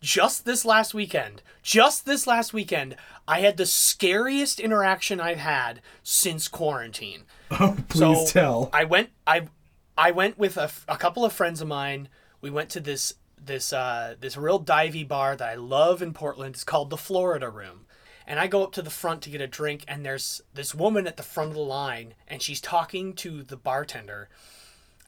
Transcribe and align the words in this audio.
just 0.00 0.44
this 0.44 0.64
last 0.64 0.94
weekend, 0.94 1.42
just 1.62 2.06
this 2.06 2.26
last 2.26 2.52
weekend, 2.52 2.96
I 3.26 3.40
had 3.40 3.56
the 3.56 3.66
scariest 3.66 4.60
interaction 4.60 5.20
I've 5.20 5.38
had 5.38 5.80
since 6.02 6.48
quarantine. 6.48 7.24
Oh, 7.50 7.74
please 7.88 7.98
so 7.98 8.26
tell. 8.26 8.70
I 8.74 8.84
went 8.84 9.08
I 9.26 9.48
I 9.96 10.10
went 10.10 10.38
with 10.38 10.58
a, 10.58 10.70
a 10.86 10.98
couple 10.98 11.24
of 11.24 11.32
friends 11.32 11.62
of 11.62 11.68
mine. 11.68 12.08
We 12.42 12.50
went 12.50 12.68
to 12.70 12.80
this 12.80 13.14
this 13.42 13.72
uh, 13.72 14.16
this 14.20 14.36
real 14.36 14.62
divey 14.62 15.08
bar 15.08 15.34
that 15.34 15.48
I 15.48 15.54
love 15.54 16.02
in 16.02 16.12
Portland. 16.12 16.56
It's 16.56 16.64
called 16.64 16.90
the 16.90 16.98
Florida 16.98 17.48
Room. 17.48 17.86
And 18.26 18.38
I 18.38 18.46
go 18.46 18.62
up 18.62 18.72
to 18.72 18.82
the 18.82 18.90
front 18.90 19.22
to 19.22 19.30
get 19.30 19.40
a 19.40 19.46
drink, 19.46 19.84
and 19.88 20.04
there's 20.04 20.42
this 20.52 20.74
woman 20.74 21.06
at 21.06 21.16
the 21.16 21.22
front 21.22 21.48
of 21.48 21.54
the 21.54 21.62
line, 21.62 22.12
and 22.26 22.42
she's 22.42 22.60
talking 22.60 23.14
to 23.14 23.42
the 23.42 23.56
bartender, 23.56 24.28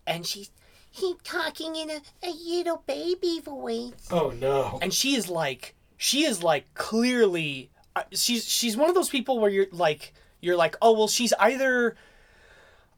and 0.07 0.27
she's 0.27 0.51
He 0.91 1.15
talking 1.25 1.77
in 1.77 1.91
a, 1.91 2.01
a 2.23 2.31
little 2.31 2.83
baby 2.87 3.41
voice. 3.45 3.93
Oh 4.11 4.31
no. 4.31 4.79
and 4.83 4.93
she 4.93 5.15
is 5.15 5.29
like 5.29 5.75
she 5.97 6.25
is 6.25 6.43
like 6.43 6.73
clearly 6.75 7.71
uh, 7.97 8.03
she's 8.12 8.45
she's 8.48 8.77
one 8.77 8.89
of 8.89 8.95
those 8.95 9.09
people 9.09 9.39
where 9.39 9.51
you're 9.51 9.67
like 9.73 10.12
you're 10.41 10.57
like 10.57 10.77
oh 10.83 10.93
well 10.93 11.09
she's 11.09 11.33
either 11.34 11.97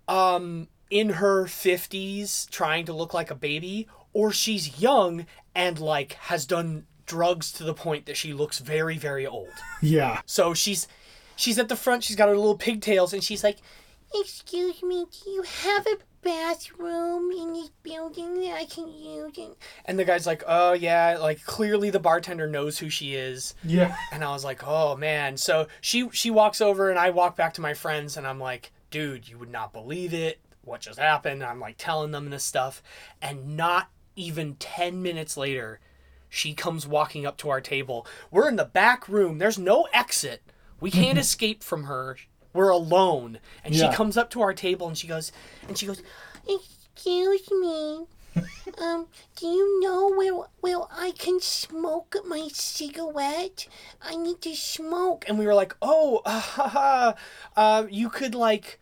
um 0.08 0.68
in 0.90 1.10
her 1.10 1.44
50s 1.44 2.48
trying 2.50 2.84
to 2.86 2.92
look 2.92 3.14
like 3.14 3.30
a 3.30 3.34
baby 3.34 3.88
or 4.12 4.30
she's 4.32 4.80
young 4.80 5.26
and 5.54 5.78
like 5.80 6.12
has 6.14 6.44
done 6.46 6.86
drugs 7.06 7.50
to 7.52 7.64
the 7.64 7.74
point 7.74 8.06
that 8.06 8.16
she 8.16 8.32
looks 8.32 8.58
very 8.58 8.96
very 8.98 9.26
old 9.26 9.48
Yeah. 9.80 10.20
so 10.26 10.54
she's 10.54 10.86
she's 11.36 11.58
at 11.58 11.68
the 11.68 11.76
front 11.76 12.04
she's 12.04 12.16
got 12.16 12.28
her 12.28 12.36
little 12.36 12.56
pigtails 12.58 13.12
and 13.12 13.22
she's 13.24 13.42
like 13.44 13.58
Excuse 14.14 14.82
me, 14.82 15.06
do 15.10 15.30
you 15.30 15.40
have 15.40 15.86
a 15.86 15.96
bathroom 16.22 17.30
in 17.32 17.52
this 17.52 17.70
building 17.82 18.40
that 18.40 18.54
I 18.54 18.64
can 18.64 18.88
use? 18.88 19.36
And 19.38 19.54
and 19.84 19.98
the 19.98 20.04
guy's 20.04 20.26
like 20.26 20.42
oh 20.46 20.72
yeah 20.72 21.18
like 21.20 21.44
clearly 21.44 21.90
the 21.90 22.00
bartender 22.00 22.46
knows 22.46 22.78
who 22.78 22.88
she 22.88 23.14
is 23.14 23.54
Yeah. 23.64 23.94
and 24.12 24.24
I 24.24 24.30
was 24.32 24.44
like, 24.44 24.62
"Oh 24.66 24.96
man!" 24.96 25.36
So 25.36 25.66
she 25.80 26.08
she 26.10 26.30
walks 26.30 26.60
over, 26.60 26.90
and 26.90 26.98
I 26.98 27.10
walk 27.10 27.36
back 27.36 27.54
to 27.54 27.60
my 27.60 27.74
friends, 27.74 28.16
and 28.16 28.26
I'm 28.26 28.40
like, 28.40 28.72
"Dude, 28.90 29.28
you 29.28 29.38
would 29.38 29.50
not 29.50 29.72
believe 29.72 30.14
it. 30.14 30.40
What 30.62 30.80
just 30.80 30.98
happened?" 30.98 31.42
I'm 31.42 31.60
like 31.60 31.76
telling 31.78 32.10
them 32.12 32.30
this 32.30 32.44
stuff, 32.44 32.82
and 33.20 33.56
not 33.56 33.88
even 34.16 34.56
ten 34.56 35.02
minutes 35.02 35.36
later, 35.36 35.80
she 36.28 36.54
comes 36.54 36.86
walking 36.86 37.26
up 37.26 37.36
to 37.38 37.48
our 37.50 37.60
table. 37.60 38.06
We're 38.30 38.48
in 38.48 38.56
the 38.56 38.64
back 38.64 39.08
room. 39.08 39.38
There's 39.38 39.58
no 39.58 39.88
exit. 39.92 40.42
We 40.80 40.90
can't 40.90 41.18
escape 41.26 41.62
from 41.62 41.84
her. 41.84 42.16
We're 42.52 42.68
alone, 42.70 43.38
and 43.64 43.74
Yeah. 43.74 43.90
she 43.90 43.96
comes 43.96 44.16
up 44.16 44.30
to 44.30 44.40
our 44.42 44.52
table, 44.54 44.86
and 44.88 44.96
she 44.98 45.06
goes, 45.06 45.32
and 45.68 45.76
she 45.78 45.86
goes, 45.86 46.02
excuse 46.48 47.50
me, 47.50 48.06
um, 48.78 49.06
do 49.36 49.46
you 49.46 49.80
know 49.80 50.10
where 50.10 50.32
where 50.60 50.80
I 50.90 51.12
can 51.18 51.40
smoke 51.40 52.16
my 52.26 52.48
cigarette? 52.52 53.68
I 54.00 54.16
need 54.16 54.40
to 54.42 54.54
smoke. 54.54 55.24
and 55.28 55.38
we 55.38 55.46
were 55.46 55.54
like, 55.54 55.76
"Oh, 55.82 56.22
uh, 56.26 57.12
uh, 57.56 57.84
you 57.90 58.08
could 58.08 58.34
like, 58.34 58.80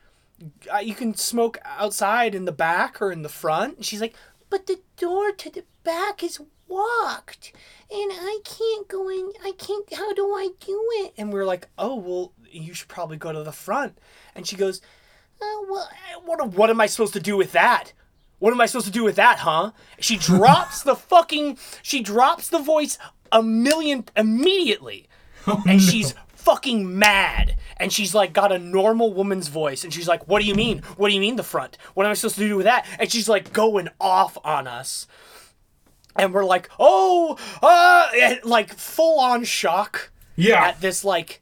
uh, 0.73 0.79
you 0.79 0.95
can 0.95 1.15
smoke 1.15 1.59
outside 1.65 2.35
in 2.35 2.45
the 2.45 2.53
back 2.53 3.03
or 3.03 3.11
in 3.11 3.23
the 3.23 3.29
front." 3.29 3.77
And 3.79 3.85
she's 3.85 4.01
like, 4.01 4.15
But 4.51 4.67
the 4.67 4.81
door 4.97 5.33
to 5.33 5.51
the 5.51 5.65
back 5.83 6.23
is 6.23 6.41
locked, 6.69 7.53
and 7.91 8.13
I 8.15 8.39
can't 8.45 8.87
go 8.87 9.09
in. 9.09 9.33
I 9.45 9.51
can't. 9.59 9.93
How 9.93 10.13
do 10.15 10.27
I 10.33 10.51
do 10.61 10.81
it? 11.03 11.13
and 11.19 11.33
we 11.33 11.41
are 11.41 11.45
like, 11.47 11.67
"Oh, 11.77 11.97
well, 11.97 12.33
you 12.51 12.75
should 12.75 12.89
probably 12.89 13.17
go 13.17 13.33
to 13.33 13.43
the 13.43 13.53
front." 13.53 13.99
And 14.35 14.47
she 14.47 14.57
goes, 14.57 14.81
Oh 15.43 15.67
well, 15.71 15.89
"Eh, 15.93 16.19
"What? 16.25 16.49
What 16.53 16.71
am 16.71 16.81
I 16.81 16.87
supposed 16.87 17.13
to 17.15 17.21
do 17.21 17.37
with 17.37 17.53
that? 17.53 17.93
What 18.41 18.53
am 18.53 18.61
I 18.61 18.67
supposed 18.67 18.87
to 18.87 18.93
do 18.93 19.05
with 19.05 19.17
that, 19.17 19.39
huh?" 19.41 19.71
She 19.99 20.17
drops 20.31 20.83
the 20.83 20.95
fucking. 20.97 21.59
She 21.83 22.03
drops 22.03 22.49
the 22.49 22.59
voice 22.59 22.99
a 23.33 23.43
million 23.43 24.05
immediately, 24.17 25.09
and 25.47 25.81
she's 25.81 26.15
fucking 26.35 26.99
mad. 26.99 27.57
And 27.79 27.91
she's 27.93 28.15
like 28.15 28.35
got 28.35 28.53
a 28.53 28.59
normal 28.59 29.15
woman's 29.15 29.49
voice, 29.49 29.83
and 29.85 29.95
she's 29.95 30.07
like, 30.09 30.29
"What 30.29 30.43
do 30.43 30.47
you 30.49 30.55
mean? 30.55 30.81
What 30.99 31.09
do 31.09 31.15
you 31.15 31.21
mean 31.21 31.37
the 31.37 31.43
front? 31.43 31.79
What 31.95 32.05
am 32.05 32.11
I 32.11 32.15
supposed 32.15 32.35
to 32.37 32.47
do 32.47 32.57
with 32.57 32.67
that?" 32.67 32.87
And 32.99 33.11
she's 33.11 33.29
like 33.29 33.53
going 33.55 33.89
off 33.99 34.37
on 34.45 34.67
us. 34.67 35.07
And 36.17 36.35
we're 36.35 36.45
like, 36.45 36.69
"Oh, 36.79 37.39
uh," 37.63 38.09
like 38.45 38.75
full 38.75 39.21
on 39.21 39.45
shock 39.45 40.11
Yeah. 40.37 40.63
at 40.67 40.81
this 40.83 41.03
like 41.05 41.41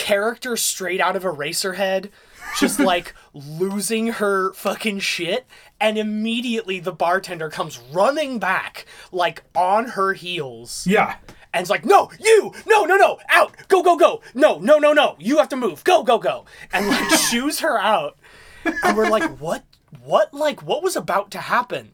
character 0.00 0.56
straight 0.56 1.00
out 1.00 1.14
of 1.16 1.22
Eraserhead, 1.24 2.10
just 2.58 2.80
like 2.92 3.14
losing 3.34 4.08
her 4.08 4.52
fucking 4.54 5.00
shit, 5.00 5.46
and 5.80 5.98
immediately 5.98 6.80
the 6.80 6.92
bartender 6.92 7.50
comes 7.50 7.78
running 7.92 8.38
back, 8.38 8.86
like 9.12 9.42
on 9.54 9.88
her 9.90 10.14
heels, 10.14 10.86
Yeah. 10.86 11.16
and 11.52 11.60
it's 11.60 11.70
like, 11.70 11.84
"No, 11.84 12.10
you, 12.18 12.52
no, 12.66 12.84
no, 12.84 12.96
no, 12.96 13.18
out, 13.28 13.54
go, 13.68 13.82
go, 13.82 13.96
go, 13.96 14.22
no, 14.34 14.58
no, 14.58 14.78
no, 14.78 14.92
no, 14.92 15.16
you 15.18 15.38
have 15.38 15.48
to 15.50 15.56
move, 15.56 15.84
go, 15.84 16.02
go, 16.02 16.18
go," 16.18 16.46
and 16.72 16.88
like 16.88 17.10
shoos 17.30 17.60
her 17.60 17.78
out, 17.78 18.16
and 18.64 18.96
we're 18.96 19.08
like, 19.10 19.38
"What? 19.38 19.64
What? 20.02 20.32
Like, 20.32 20.62
what 20.62 20.82
was 20.82 20.96
about 20.96 21.30
to 21.32 21.38
happen?" 21.38 21.92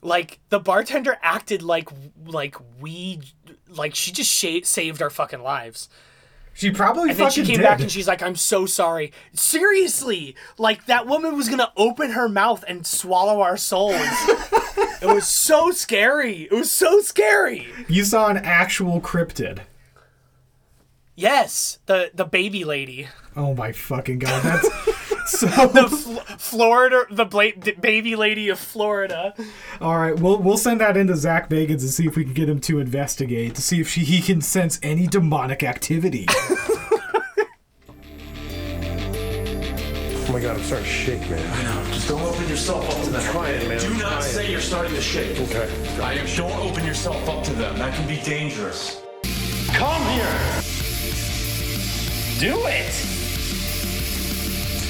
Like 0.00 0.40
the 0.48 0.58
bartender 0.58 1.16
acted 1.22 1.62
like 1.62 1.88
like 2.26 2.56
we 2.80 3.20
like 3.68 3.94
she 3.94 4.10
just 4.10 4.30
sha- 4.30 4.64
saved 4.64 5.00
our 5.00 5.10
fucking 5.10 5.42
lives. 5.42 5.88
She 6.54 6.70
probably 6.70 7.10
And 7.10 7.18
then 7.18 7.30
she 7.30 7.44
came 7.44 7.56
did. 7.56 7.62
back 7.62 7.80
and 7.80 7.90
she's 7.90 8.06
like, 8.06 8.22
I'm 8.22 8.36
so 8.36 8.66
sorry. 8.66 9.12
Seriously, 9.32 10.36
like 10.58 10.86
that 10.86 11.06
woman 11.06 11.36
was 11.36 11.48
gonna 11.48 11.72
open 11.76 12.10
her 12.12 12.28
mouth 12.28 12.64
and 12.68 12.86
swallow 12.86 13.40
our 13.40 13.56
souls. 13.56 13.94
it 15.00 15.06
was 15.12 15.26
so 15.26 15.70
scary. 15.70 16.42
It 16.42 16.52
was 16.52 16.70
so 16.70 17.00
scary. 17.00 17.68
you 17.88 18.04
saw 18.04 18.28
an 18.28 18.36
actual 18.38 19.00
cryptid. 19.00 19.60
Yes, 21.14 21.78
the 21.86 22.10
the 22.14 22.24
baby 22.24 22.64
lady, 22.64 23.08
Oh 23.36 23.54
my 23.54 23.72
fucking 23.72 24.18
god. 24.18 24.42
That's 24.42 24.68
so. 25.26 25.46
the 25.68 25.88
Fl- 25.88 26.18
Florida, 26.38 27.04
the, 27.10 27.24
bla- 27.24 27.52
baby 27.80 28.16
lady 28.16 28.48
of 28.48 28.58
Florida. 28.58 29.34
All 29.80 29.98
right, 29.98 30.18
we'll 30.18 30.38
we'll 30.38 30.56
send 30.56 30.80
that 30.80 30.96
into 30.96 31.16
Zak 31.16 31.48
Bagans 31.48 31.80
and 31.80 31.90
see 31.90 32.06
if 32.06 32.16
we 32.16 32.24
can 32.24 32.34
get 32.34 32.48
him 32.48 32.60
to 32.60 32.78
investigate 32.80 33.54
to 33.54 33.62
see 33.62 33.80
if 33.80 33.88
she, 33.88 34.00
he 34.04 34.20
can 34.20 34.40
sense 34.40 34.78
any 34.82 35.06
demonic 35.06 35.62
activity. 35.62 36.26
Oh 40.24 40.34
my 40.36 40.40
god, 40.40 40.56
I'm 40.56 40.62
starting 40.62 40.86
to 40.86 40.90
shake, 40.90 41.20
man. 41.28 41.52
I 41.52 41.62
know. 41.64 41.92
Just 41.92 42.08
don't 42.08 42.22
open 42.22 42.48
yourself 42.48 42.88
up 42.88 43.04
to 43.04 43.10
them. 43.10 43.20
I'm 43.20 43.32
trying, 43.32 43.68
man. 43.68 43.78
Do 43.80 43.86
I'm 43.88 43.98
not 43.98 44.08
trying. 44.12 44.22
say 44.22 44.50
you're 44.50 44.60
starting 44.60 44.94
to 44.94 45.00
shake. 45.02 45.38
Okay. 45.38 45.68
I 46.00 46.14
am. 46.14 46.26
Don't 46.36 46.52
open 46.70 46.86
yourself 46.86 47.28
up 47.28 47.44
to 47.44 47.52
them. 47.52 47.76
That 47.78 47.94
can 47.94 48.08
be 48.08 48.16
dangerous. 48.22 49.02
Come 49.74 50.02
here! 50.12 50.62
Do 52.38 52.66
it. 52.66 53.21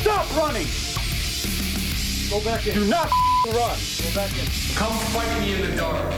Stop 0.02 0.36
running! 0.36 0.66
Go 2.28 2.44
back 2.44 2.66
in. 2.66 2.74
Do 2.74 2.84
not 2.86 3.08
run. 3.46 3.78
Go 4.02 4.14
back 4.16 4.30
in. 4.32 4.46
Come 4.74 4.92
fight 5.12 5.40
me 5.40 5.54
in 5.54 5.70
the 5.70 5.76
dark. 5.76 6.12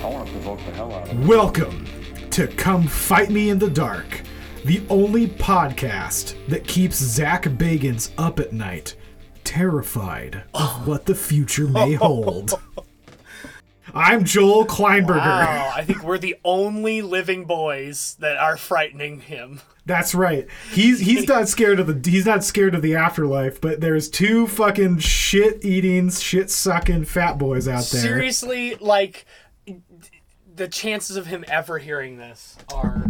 I 0.00 0.08
want 0.08 0.26
to 0.26 0.32
provoke 0.32 0.58
the 0.66 0.72
hell 0.72 0.92
out 0.92 1.08
of 1.08 1.20
you. 1.20 1.28
Welcome 1.28 1.86
to 2.30 2.48
Come 2.48 2.88
Fight 2.88 3.30
Me 3.30 3.50
in 3.50 3.60
the 3.60 3.70
Dark, 3.70 4.22
the 4.64 4.82
only 4.90 5.28
podcast 5.28 6.34
that 6.48 6.66
keeps 6.66 6.96
Zak 6.96 7.44
Bagans 7.44 8.10
up 8.18 8.40
at 8.40 8.52
night, 8.52 8.96
terrified 9.44 10.42
of 10.52 10.88
what 10.88 11.06
the 11.06 11.14
future 11.14 11.68
may 11.68 11.94
hold. 11.94 12.54
I'm 13.94 14.24
Joel 14.24 14.66
Kleinberger. 14.66 15.16
Wow, 15.18 15.72
I 15.74 15.84
think 15.84 16.02
we're 16.02 16.18
the 16.18 16.36
only 16.44 17.02
living 17.02 17.44
boys 17.44 18.16
that 18.20 18.36
are 18.36 18.56
frightening 18.56 19.20
him. 19.20 19.60
That's 19.86 20.14
right. 20.14 20.46
He's 20.72 21.00
he's 21.00 21.26
not 21.26 21.48
scared 21.48 21.80
of 21.80 21.86
the 22.02 22.10
he's 22.10 22.26
not 22.26 22.44
scared 22.44 22.74
of 22.74 22.82
the 22.82 22.94
afterlife, 22.94 23.60
but 23.60 23.80
there's 23.80 24.08
two 24.08 24.46
fucking 24.46 24.98
shit 24.98 25.64
eating, 25.64 26.10
shit 26.10 26.50
sucking 26.50 27.06
fat 27.06 27.38
boys 27.38 27.66
out 27.66 27.84
there. 27.84 28.00
Seriously, 28.00 28.76
like 28.76 29.26
the 30.54 30.68
chances 30.68 31.16
of 31.16 31.26
him 31.26 31.44
ever 31.48 31.78
hearing 31.78 32.18
this 32.18 32.56
are 32.72 33.04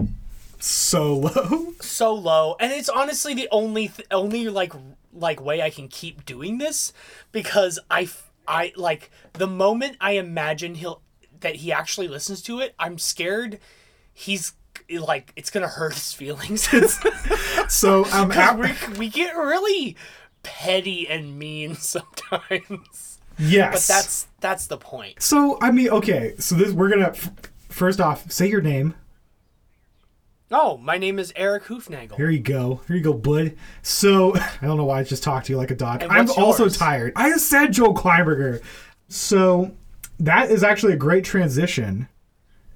So 0.59 1.15
low. 1.17 1.73
so 1.81 2.15
low, 2.15 2.57
and 2.61 2.73
it's 2.73 2.89
honestly 2.89 3.35
the 3.35 3.49
only 3.51 3.89
th- 3.89 4.07
only 4.11 4.49
like 4.49 4.73
like 5.13 5.45
way 5.45 5.61
I 5.61 5.71
can 5.71 5.89
keep 5.89 6.25
doing 6.25 6.59
this 6.59 6.93
because 7.33 7.79
I 7.91 8.03
f- 8.03 8.30
I 8.47 8.73
like 8.77 9.11
the 9.35 9.47
moment 9.47 9.97
I 10.01 10.13
imagine 10.13 10.75
he'll 10.77 11.03
that 11.41 11.57
he 11.57 11.73
actually 11.73 12.09
listens 12.09 12.43
to 12.43 12.61
it, 12.61 12.75
I'm 12.79 12.99
scared 12.99 13.59
he's 14.13 14.53
like 14.91 15.33
it's 15.37 15.51
gonna 15.51 15.69
hurt 15.69 15.95
his 15.95 16.13
feelings. 16.13 16.69
So 17.69 18.05
um, 18.07 18.33
ap- 18.33 18.59
we 18.59 18.99
we 18.99 19.09
get 19.09 19.37
really 19.37 19.97
petty 20.43 21.09
and 21.09 21.39
mean 21.39 21.75
sometimes. 21.77 23.21
yes. 23.39 23.87
But 23.87 23.95
that's 23.95 24.27
that's 24.41 24.67
the 24.67 24.77
point. 24.77 25.23
So 25.23 25.57
I 25.63 25.71
mean, 25.71 25.89
okay. 25.91 26.35
So 26.39 26.57
this 26.57 26.73
we're 26.73 26.89
gonna 26.89 27.11
f- 27.11 27.31
first 27.69 28.01
off 28.01 28.31
say 28.33 28.49
your 28.49 28.61
name. 28.61 28.95
Oh, 30.53 30.77
my 30.79 30.99
name 30.99 31.19
is 31.19 31.33
Eric 31.37 31.65
Hoofnagel. 31.65 32.17
Here 32.17 32.29
you 32.31 32.41
go. 32.41 32.81
Here 32.89 32.97
you 32.97 33.03
go, 33.03 33.13
bud. 33.13 33.55
So 33.83 34.35
I 34.37 34.49
don't 34.63 34.77
know 34.77 34.85
why 34.85 35.01
I 35.01 35.05
just 35.05 35.23
talked 35.23 35.47
to 35.47 35.53
you 35.53 35.57
like 35.57 35.71
a 35.71 35.77
dog. 35.77 36.03
I'm 36.03 36.27
what's 36.27 36.37
also 36.39 36.69
tired. 36.69 37.13
I 37.17 37.33
said 37.37 37.73
Joel 37.73 37.95
Kleinberger. 37.95 38.63
So 39.09 39.73
that 40.19 40.51
is 40.51 40.65
actually 40.65 40.93
a 40.95 40.97
great 40.97 41.25
transition 41.25 42.09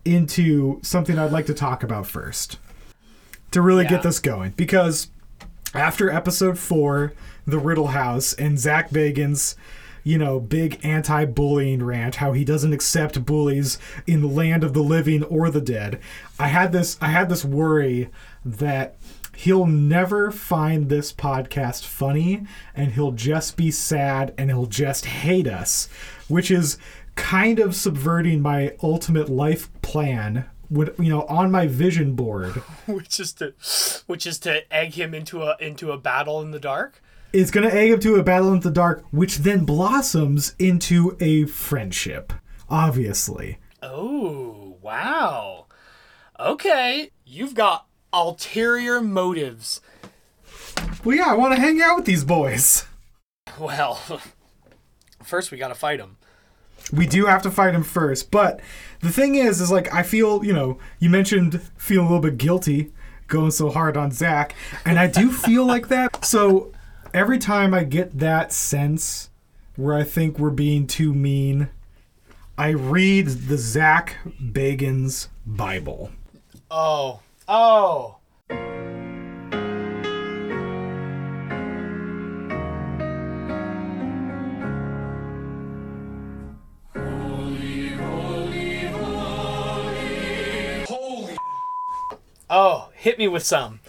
into 0.04 0.78
something 0.82 1.18
I'd 1.18 1.32
like 1.32 1.46
to 1.46 1.54
talk 1.54 1.82
about 1.82 2.06
first 2.06 2.58
to 3.50 3.60
really 3.62 3.84
Yeah. 3.84 3.90
get 3.90 4.02
this 4.02 4.20
going 4.20 4.52
because 4.56 5.08
after 5.74 6.10
episode 6.10 6.58
four, 6.58 7.12
the 7.46 7.58
Riddle 7.58 7.88
House 7.88 8.32
and 8.34 8.58
Zak 8.58 8.90
Bagans, 8.90 9.56
you 10.04 10.18
know, 10.18 10.38
big 10.38 10.78
anti-bullying 10.84 11.82
rant, 11.82 12.16
how 12.16 12.32
he 12.32 12.44
doesn't 12.44 12.74
accept 12.74 13.24
bullies 13.24 13.78
in 14.06 14.20
the 14.20 14.28
land 14.28 14.62
of 14.62 14.74
the 14.74 14.82
living 14.82 15.24
or 15.24 15.50
the 15.50 15.62
dead. 15.62 15.98
I 16.38 16.48
had 16.48 16.72
this 16.72 16.98
I 17.00 17.08
had 17.08 17.28
this 17.28 17.44
worry 17.44 18.10
that 18.44 18.96
he'll 19.34 19.66
never 19.66 20.30
find 20.30 20.88
this 20.88 21.12
podcast 21.12 21.84
funny 21.84 22.46
and 22.76 22.92
he'll 22.92 23.12
just 23.12 23.56
be 23.56 23.70
sad 23.70 24.32
and 24.38 24.50
he'll 24.50 24.66
just 24.66 25.06
hate 25.06 25.48
us, 25.48 25.88
which 26.28 26.50
is 26.50 26.78
kind 27.16 27.58
of 27.58 27.74
subverting 27.74 28.42
my 28.42 28.74
ultimate 28.82 29.28
life 29.28 29.70
plan. 29.82 30.44
Would 30.70 30.94
you 30.98 31.10
know 31.10 31.22
on 31.22 31.50
my 31.50 31.66
vision 31.66 32.14
board 32.14 32.50
which 32.86 33.20
is 33.20 33.32
to 33.34 33.54
which 34.06 34.26
is 34.26 34.38
to 34.40 34.72
egg 34.74 34.94
him 34.94 35.14
into 35.14 35.42
a 35.42 35.56
into 35.60 35.92
a 35.92 35.98
battle 35.98 36.42
in 36.42 36.50
the 36.50 36.60
dark. 36.60 37.02
It's 37.34 37.50
going 37.50 37.68
to 37.68 37.76
egg 37.76 37.90
up 37.90 38.00
to 38.02 38.14
a 38.14 38.22
battle 38.22 38.52
in 38.52 38.60
the 38.60 38.70
dark, 38.70 39.04
which 39.10 39.38
then 39.38 39.64
blossoms 39.64 40.54
into 40.56 41.16
a 41.18 41.46
friendship. 41.46 42.32
Obviously. 42.70 43.58
Oh, 43.82 44.76
wow. 44.80 45.66
Okay, 46.38 47.10
you've 47.26 47.54
got 47.54 47.88
ulterior 48.12 49.00
motives. 49.00 49.80
Well, 51.02 51.16
yeah, 51.16 51.24
I 51.26 51.34
want 51.34 51.56
to 51.56 51.60
hang 51.60 51.82
out 51.82 51.96
with 51.96 52.04
these 52.04 52.22
boys. 52.22 52.86
Well, 53.58 54.00
first 55.24 55.50
we 55.50 55.58
got 55.58 55.68
to 55.68 55.74
fight 55.74 55.98
him. 55.98 56.18
We 56.92 57.04
do 57.04 57.26
have 57.26 57.42
to 57.42 57.50
fight 57.50 57.74
him 57.74 57.82
first, 57.82 58.30
but 58.30 58.60
the 59.00 59.10
thing 59.10 59.34
is, 59.34 59.60
is 59.60 59.72
like 59.72 59.92
I 59.92 60.04
feel, 60.04 60.44
you 60.44 60.52
know, 60.52 60.78
you 61.00 61.10
mentioned 61.10 61.60
feeling 61.76 62.06
a 62.06 62.10
little 62.10 62.22
bit 62.22 62.38
guilty 62.38 62.92
going 63.26 63.50
so 63.50 63.70
hard 63.70 63.96
on 63.96 64.12
Zak, 64.12 64.54
and 64.84 65.00
I 65.00 65.08
do 65.08 65.32
feel 65.32 65.64
like 65.64 65.88
that. 65.88 66.24
So 66.24 66.73
every 67.14 67.38
time 67.38 67.72
I 67.72 67.84
get 67.84 68.18
that 68.18 68.52
sense 68.52 69.30
where 69.76 69.94
I 69.94 70.02
think 70.02 70.38
we're 70.38 70.50
being 70.50 70.88
too 70.88 71.14
mean, 71.14 71.70
I 72.58 72.70
read 72.70 73.28
the 73.28 73.56
Zak 73.56 74.16
Bagans 74.42 75.28
Bible. 75.46 76.10
Oh, 76.70 77.20
oh. 77.48 78.16
Oh, 92.50 92.90
hit 92.94 93.18
me 93.18 93.26
with 93.26 93.42
some. 93.42 93.80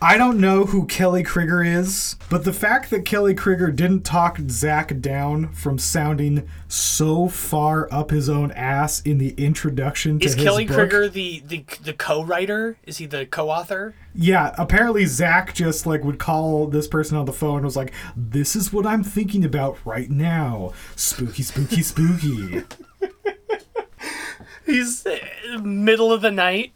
I 0.00 0.16
don't 0.16 0.38
know 0.38 0.64
who 0.64 0.86
Kelly 0.86 1.24
Crigger 1.24 1.66
is, 1.66 2.14
but 2.30 2.44
the 2.44 2.52
fact 2.52 2.90
that 2.90 3.04
Kelly 3.04 3.34
Crigger 3.34 3.74
didn't 3.74 4.02
talk 4.02 4.38
Zak 4.48 5.00
down 5.00 5.48
from 5.48 5.76
sounding 5.76 6.48
so 6.68 7.26
far 7.26 7.92
up 7.92 8.10
his 8.10 8.28
own 8.28 8.52
ass 8.52 9.00
in 9.00 9.18
the 9.18 9.30
introduction 9.30 10.20
to 10.20 10.24
Is 10.24 10.34
his 10.34 10.44
Kelly 10.44 10.66
book. 10.66 10.76
Crigger 10.76 11.10
the, 11.10 11.42
the 11.44 11.64
the 11.82 11.92
co-writer? 11.92 12.76
Is 12.86 12.98
he 12.98 13.06
the 13.06 13.26
co-author? 13.26 13.96
Yeah, 14.14 14.54
apparently 14.56 15.04
Zak 15.04 15.52
just 15.52 15.84
like 15.84 16.04
would 16.04 16.20
call 16.20 16.68
this 16.68 16.86
person 16.86 17.16
on 17.16 17.24
the 17.24 17.32
phone 17.32 17.56
and 17.56 17.64
was 17.64 17.76
like, 17.76 17.92
"This 18.16 18.54
is 18.54 18.72
what 18.72 18.86
I'm 18.86 19.02
thinking 19.02 19.44
about 19.44 19.78
right 19.84 20.08
now. 20.08 20.74
Spooky, 20.94 21.42
spooky, 21.42 21.82
spooky." 21.82 22.62
He's 24.64 25.04
uh, 25.04 25.18
middle 25.60 26.12
of 26.12 26.20
the 26.20 26.30
night. 26.30 26.72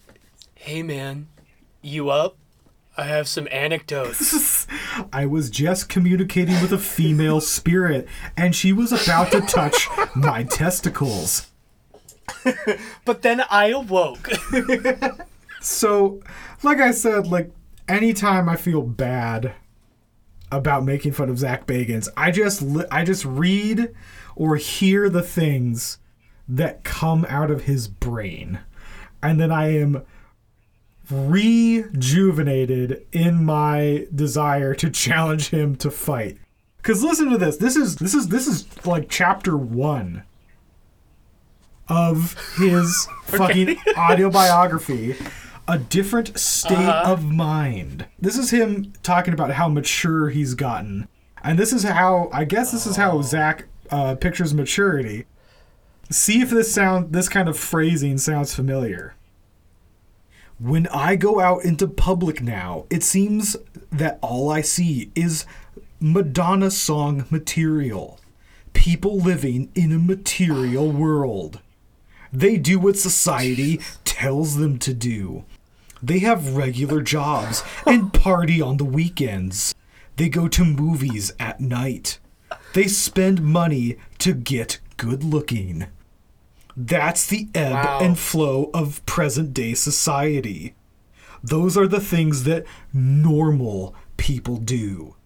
Hey 0.57 0.83
man, 0.83 1.29
you 1.83 2.11
up? 2.11 2.37
I 2.97 3.05
have 3.05 3.27
some 3.27 3.49
anecdotes. 3.51 4.67
I 5.13 5.27
was 5.27 5.51
just 5.51 5.89
communicating 5.89 6.61
with 6.61 6.73
a 6.73 6.79
female 6.79 7.41
spirit, 7.41 8.07
and 8.37 8.55
she 8.55 8.73
was 8.73 8.93
about 8.93 9.33
to 9.33 9.41
touch 9.41 9.89
my 10.15 10.45
testicles. 10.45 11.49
but 13.05 13.23
then 13.23 13.43
I 13.51 13.69
awoke. 13.69 14.29
So, 15.63 16.21
like 16.65 16.79
I 16.79 16.91
said, 16.91 17.29
like 17.29 17.53
anytime 17.89 18.49
I 18.49 18.57
feel 18.57 18.83
bad 18.83 19.55
about 20.51 20.85
making 20.85 21.13
fun 21.13 21.31
of 21.31 21.39
Zak 21.39 21.67
Bagans, 21.67 22.09
I 22.17 22.31
just 22.33 22.61
li- 22.61 22.85
I 22.91 23.05
just 23.05 23.25
read 23.25 23.95
or 24.35 24.57
hear 24.57 25.09
the 25.09 25.23
things 25.23 25.99
that 26.49 26.83
come 26.85 27.25
out 27.29 27.51
of 27.51 27.63
his 27.63 27.87
brain, 27.87 28.59
and 29.23 29.41
then 29.41 29.53
I 29.53 29.69
am 29.77 30.03
rejuvenated 31.11 33.07
in 33.13 33.45
my 33.45 34.07
desire 34.15 34.75
to 34.75 34.91
challenge 34.91 35.51
him 35.51 35.77
to 35.77 35.91
fight. 35.91 36.39
Cause 36.83 37.03
listen 37.03 37.31
to 37.31 37.39
this. 37.39 37.59
This 37.59 37.77
is 37.77 37.97
this 37.97 38.15
is 38.15 38.29
this 38.29 38.47
is 38.49 38.67
like 38.85 39.09
chapter 39.09 39.57
one 39.57 40.25
of 41.89 42.37
his 42.57 43.07
fucking 43.25 43.77
autobiography, 43.97 45.15
A 45.69 45.79
Different 45.79 46.37
State 46.39 46.89
of 46.89 47.25
Mind. 47.25 48.07
This 48.19 48.37
is 48.37 48.51
him 48.51 48.93
talking 49.03 49.33
about 49.33 49.53
how 49.53 49.69
mature 49.69 50.31
he's 50.31 50.55
gotten. 50.55 51.07
And 51.45 51.59
this 51.59 51.73
is 51.73 51.85
how 51.85 52.31
I 52.33 52.45
guess 52.45 52.73
this 52.73 52.87
is 52.87 52.97
how 52.97 53.23
Zak 53.23 53.67
uh, 53.91 54.17
pictures 54.17 54.55
maturity. 54.55 55.27
See 56.11 56.41
if 56.41 56.51
this 56.51 56.73
sound 56.75 57.13
this 57.13 57.29
kind 57.29 57.49
of 57.49 57.59
phrasing 57.59 58.19
sounds 58.19 58.55
familiar. 58.55 59.15
When 60.63 60.87
I 60.93 61.17
go 61.17 61.41
out 61.41 61.65
into 61.65 61.89
public 61.89 62.41
now, 62.41 62.85
it 62.89 63.03
seems 63.03 63.57
that 63.91 64.21
all 64.23 64.49
I 64.49 64.61
see 64.61 65.11
is 65.17 65.45
Madonna 65.99 66.71
song 66.71 67.25
material. 67.31 68.21
People 68.73 69.19
living 69.19 69.73
in 69.75 69.91
a 69.91 69.99
material 69.99 70.93
world. 70.93 71.59
They 72.33 72.59
do 72.59 72.79
what 72.79 72.97
society 72.97 73.81
tells 74.05 74.57
them 74.57 74.79
to 74.79 74.95
do. 74.95 75.43
They 76.01 76.21
have 76.21 76.55
regular 76.55 77.03
jobs 77.03 77.65
and 77.85 78.13
party 78.13 78.63
on 78.63 78.77
the 78.77 78.85
weekends. 78.85 79.75
They 80.15 80.29
go 80.29 80.47
to 80.47 80.65
movies 80.65 81.33
at 81.41 81.61
night. 81.61 82.21
They 82.73 82.87
spend 82.87 83.43
money 83.43 83.97
to 84.19 84.33
get 84.33 84.79
good 84.97 85.25
looking. 85.25 85.89
That's 86.77 87.27
the 87.27 87.49
ebb 87.55 87.73
Wow. 87.73 87.99
and 88.01 88.19
flow 88.19 88.71
of 88.73 89.05
present 89.07 89.53
day 89.55 89.75
society. 89.75 90.75
Those 91.43 91.77
are 91.77 91.89
the 91.89 92.01
things 92.01 92.45
that 92.45 92.65
normal 92.93 93.95
people 94.17 94.57
do. 94.57 95.17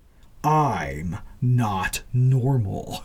I'm 0.43 1.19
not 1.43 2.03
normal. 2.13 3.05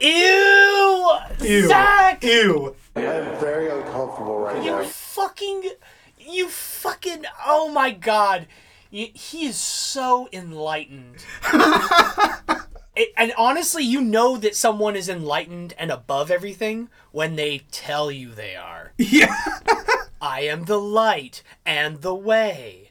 Ew! 0.00 1.10
Ew. 1.40 1.68
Zak! 1.68 2.22
Ew. 2.24 2.74
I'm 2.96 3.02
very 3.40 3.70
uncomfortable 3.70 4.38
right 4.38 4.62
You 4.64 4.70
now. 4.72 4.82
fucking. 4.84 5.70
You 6.18 6.48
fucking. 6.48 7.24
Oh 7.46 7.68
my 7.68 7.90
god. 7.90 8.46
He 8.90 9.46
is 9.46 9.56
so 9.56 10.28
enlightened. 10.32 11.24
It- 12.94 13.12
and 13.16 13.32
honestly, 13.38 13.84
you 13.84 14.00
know 14.00 14.36
that 14.36 14.54
someone 14.56 14.96
is 14.96 15.08
enlightened 15.08 15.74
and 15.78 15.90
above 15.90 16.30
everything 16.30 16.88
when 17.10 17.36
they 17.36 17.62
tell 17.70 18.10
you 18.10 18.30
they 18.32 18.54
are. 18.56 18.92
Yeah. 18.98 19.34
I 20.20 20.42
am 20.42 20.66
the 20.66 20.78
light 20.78 21.42
and 21.66 22.00
the 22.02 22.14
way. 22.14 22.90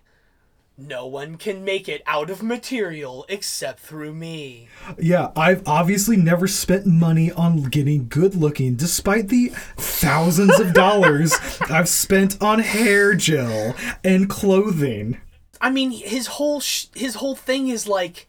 No 0.77 1.05
one 1.05 1.37
can 1.37 1.63
make 1.63 1.87
it 1.87 2.01
out 2.07 2.29
of 2.29 2.41
material 2.41 3.25
except 3.29 3.79
through 3.81 4.13
me. 4.13 4.67
Yeah, 4.97 5.31
I've 5.35 5.65
obviously 5.67 6.17
never 6.17 6.47
spent 6.47 6.85
money 6.87 7.31
on 7.31 7.63
getting 7.65 8.07
good 8.09 8.35
looking, 8.35 8.75
despite 8.75 9.27
the 9.29 9.49
thousands 9.77 10.59
of 10.59 10.73
dollars 10.73 11.33
I've 11.69 11.87
spent 11.87 12.41
on 12.41 12.59
hair 12.59 13.13
gel 13.13 13.75
and 14.03 14.27
clothing. 14.29 15.21
I 15.61 15.69
mean, 15.69 15.91
his 15.91 16.27
whole 16.27 16.59
sh- 16.59 16.87
his 16.95 17.15
whole 17.15 17.35
thing 17.35 17.67
is 17.69 17.87
like, 17.87 18.27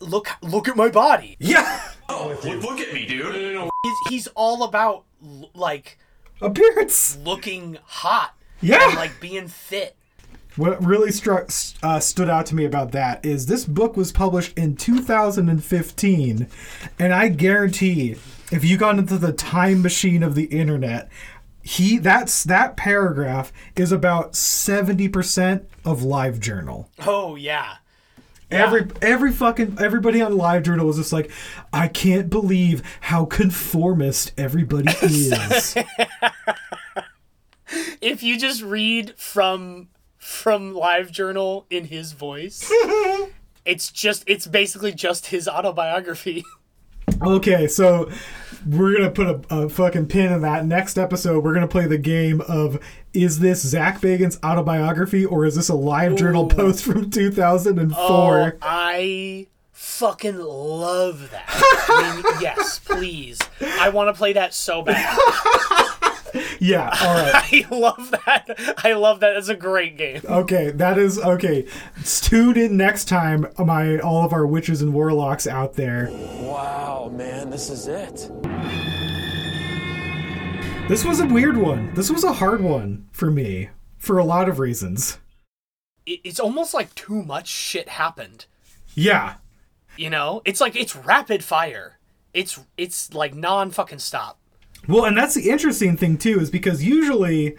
look 0.00 0.28
look 0.42 0.68
at 0.68 0.76
my 0.76 0.88
body. 0.88 1.36
Yeah. 1.38 1.80
Oh, 2.08 2.28
look, 2.42 2.62
look 2.62 2.80
at 2.80 2.92
me, 2.94 3.04
dude. 3.06 3.24
No, 3.34 3.52
no, 3.66 3.70
He's 3.84 3.96
he's 4.08 4.26
all 4.28 4.62
about 4.64 5.04
like 5.54 5.98
Appearance. 6.40 7.18
looking 7.24 7.78
hot 7.84 8.34
Yeah. 8.60 8.88
and 8.88 8.96
like 8.96 9.20
being 9.20 9.48
fit. 9.48 9.94
What 10.56 10.82
really 10.84 11.12
struck 11.12 11.50
uh, 11.82 12.00
stood 12.00 12.28
out 12.28 12.46
to 12.46 12.54
me 12.56 12.64
about 12.64 12.90
that 12.92 13.24
is 13.24 13.46
this 13.46 13.64
book 13.64 13.96
was 13.96 14.10
published 14.10 14.56
in 14.58 14.74
2015, 14.74 16.48
and 16.98 17.12
I 17.14 17.28
guarantee 17.28 18.16
if 18.50 18.64
you 18.64 18.76
got 18.76 18.98
into 18.98 19.18
the 19.18 19.32
time 19.32 19.82
machine 19.82 20.22
of 20.22 20.34
the 20.34 20.44
internet, 20.46 21.08
he 21.62 21.98
that's 21.98 22.42
that 22.44 22.76
paragraph 22.76 23.52
is 23.76 23.92
about 23.92 24.32
70% 24.32 25.64
of 25.84 26.00
LiveJournal. 26.00 26.86
Oh 27.06 27.36
yeah. 27.36 27.76
Every 28.50 28.86
every 29.02 29.32
fucking 29.32 29.76
everybody 29.78 30.22
on 30.22 30.32
LiveJournal 30.32 30.84
was 30.84 30.96
just 30.96 31.12
like, 31.12 31.30
I 31.72 31.88
can't 31.88 32.30
believe 32.30 32.82
how 33.00 33.26
conformist 33.26 34.32
everybody 34.38 34.90
is. 35.02 35.76
if 38.00 38.22
you 38.22 38.38
just 38.38 38.62
read 38.62 39.14
from 39.16 39.88
from 40.16 40.74
live 40.74 41.10
journal 41.12 41.66
in 41.70 41.84
his 41.84 42.12
voice 42.12 42.70
it's 43.64 43.90
just 43.90 44.24
it's 44.26 44.46
basically 44.46 44.92
just 44.92 45.26
his 45.26 45.48
autobiography 45.48 46.44
Okay, 47.22 47.66
so 47.68 48.10
we're 48.66 48.96
gonna 48.96 49.10
put 49.10 49.26
a, 49.26 49.40
a 49.64 49.68
fucking 49.68 50.06
pin 50.06 50.32
in 50.32 50.42
that. 50.42 50.66
Next 50.66 50.98
episode, 50.98 51.44
we're 51.44 51.54
gonna 51.54 51.68
play 51.68 51.86
the 51.86 51.98
game 51.98 52.40
of 52.42 52.78
is 53.14 53.38
this 53.40 53.62
Zak 53.66 54.00
Bagan's 54.00 54.38
autobiography 54.44 55.24
or 55.24 55.44
is 55.44 55.54
this 55.56 55.68
a 55.68 55.74
live 55.74 56.16
journal 56.16 56.46
post 56.46 56.84
from 56.84 57.10
2004? 57.10 57.96
oh 57.98 58.52
i 58.62 59.46
fucking 59.72 60.38
love 60.38 61.30
that 61.30 61.44
I 61.48 62.16
mean, 62.16 62.24
yes 62.40 62.78
please 62.80 63.38
i 63.60 63.88
want 63.88 64.08
to 64.08 64.12
play 64.18 64.32
that 64.34 64.52
so 64.52 64.82
bad 64.82 65.16
Yeah, 66.60 66.88
all 67.02 67.14
right. 67.14 67.34
i 67.70 67.74
love 67.74 68.10
that 68.10 68.74
i 68.84 68.92
love 68.92 69.20
that 69.20 69.36
it's 69.36 69.48
a 69.48 69.54
great 69.54 69.96
game 69.96 70.22
Okay, 70.28 70.70
that 70.72 70.98
is 70.98 71.18
okay. 71.18 71.66
Tune 72.04 72.56
in 72.58 72.76
next 72.76 73.06
time, 73.06 73.46
my 73.58 73.98
all 73.98 74.24
of 74.24 74.32
our 74.32 74.46
witches 74.46 74.82
and 74.82 74.92
warlocks 74.92 75.46
out 75.46 75.74
there. 75.74 76.08
Wow, 76.12 77.10
man, 77.14 77.50
this 77.50 77.70
is 77.70 77.86
it. 77.86 78.30
This 80.88 81.04
was 81.04 81.20
a 81.20 81.26
weird 81.26 81.56
one. 81.58 81.92
This 81.94 82.10
was 82.10 82.24
a 82.24 82.32
hard 82.32 82.62
one 82.62 83.08
for 83.12 83.30
me 83.30 83.68
for 83.98 84.16
a 84.18 84.24
lot 84.24 84.48
of 84.48 84.58
reasons. 84.58 85.18
it's 86.06 86.40
almost 86.40 86.72
like 86.72 86.94
too 86.94 87.22
much 87.22 87.46
shit 87.48 87.88
happened 87.90 88.46
Yeah, 88.94 89.34
you 89.96 90.08
know 90.08 90.40
it's 90.46 90.60
like 90.60 90.74
it's 90.76 90.96
rapid 90.96 91.44
fire 91.44 91.98
it's 92.32 92.58
it's 92.78 93.12
like 93.12 93.34
non 93.34 93.70
fucking 93.70 93.98
stop 93.98 94.37
Well, 94.88 95.04
and 95.04 95.16
that's 95.16 95.34
the 95.34 95.50
interesting 95.50 95.96
thing 95.96 96.16
too, 96.18 96.40
is 96.40 96.50
because 96.50 96.82
usually 96.82 97.56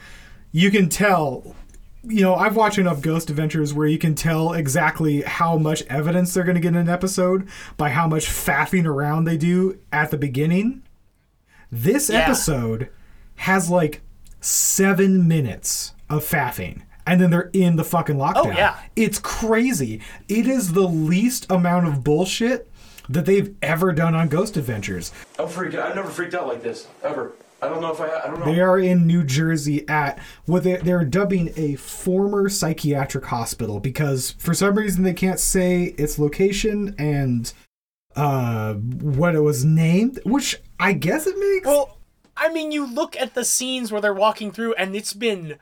you 0.52 0.72
can 0.72 0.90
tell. 0.90 1.56
You 2.02 2.22
know, 2.22 2.34
I've 2.36 2.56
watched 2.56 2.78
enough 2.78 3.02
Ghost 3.02 3.30
Adventures 3.30 3.74
where 3.74 3.86
you 3.86 3.98
can 3.98 4.16
tell 4.16 4.54
exactly 4.54 5.22
how 5.22 5.58
much 5.58 5.82
evidence 5.88 6.34
they're 6.34 6.46
going 6.46 6.56
to 6.56 6.62
get 6.62 6.70
in 6.70 6.76
an 6.78 6.88
episode 6.88 7.48
by 7.76 7.90
how 7.90 8.08
much 8.08 8.26
faffing 8.26 8.86
around 8.86 9.26
they 9.26 9.36
do 9.36 9.78
at 9.92 10.10
the 10.10 10.18
beginning. 10.18 10.82
This 11.70 12.10
Yeah. 12.10 12.20
episode 12.20 12.88
has 13.36 13.70
like 13.70 14.00
seven 14.40 15.28
minutes 15.28 15.94
of 16.10 16.24
faffing, 16.24 16.84
and 17.06 17.20
then 17.20 17.32
they're 17.32 17.50
in 17.52 17.76
the 17.76 17.84
fucking 17.84 18.16
lockdown. 18.16 18.46
Oh, 18.46 18.52
yeah. 18.52 18.78
It's 18.96 19.20
crazy. 19.20 20.00
It 20.30 20.48
is 20.48 20.72
the 20.72 20.88
least 20.88 21.48
amount 21.52 21.86
of 21.88 22.02
bullshit 22.04 22.72
that 23.10 23.26
they've 23.26 23.56
ever 23.62 23.92
done 23.92 24.16
on 24.16 24.28
Ghost 24.30 24.56
Adventures. 24.58 25.12
I'm 25.38 25.48
freaked. 25.48 25.76
I've 25.76 25.96
never 25.96 26.10
freaked 26.10 26.34
out 26.36 26.48
like 26.48 26.64
this 26.64 26.88
ever. 27.04 27.34
I 27.62 27.68
don't 27.68 27.82
know 27.82 27.92
if 27.92 28.00
I. 28.00 28.08
I 28.24 28.28
don't 28.28 28.40
know. 28.40 28.46
They 28.46 28.62
are 28.62 28.80
in 28.80 29.06
New 29.06 29.24
Jersey 29.26 29.86
at 29.90 30.20
what 30.46 30.64
they, 30.64 30.78
they're 30.78 31.04
dubbing 31.04 31.52
a 31.58 31.76
former 31.76 32.48
psychiatric 32.48 33.26
hospital 33.26 33.80
because 33.82 34.32
for 34.40 34.54
some 34.54 34.76
reason 34.78 35.04
they 35.04 35.14
can't 35.14 35.40
say 35.42 35.96
its 35.98 36.18
location 36.18 36.96
and 36.98 37.52
uh, 38.16 38.76
what 38.76 39.36
it 39.36 39.42
was 39.42 39.66
named, 39.66 40.20
which 40.26 40.56
I 40.80 40.94
guess 40.94 41.28
it 41.28 41.38
makes. 41.38 41.68
well 41.68 41.98
i 42.38 42.48
mean 42.48 42.72
you 42.72 42.86
look 42.86 43.18
at 43.18 43.34
the 43.34 43.44
scenes 43.44 43.92
where 43.92 44.00
they're 44.00 44.14
walking 44.14 44.50
through 44.50 44.74
and 44.76 44.96
it's 44.96 45.12
been 45.12 45.58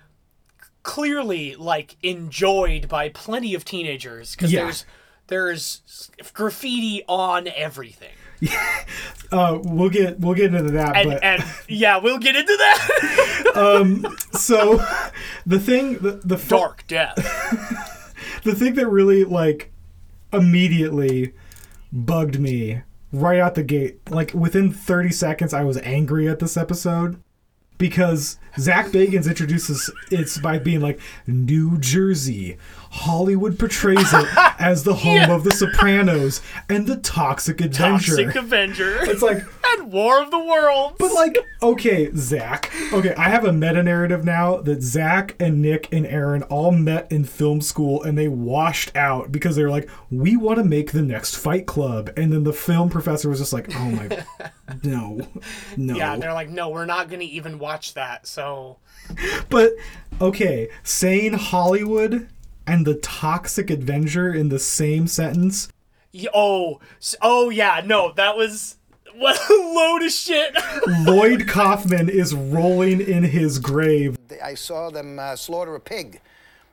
clearly 0.84 1.56
like 1.56 1.98
enjoyed 2.04 2.88
by 2.88 3.10
plenty 3.10 3.54
of 3.56 3.66
teenagers 3.66 4.36
because 4.36 4.52
Yeah. 4.54 4.66
there's 4.66 4.86
there's 5.28 6.10
graffiti 6.34 7.04
on 7.08 7.48
everything. 7.48 8.14
Uh, 9.30 9.60
we'll 9.62 9.90
get 9.90 10.18
we'll 10.22 10.34
get 10.34 10.54
into 10.54 10.72
that, 10.72 10.96
and 10.96 11.10
but 11.10 11.22
and 11.22 11.44
yeah 11.68 11.98
we'll 11.98 12.18
get 12.18 12.34
into 12.34 12.56
that. 12.56 14.18
So 14.32 14.78
the 15.46 15.60
thing 15.60 15.98
the 15.98 16.22
the 16.24 16.38
fu- 16.38 16.56
dark 16.56 16.86
death. 16.88 17.16
The 18.44 18.56
thing 18.56 18.76
that 18.76 18.88
really 18.88 19.26
like 19.26 19.74
immediately 20.32 21.34
bugged 21.92 22.40
me 22.40 22.84
right 23.12 23.40
out 23.40 23.56
the 23.56 23.64
gate 23.64 24.00
like 24.10 24.34
within 24.34 24.72
30 24.72 25.12
seconds 25.12 25.54
i 25.54 25.64
was 25.64 25.78
angry 25.78 26.28
at 26.28 26.40
this 26.40 26.58
episode 26.58 27.22
because 27.78 28.38
zak 28.60 28.88
bagans 28.88 29.28
introduces 29.28 29.90
it's 30.12 30.38
by 30.40 30.60
being 30.60 30.82
like 30.82 31.00
new 31.26 31.78
jersey 31.78 32.58
hollywood 32.92 33.58
portrays 33.60 34.14
it 34.14 34.28
as 34.60 34.84
the 34.84 34.94
home 34.96 35.16
Yeah. 35.16 35.32
of 35.36 35.44
the 35.44 35.52
sopranos 35.52 36.42
and 36.70 36.88
the 36.88 36.98
toxic 36.98 37.62
adventure 37.62 38.16
toxic 38.24 38.36
avenger 38.36 39.00
it's 39.04 39.22
like 39.22 39.44
and 39.80 39.92
war 39.92 40.22
of 40.22 40.32
the 40.32 40.40
worlds 40.40 40.96
but 41.00 41.14
like, 41.14 41.38
okay, 41.62 42.10
Zak. 42.16 42.72
Okay, 42.94 43.14
I 43.16 43.24
have 43.30 43.44
a 43.44 43.52
meta 43.52 43.84
narrative 43.84 44.24
now 44.24 44.58
that 44.58 44.82
Zak 44.82 45.36
and 45.40 45.62
Nick 45.62 45.92
and 45.92 46.06
Aaron 46.06 46.44
all 46.44 46.72
met 46.72 47.12
in 47.12 47.26
film 47.26 47.60
school 47.62 48.02
and 48.04 48.18
they 48.18 48.28
washed 48.28 48.96
out 48.96 49.32
because 49.32 49.56
they 49.56 49.64
were 49.64 49.70
like, 49.70 49.90
we 50.10 50.38
want 50.38 50.58
to 50.60 50.64
make 50.64 50.92
the 50.92 51.02
next 51.02 51.36
Fight 51.36 51.66
Club, 51.66 52.12
and 52.16 52.32
then 52.32 52.44
the 52.44 52.54
film 52.54 52.90
professor 52.90 53.30
was 53.30 53.40
just 53.40 53.52
like, 53.54 53.68
oh 53.76 53.90
my, 53.92 54.26
no, 54.84 55.20
no. 55.76 55.96
yeah 55.96 56.16
they're 56.16 56.34
like 56.34 56.50
no 56.50 56.70
we're 56.70 56.86
not 56.86 57.10
gonna 57.10 57.24
even 57.24 57.60
watch 57.60 57.94
that 57.96 58.26
so 58.28 58.78
But 59.50 59.72
okay, 60.22 60.70
saying 60.84 61.34
Hollywood 61.34 62.30
and 62.68 62.86
the 62.86 62.96
toxic 62.96 63.70
Avenger 63.70 64.34
in 64.34 64.50
the 64.50 64.60
same 64.60 65.08
sentence. 65.08 65.70
Y- 66.14 66.26
Oh, 66.34 66.80
oh 67.22 67.50
yeah, 67.50 67.82
no, 67.86 68.12
that 68.14 68.36
was 68.38 68.76
what 69.16 69.40
a 69.50 69.54
load 69.54 70.04
of 70.04 70.12
shit. 70.12 70.56
Lloyd 71.06 71.48
Kaufman 71.48 72.10
is 72.10 72.34
rolling 72.36 73.02
in 73.02 73.24
his 73.24 73.58
grave. 73.58 74.18
I 74.44 74.54
saw 74.54 74.90
them 74.92 75.18
uh, 75.18 75.36
slaughter 75.36 75.74
a 75.76 75.80
pig, 75.80 76.20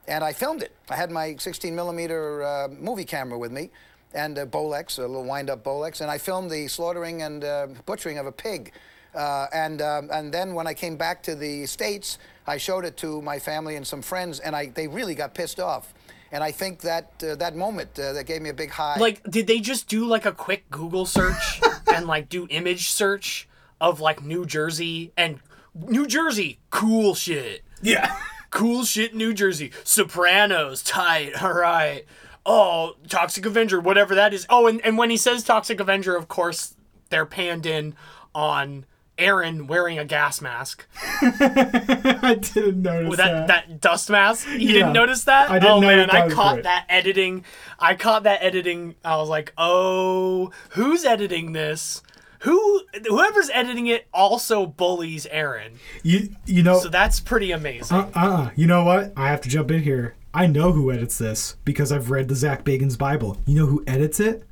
and 0.06 0.22
I 0.24 0.32
filmed 0.32 0.62
it. 0.62 0.72
I 0.90 0.96
had 0.96 1.10
my 1.10 1.36
16 1.36 1.74
millimeter 1.74 2.42
uh, 2.42 2.68
movie 2.68 3.04
camera 3.04 3.38
with 3.38 3.52
me, 3.52 3.70
and 4.12 4.36
a 4.36 4.44
Bolex, 4.46 4.98
a 4.98 5.02
little 5.02 5.24
wind-up 5.24 5.64
Bolex, 5.64 6.00
and 6.00 6.10
I 6.10 6.18
filmed 6.18 6.50
the 6.50 6.68
slaughtering 6.68 7.22
and 7.22 7.44
uh, 7.44 7.68
butchering 7.86 8.18
of 8.18 8.26
a 8.26 8.32
pig. 8.32 8.72
Uh, 9.14 9.46
and 9.52 9.80
um, 9.80 10.10
and 10.12 10.34
then 10.34 10.54
when 10.54 10.66
I 10.66 10.74
came 10.74 10.96
back 10.96 11.22
to 11.22 11.34
the 11.36 11.66
states, 11.66 12.18
I 12.46 12.58
showed 12.58 12.84
it 12.84 12.96
to 12.98 13.22
my 13.22 13.38
family 13.38 13.76
and 13.76 13.86
some 13.86 14.02
friends, 14.02 14.40
and 14.40 14.54
I 14.54 14.66
they 14.66 14.86
really 14.88 15.14
got 15.14 15.34
pissed 15.34 15.60
off. 15.60 15.94
And 16.32 16.42
I 16.42 16.50
think 16.50 16.80
that 16.80 17.12
uh, 17.22 17.36
that 17.36 17.54
moment 17.54 17.98
uh, 17.98 18.12
that 18.14 18.26
gave 18.26 18.42
me 18.42 18.50
a 18.50 18.54
big 18.54 18.70
high. 18.70 18.98
like, 18.98 19.22
did 19.30 19.46
they 19.46 19.60
just 19.60 19.88
do 19.88 20.04
like 20.04 20.26
a 20.26 20.32
quick 20.32 20.68
Google 20.70 21.06
search 21.06 21.60
and 21.94 22.06
like 22.06 22.28
do 22.28 22.46
image 22.50 22.88
search 22.90 23.48
of 23.80 24.00
like 24.00 24.22
New 24.22 24.44
Jersey 24.44 25.12
and 25.16 25.38
New 25.74 26.06
Jersey 26.06 26.58
cool 26.70 27.14
shit, 27.14 27.62
Yeah. 27.82 28.16
cool 28.50 28.84
shit, 28.84 29.14
New 29.14 29.32
Jersey, 29.32 29.70
Sopranos, 29.84 30.82
tight, 30.82 31.32
all 31.42 31.52
right. 31.52 32.04
Oh, 32.46 32.96
Toxic 33.08 33.46
Avenger, 33.46 33.80
whatever 33.80 34.14
that 34.16 34.34
is. 34.34 34.44
Oh, 34.50 34.66
and, 34.66 34.80
and 34.84 34.98
when 34.98 35.10
he 35.10 35.16
says 35.16 35.42
Toxic 35.44 35.80
Avenger, 35.80 36.14
of 36.16 36.28
course, 36.28 36.74
they're 37.10 37.24
panned 37.26 37.64
in 37.64 37.94
on 38.34 38.84
Aaron 39.18 39.66
wearing 39.66 39.98
a 39.98 40.04
gas 40.04 40.40
mask. 40.40 40.86
I 41.22 42.38
didn't 42.40 42.82
notice 42.82 43.08
with 43.10 43.18
that, 43.18 43.46
that 43.48 43.80
dust 43.80 44.10
mask. 44.10 44.46
You 44.48 44.58
Yeah. 44.58 44.72
didn't 44.72 44.92
notice 44.92 45.24
that? 45.24 45.50
I 45.50 45.58
didn't 45.58 45.72
oh 45.72 45.80
man, 45.80 45.98
that 45.98 46.10
that 46.12 46.30
I 46.30 46.34
caught 46.34 46.62
that 46.64 46.86
editing. 46.88 47.44
I 47.78 47.94
caught 47.94 48.24
that 48.24 48.42
editing. 48.42 48.94
I 49.04 49.16
was 49.16 49.28
like, 49.28 49.52
"Oh, 49.56 50.50
who's 50.70 51.04
editing 51.04 51.52
this? 51.52 52.02
Who 52.40 52.82
whoever's 53.08 53.50
editing 53.50 53.86
it 53.86 54.06
also 54.12 54.66
bullies 54.66 55.26
Aaron." 55.30 55.78
You 56.02 56.30
you 56.46 56.62
know 56.62 56.78
So 56.80 56.88
that's 56.88 57.20
pretty 57.20 57.52
amazing. 57.52 57.96
uh 57.96 58.10
uh 58.14 58.50
you 58.56 58.66
know 58.66 58.84
what? 58.84 59.12
I 59.16 59.28
have 59.28 59.40
to 59.42 59.48
jump 59.48 59.70
in 59.70 59.82
here. 59.82 60.14
I 60.34 60.46
know 60.48 60.72
who 60.72 60.90
edits 60.90 61.16
this 61.18 61.56
because 61.64 61.92
I've 61.92 62.10
read 62.10 62.26
the 62.28 62.34
Zak 62.34 62.64
Bagans 62.64 62.98
Bible. 62.98 63.38
You 63.46 63.54
know 63.60 63.66
who 63.66 63.84
edits 63.86 64.18
it? 64.18 64.42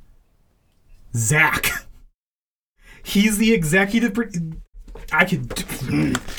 Zak. 1.17 1.71
He's 3.03 3.39
the 3.39 3.53
executive. 3.53 4.15
Pro- 4.15 4.31
I 5.13 5.25
could. 5.25 5.65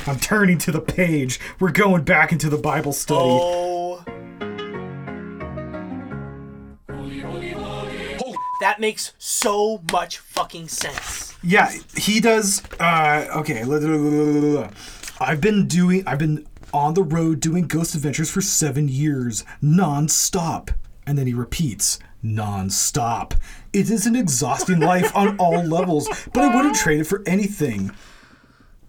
I'm 0.07 0.19
turning 0.19 0.57
to 0.59 0.71
the 0.71 0.81
page. 0.81 1.39
We're 1.59 1.71
going 1.71 2.03
back 2.03 2.31
into 2.31 2.49
the 2.49 2.57
Bible 2.57 2.93
study. 2.93 3.19
oh. 3.21 4.03
That 8.61 8.79
makes 8.79 9.11
so 9.17 9.83
much 9.91 10.19
fucking 10.19 10.69
sense. 10.69 11.35
Yeah, 11.43 11.69
he 11.97 12.21
does. 12.21 12.63
Uh, 12.79 13.27
okay. 13.35 13.61
I've 15.19 15.41
been 15.41 15.67
doing. 15.67 16.07
I've 16.07 16.17
been 16.19 16.47
on 16.73 16.93
the 16.93 17.03
road 17.03 17.41
doing 17.41 17.67
Ghost 17.67 17.93
Adventures 17.93 18.31
for 18.31 18.39
seven 18.39 18.87
years, 18.87 19.43
non-stop. 19.61 20.71
And 21.05 21.17
then 21.17 21.27
he 21.27 21.33
repeats, 21.33 21.99
non-stop. 22.21 23.33
It 23.73 23.89
is 23.89 24.05
an 24.05 24.15
exhausting 24.15 24.79
life 24.79 25.15
on 25.15 25.35
all 25.37 25.63
levels, 25.63 26.07
but 26.31 26.43
I 26.43 26.55
wouldn't 26.55 26.75
trade 26.75 26.99
it 26.99 27.07
for 27.07 27.23
anything. 27.25 27.89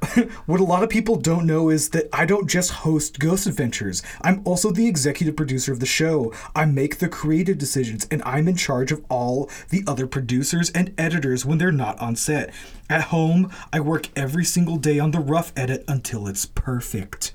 what 0.47 0.61
a 0.61 0.65
lot 0.65 0.83
of 0.83 0.91
people 0.91 1.17
don't 1.17 1.47
know 1.47 1.71
is 1.71 1.89
that 1.91 2.11
I 2.13 2.27
don't 2.27 2.51
just 2.51 2.71
host 2.71 3.19
Ghost 3.19 3.47
Adventures. 3.47 4.03
I'm 4.21 4.43
also 4.45 4.71
the 4.71 4.87
executive 4.87 5.37
producer 5.37 5.73
of 5.73 5.81
the 5.81 5.87
show. 5.87 6.35
I 6.55 6.67
make 6.67 6.99
the 6.99 7.09
creative 7.09 7.57
decisions, 7.57 8.07
and 8.11 8.23
I'm 8.27 8.47
in 8.47 8.57
charge 8.57 8.93
of 8.93 9.03
all 9.09 9.49
the 9.71 9.85
other 9.87 10.07
producers 10.07 10.69
and 10.73 10.93
editors 10.99 11.47
when 11.47 11.57
they're 11.57 11.73
not 11.73 11.99
on 11.99 12.15
set. 12.15 12.53
At 12.91 13.05
home, 13.05 13.51
I 13.73 13.81
work 13.81 14.09
every 14.15 14.45
single 14.45 14.77
day 14.77 14.99
on 14.99 15.13
the 15.13 15.21
rough 15.21 15.51
edit 15.57 15.85
until 15.89 16.29
it's 16.29 16.45
perfect. 16.45 17.33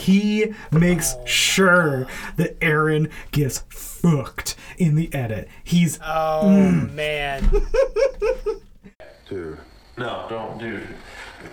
He 0.00 0.52
makes 0.70 1.14
sure 1.26 2.06
that 2.36 2.56
Aaron 2.60 3.08
gets 3.30 3.58
fucked 3.68 4.56
in 4.78 4.94
the 4.96 5.12
edit. 5.14 5.48
He's 5.64 5.98
Oh 6.04 6.48
man. 6.92 7.50
Dude. 9.28 9.58
No, 9.96 10.26
don't, 10.28 10.58
dude. 10.58 10.86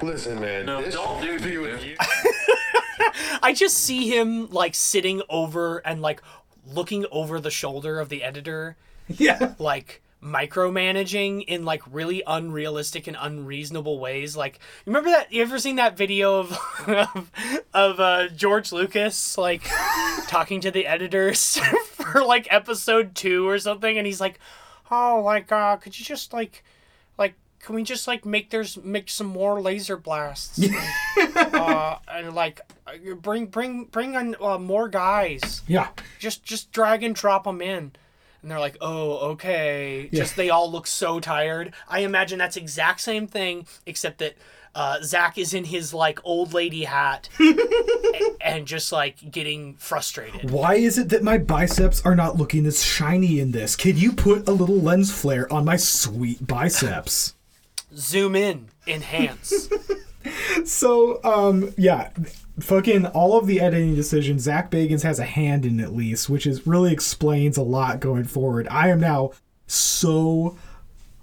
Listen, 0.02 0.40
man. 0.40 0.66
No, 0.66 0.82
this 0.82 0.96
don't 0.96 1.22
do 1.22 1.38
view 1.40 1.66
dude. 1.66 1.74
of 1.76 1.86
you- 1.86 1.96
I 3.42 3.54
just 3.54 3.78
see 3.78 4.10
him 4.10 4.50
like 4.50 4.76
sitting 4.76 5.22
over 5.30 5.80
and 5.80 6.02
like 6.02 6.22
looking 6.68 7.06
over 7.12 7.40
the 7.40 7.50
shoulder 7.52 8.00
of 8.00 8.10
the 8.10 8.24
editor, 8.24 8.76
yeah. 9.08 9.54
like 9.60 10.02
micromanaging 10.22 11.46
in 11.46 11.64
like 11.64 11.82
really 11.90 12.22
unrealistic 12.28 13.08
and 13.08 13.18
unreasonable 13.20 14.00
ways. 14.00 14.36
Like, 14.36 14.60
remember 14.86 15.10
that? 15.10 15.32
You 15.32 15.42
ever 15.42 15.60
seen 15.60 15.78
that 15.78 15.98
video 15.98 16.40
of 16.40 16.58
of, 16.88 17.32
of 17.74 18.00
uh, 18.00 18.28
George 18.30 18.72
Lucas 18.72 19.38
like 19.38 19.64
talking 20.28 20.62
to 20.62 20.72
the 20.72 20.88
editors 20.88 21.58
for 21.94 22.24
like 22.24 22.48
episode 22.52 23.16
two 23.16 23.48
or 23.48 23.60
something, 23.60 23.98
and 23.98 24.06
he's 24.06 24.22
like, 24.22 24.40
"Oh, 24.92 25.22
like, 25.24 25.52
uh, 25.52 25.78
could 25.78 25.98
you 25.98 26.06
just 26.06 26.34
like, 26.34 26.64
like." 27.18 27.36
Can 27.62 27.76
we 27.76 27.84
just 27.84 28.08
like 28.08 28.26
make 28.26 28.52
there's 28.52 28.78
make 28.78 29.10
some 29.10 29.28
more 29.28 29.62
laser 29.62 29.98
blasts? 29.98 30.66
uh, 31.36 32.00
and 32.08 32.34
like 32.34 32.62
uh, 32.88 32.94
bring 33.16 33.48
bring 33.48 33.84
bring 33.84 34.16
on 34.16 34.36
uh, 34.42 34.58
more 34.58 34.88
guys. 34.88 35.62
Yeah. 35.68 35.90
Just 36.20 36.46
just 36.46 36.72
drag 36.72 37.04
and 37.04 37.14
drop 37.14 37.44
them 37.44 37.62
in. 37.62 37.92
And 38.42 38.50
they're 38.50 38.60
like, 38.60 38.78
"Oh, 38.82 39.32
okay." 39.32 40.10
Just 40.14 40.36
they 40.36 40.50
all 40.50 40.72
look 40.72 40.88
so 40.88 41.20
tired. 41.20 41.74
I 41.88 42.00
imagine 42.00 42.38
that's 42.40 42.56
exact 42.58 43.02
same 43.02 43.28
thing, 43.28 43.68
except 43.86 44.20
that 44.20 44.36
uh, 44.76 45.00
Zak 45.04 45.38
is 45.38 45.54
in 45.54 45.66
his 45.66 45.94
like 45.94 46.20
old 46.24 46.54
lady 46.54 46.84
hat 46.86 47.28
a- 47.40 48.36
and 48.42 48.66
just 48.66 48.92
like 48.92 49.32
getting 49.32 49.76
frustrated. 49.76 50.52
Why 50.52 50.76
is 50.76 50.98
it 50.98 51.10
that 51.10 51.24
my 51.24 51.38
biceps 51.38 52.02
are 52.06 52.16
not 52.16 52.38
looking 52.38 52.66
as 52.66 52.84
shiny 52.84 53.40
in 53.40 53.52
this? 53.52 53.76
Can 53.76 53.98
you 53.98 54.14
put 54.14 54.48
a 54.48 54.52
little 54.52 54.80
lens 54.80 55.12
flare 55.12 55.52
on 55.52 55.66
my 55.66 55.76
sweet 55.76 56.46
biceps? 56.46 57.34
Zoom 57.96 58.36
in, 58.36 58.70
enhance. 58.88 59.70
So, 60.66 61.24
um, 61.24 61.74
yeah, 61.78 62.10
fucking 62.60 63.08
all 63.08 63.38
of 63.38 63.48
the 63.48 63.62
editing 63.62 63.96
decisions, 63.96 64.44
Zak 64.44 64.70
Bagans 64.70 65.04
has 65.04 65.20
a 65.20 65.26
hand 65.26 65.66
in 65.66 65.80
at 65.80 65.94
least, 65.96 66.30
which 66.30 66.46
is 66.46 66.68
really 66.68 66.92
explains 66.92 67.58
a 67.58 67.64
lot 67.64 68.00
going 68.00 68.26
forward. 68.26 68.68
I 68.70 68.90
am 68.90 69.00
now 69.00 69.32
so. 69.68 70.58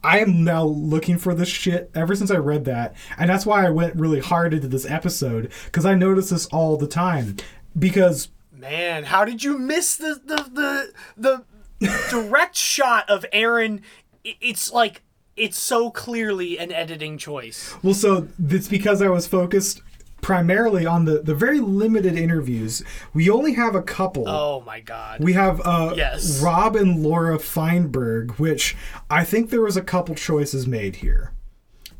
I 0.02 0.20
am 0.20 0.44
now 0.44 0.64
looking 0.64 1.18
for 1.18 1.35
this 1.35 1.49
shit 1.49 1.90
ever 1.94 2.14
since 2.14 2.30
I 2.30 2.37
read 2.37 2.64
that. 2.66 2.94
And 3.18 3.28
that's 3.28 3.44
why 3.44 3.66
I 3.66 3.70
went 3.70 3.96
really 3.96 4.20
hard 4.20 4.54
into 4.54 4.68
this 4.68 4.88
episode, 4.88 5.50
because 5.66 5.85
I 5.85 5.94
notice 5.94 6.30
this 6.30 6.46
all 6.46 6.76
the 6.76 6.87
time. 6.87 7.37
Because 7.78 8.28
Man, 8.52 9.04
how 9.04 9.25
did 9.25 9.44
you 9.44 9.58
miss 9.58 9.96
the 9.96 10.20
the 10.25 10.92
the, 11.16 11.44
the 11.78 12.06
direct 12.11 12.56
shot 12.56 13.08
of 13.11 13.26
Aaron? 13.32 13.82
It's 14.25 14.73
like 14.73 15.02
it's 15.36 15.58
so 15.58 15.90
clearly 15.90 16.58
an 16.58 16.72
editing 16.72 17.18
choice. 17.18 17.74
Well, 17.82 17.94
so 17.94 18.28
it's 18.48 18.68
because 18.68 19.02
I 19.02 19.08
was 19.08 19.26
focused 19.26 19.82
primarily 20.22 20.86
on 20.86 21.04
the 21.04 21.20
the 21.22 21.34
very 21.34 21.60
limited 21.60 22.16
interviews. 22.16 22.82
We 23.14 23.30
only 23.30 23.52
have 23.54 23.74
a 23.74 23.82
couple. 23.82 24.28
Oh 24.28 24.62
my 24.66 24.80
god. 24.80 25.22
We 25.22 25.34
have 25.34 25.60
uh, 25.64 25.94
Yes. 25.96 26.42
Rob 26.42 26.74
and 26.74 27.02
Laura 27.02 27.38
Feinberg, 27.38 28.32
which 28.32 28.76
I 29.10 29.24
think 29.24 29.50
there 29.50 29.60
was 29.62 29.76
a 29.76 29.82
couple 29.82 30.14
choices 30.14 30.66
made 30.66 30.96
here. 30.96 31.32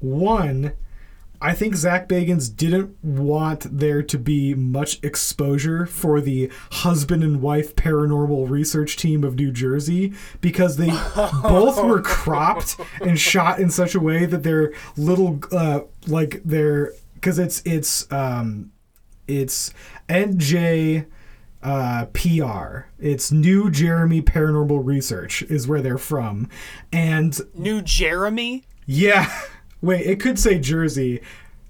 One, 0.01 0.73
I 1.41 1.55
think 1.55 1.75
Zak 1.75 2.09
Bagans 2.09 2.55
didn't 2.55 3.03
want 3.05 3.79
there 3.79 4.03
to 4.03 4.19
be 4.19 4.55
much 4.55 5.03
exposure 5.03 5.87
for 5.87 6.21
the 6.21 6.51
husband 6.73 7.23
and 7.23 7.41
wife 7.41 7.77
paranormal 7.77 8.49
research 8.49 8.97
team 8.97 9.25
of 9.25 9.37
New 9.37 9.53
Jersey 9.53 10.13
because 10.41 10.77
they 10.77 10.89
both 11.43 11.83
were 11.83 12.01
cropped 12.03 12.77
and 13.01 13.19
shot 13.19 13.59
in 13.59 13.71
such 13.71 13.95
a 13.95 14.01
way 14.01 14.27
that 14.27 14.43
their 14.43 14.73
little 14.97 15.41
uh, 15.53 15.81
like 16.07 16.43
their 16.45 16.93
because 17.15 17.39
it's 17.39 17.63
it's 17.65 18.11
um 18.13 18.73
it's 19.27 19.73
NJ 20.09 21.07
uh, 21.63 22.07
PR. 22.13 22.87
It's 22.99 23.33
New 23.33 23.71
Jeremy 23.71 24.23
Paranormal 24.23 24.85
Research 24.85 25.43
is 25.43 25.67
where 25.67 25.83
they're 25.83 25.99
from, 25.99 26.49
and 26.93 27.39
New 27.55 27.83
Jeremy? 27.83 28.65
yeah, 28.87 29.43
wait, 29.83 30.07
it 30.07 30.21
could 30.21 30.39
say 30.39 30.59
Jersey. 30.59 31.21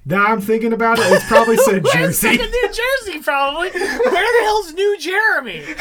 Now 0.08 0.26
I'm 0.26 0.40
thinking 0.40 0.72
about 0.72 0.98
it. 1.00 1.12
It's 1.12 1.26
probably 1.26 1.56
said 1.56 1.84
Jersey. 1.92 2.36
New 2.36 2.68
Jersey, 2.72 3.18
probably. 3.20 3.70
Where 3.70 3.80
the 3.80 4.40
hell's 4.44 4.72
New 4.72 4.98
Jeremy? 4.98 5.64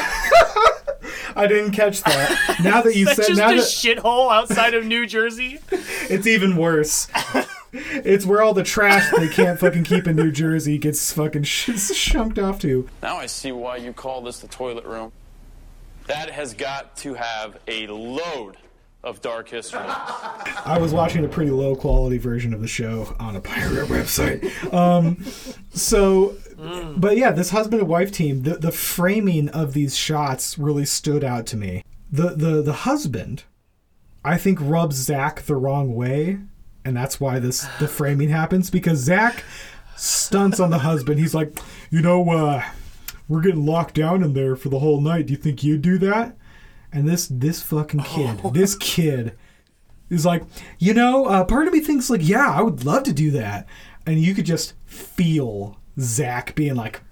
I 1.35 1.45
didn't 1.47 1.71
catch 1.73 2.01
that. 2.03 2.57
Now 2.63 2.81
that 2.81 2.95
you 2.95 3.05
That's 3.05 3.17
said, 3.17 3.27
just 3.27 3.39
now 3.39 3.51
a 3.51 3.55
that 3.55 3.61
shithole 3.61 4.31
outside 4.31 4.73
of 4.73 4.85
New 4.85 5.05
Jersey. 5.05 5.59
it's 5.69 6.25
even 6.25 6.55
worse. 6.55 7.07
It's 7.71 8.25
where 8.25 8.41
all 8.41 8.53
the 8.53 8.63
trash 8.63 9.11
they 9.17 9.27
can't 9.27 9.59
fucking 9.59 9.83
keep 9.83 10.07
in 10.07 10.15
New 10.15 10.31
Jersey 10.31 10.77
gets 10.77 11.11
fucking 11.11 11.43
sh- 11.43 11.69
shunked 11.71 12.41
off 12.41 12.57
to. 12.61 12.89
Now 13.03 13.17
I 13.17 13.25
see 13.25 13.51
why 13.51 13.77
you 13.77 13.91
call 13.93 14.21
this 14.21 14.39
the 14.39 14.47
toilet 14.47 14.85
room. 14.85 15.11
That 16.07 16.29
has 16.31 16.53
got 16.53 16.95
to 16.97 17.15
have 17.15 17.57
a 17.67 17.85
load 17.87 18.57
of 19.05 19.21
dark 19.21 19.47
history. 19.47 19.79
I 19.85 20.77
was 20.81 20.91
watching 20.91 21.23
a 21.23 21.27
pretty 21.27 21.51
low 21.51 21.75
quality 21.75 22.17
version 22.17 22.53
of 22.53 22.61
the 22.61 22.67
show 22.67 23.15
on 23.19 23.35
a 23.35 23.39
pirate 23.39 23.87
website. 23.87 24.73
Um, 24.73 25.23
so, 25.71 26.35
but 26.97 27.15
yeah, 27.15 27.31
this 27.31 27.51
husband 27.51 27.81
and 27.81 27.89
wife 27.89 28.11
team, 28.11 28.41
the, 28.43 28.55
the 28.55 28.71
framing 28.71 29.47
of 29.49 29.73
these 29.73 29.95
shots 29.95 30.57
really 30.57 30.85
stood 30.85 31.23
out 31.23 31.45
to 31.47 31.57
me. 31.57 31.83
The, 32.11 32.29
the, 32.29 32.61
the 32.63 32.73
husband, 32.73 33.43
I 34.23 34.37
think, 34.37 34.57
rubs 34.59 34.95
Zak 34.95 35.43
the 35.43 35.55
wrong 35.55 35.93
way, 35.93 36.39
and 36.83 36.97
that's 36.97 37.19
why 37.19 37.39
this 37.39 37.65
the 37.79 37.87
framing 37.87 38.29
happens 38.29 38.69
because 38.69 38.99
Zak 38.99 39.43
stunts 39.95 40.59
on 40.59 40.71
the 40.71 40.79
husband. 40.79 41.19
He's 41.19 41.35
like, 41.35 41.57
you 41.91 42.01
know, 42.01 42.27
uh, 42.29 42.63
we're 43.27 43.41
getting 43.41 43.65
locked 43.65 43.95
down 43.95 44.23
in 44.23 44.33
there 44.33 44.55
for 44.55 44.69
the 44.69 44.79
whole 44.79 45.01
night. 45.01 45.27
Do 45.27 45.33
you 45.33 45.37
think 45.37 45.63
you'd 45.63 45.81
do 45.81 45.97
that? 45.99 46.35
And 46.95 47.07
this 47.07 47.27
this 47.27 47.61
fucking 47.61 47.99
kid, 48.03 48.39
this 48.53 48.75
kid 48.77 49.37
is 50.09 50.25
like, 50.25 50.43
you 50.79 50.93
know, 50.93 51.25
uh, 51.25 51.43
part 51.43 51.67
of 51.67 51.73
me 51.73 51.81
thinks 51.81 52.09
like, 52.09 52.21
yeah, 52.23 52.49
I 52.49 52.61
would 52.61 52.85
love 52.85 53.03
to 53.03 53.11
do 53.13 53.31
that, 53.31 53.67
and 54.05 54.17
you 54.17 54.33
could 54.33 54.45
just 54.45 54.75
feel 54.85 55.77
Zak 55.99 56.55
being 56.55 56.75
like, 56.75 57.01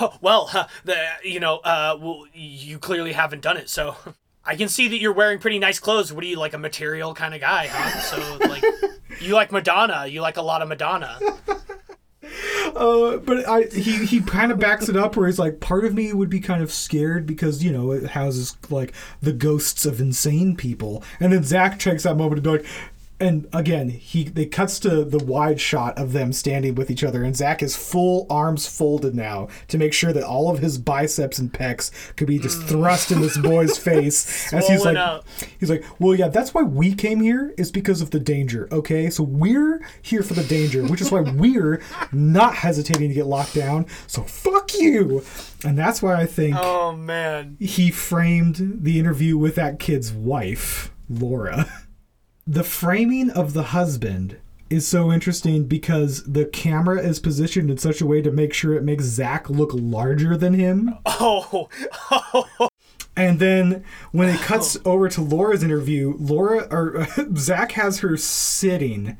Well, 0.20 0.46
huh, 0.46 0.66
the 0.84 0.96
you 1.24 1.40
know, 1.40 1.58
uh, 1.58 1.96
well, 2.00 2.24
you 2.34 2.78
clearly 2.78 3.12
haven't 3.12 3.40
done 3.40 3.56
it, 3.56 3.68
so 3.70 3.96
I 4.44 4.54
can 4.56 4.68
see 4.68 4.88
that 4.88 4.98
you're 4.98 5.12
wearing 5.12 5.38
pretty 5.38 5.58
nice 5.58 5.78
clothes. 5.78 6.12
What 6.12 6.24
are 6.24 6.26
you 6.26 6.38
like 6.38 6.54
a 6.54 6.58
material 6.58 7.14
kind 7.14 7.34
of 7.34 7.40
guy, 7.40 7.68
huh? 7.70 8.00
So 8.00 8.48
like, 8.48 8.62
you 9.20 9.34
like 9.34 9.50
Madonna. 9.50 10.06
You 10.06 10.20
like 10.20 10.36
a 10.36 10.42
lot 10.42 10.62
of 10.62 10.68
Madonna. 10.68 11.18
Uh, 12.74 13.16
but 13.18 13.48
I 13.48 13.64
he 13.64 14.04
he 14.06 14.20
kind 14.20 14.52
of 14.52 14.58
backs 14.58 14.88
it 14.88 14.96
up 14.96 15.16
where 15.16 15.26
he's 15.26 15.38
like, 15.38 15.60
part 15.60 15.84
of 15.84 15.94
me 15.94 16.12
would 16.12 16.30
be 16.30 16.40
kind 16.40 16.62
of 16.62 16.72
scared 16.72 17.26
because 17.26 17.64
you 17.64 17.72
know 17.72 17.92
it 17.92 18.10
houses 18.10 18.56
like 18.68 18.92
the 19.20 19.32
ghosts 19.32 19.84
of 19.84 20.00
insane 20.00 20.56
people, 20.56 21.02
and 21.18 21.32
then 21.32 21.42
Zak 21.42 21.78
takes 21.78 22.04
that 22.04 22.16
moment 22.16 22.42
to 22.42 22.42
be 22.42 22.58
like. 22.58 22.66
And 23.20 23.46
again, 23.52 23.90
he 23.90 24.24
they 24.24 24.46
cuts 24.46 24.80
to 24.80 25.04
the 25.04 25.22
wide 25.22 25.60
shot 25.60 25.98
of 25.98 26.12
them 26.12 26.32
standing 26.32 26.74
with 26.74 26.90
each 26.90 27.04
other, 27.04 27.22
and 27.22 27.36
Zak 27.36 27.62
is 27.62 27.76
full 27.76 28.26
arms 28.30 28.66
folded 28.66 29.14
now 29.14 29.48
to 29.68 29.76
make 29.76 29.92
sure 29.92 30.12
that 30.14 30.24
all 30.24 30.50
of 30.50 30.60
his 30.60 30.78
biceps 30.78 31.38
and 31.38 31.52
pecs 31.52 31.90
could 32.16 32.26
be 32.26 32.38
just 32.38 32.60
mm. 32.60 32.68
thrust 32.68 33.12
in 33.12 33.20
this 33.20 33.36
boy's 33.36 33.76
face 33.90 34.50
as 34.54 34.66
he's 34.66 34.86
like, 34.86 34.96
up. 34.96 35.26
He's 35.58 35.68
like, 35.68 35.84
well, 35.98 36.14
yeah, 36.14 36.28
that's 36.28 36.54
why 36.54 36.62
we 36.62 36.94
came 36.94 37.20
here 37.20 37.54
is 37.58 37.70
because 37.70 38.00
of 38.00 38.10
the 38.10 38.20
danger. 38.20 38.68
Okay, 38.72 39.10
so 39.10 39.22
we're 39.22 39.84
here 40.00 40.22
for 40.22 40.32
the 40.32 40.44
danger, 40.44 40.86
which 40.86 41.02
is 41.02 41.12
why 41.12 41.20
we're 41.36 41.82
not 42.12 42.54
hesitating 42.54 43.08
to 43.10 43.14
get 43.14 43.26
locked 43.26 43.54
down. 43.54 43.86
So 44.06 44.22
fuck 44.22 44.72
you, 44.74 45.22
and 45.62 45.76
that's 45.76 46.00
why 46.00 46.14
I 46.14 46.24
think 46.24 46.56
Oh 46.58 46.92
man. 46.92 47.58
he 47.60 47.90
framed 47.90 48.78
the 48.82 48.98
interview 48.98 49.36
with 49.36 49.56
that 49.56 49.78
kid's 49.78 50.10
wife, 50.10 50.90
Laura. 51.10 51.70
The 52.50 52.64
framing 52.64 53.30
of 53.30 53.52
the 53.52 53.62
husband 53.62 54.38
is 54.70 54.84
so 54.84 55.12
interesting 55.12 55.66
because 55.66 56.24
the 56.24 56.46
camera 56.46 57.00
is 57.00 57.20
positioned 57.20 57.70
in 57.70 57.78
such 57.78 58.00
a 58.00 58.06
way 58.06 58.20
to 58.22 58.32
make 58.32 58.52
sure 58.52 58.74
it 58.74 58.82
makes 58.82 59.04
Zak 59.04 59.48
look 59.48 59.70
larger 59.72 60.36
than 60.36 60.54
him. 60.54 60.98
Oh, 61.06 61.68
And 63.16 63.38
then 63.38 63.84
when 64.10 64.30
it 64.30 64.40
cuts 64.40 64.76
oh. 64.84 64.94
over 64.94 65.08
to 65.10 65.20
Laura's 65.20 65.62
interview, 65.62 66.16
Laura 66.18 66.66
or 66.72 67.06
Zak 67.36 67.70
has 67.72 68.00
her 68.00 68.16
sitting, 68.16 69.16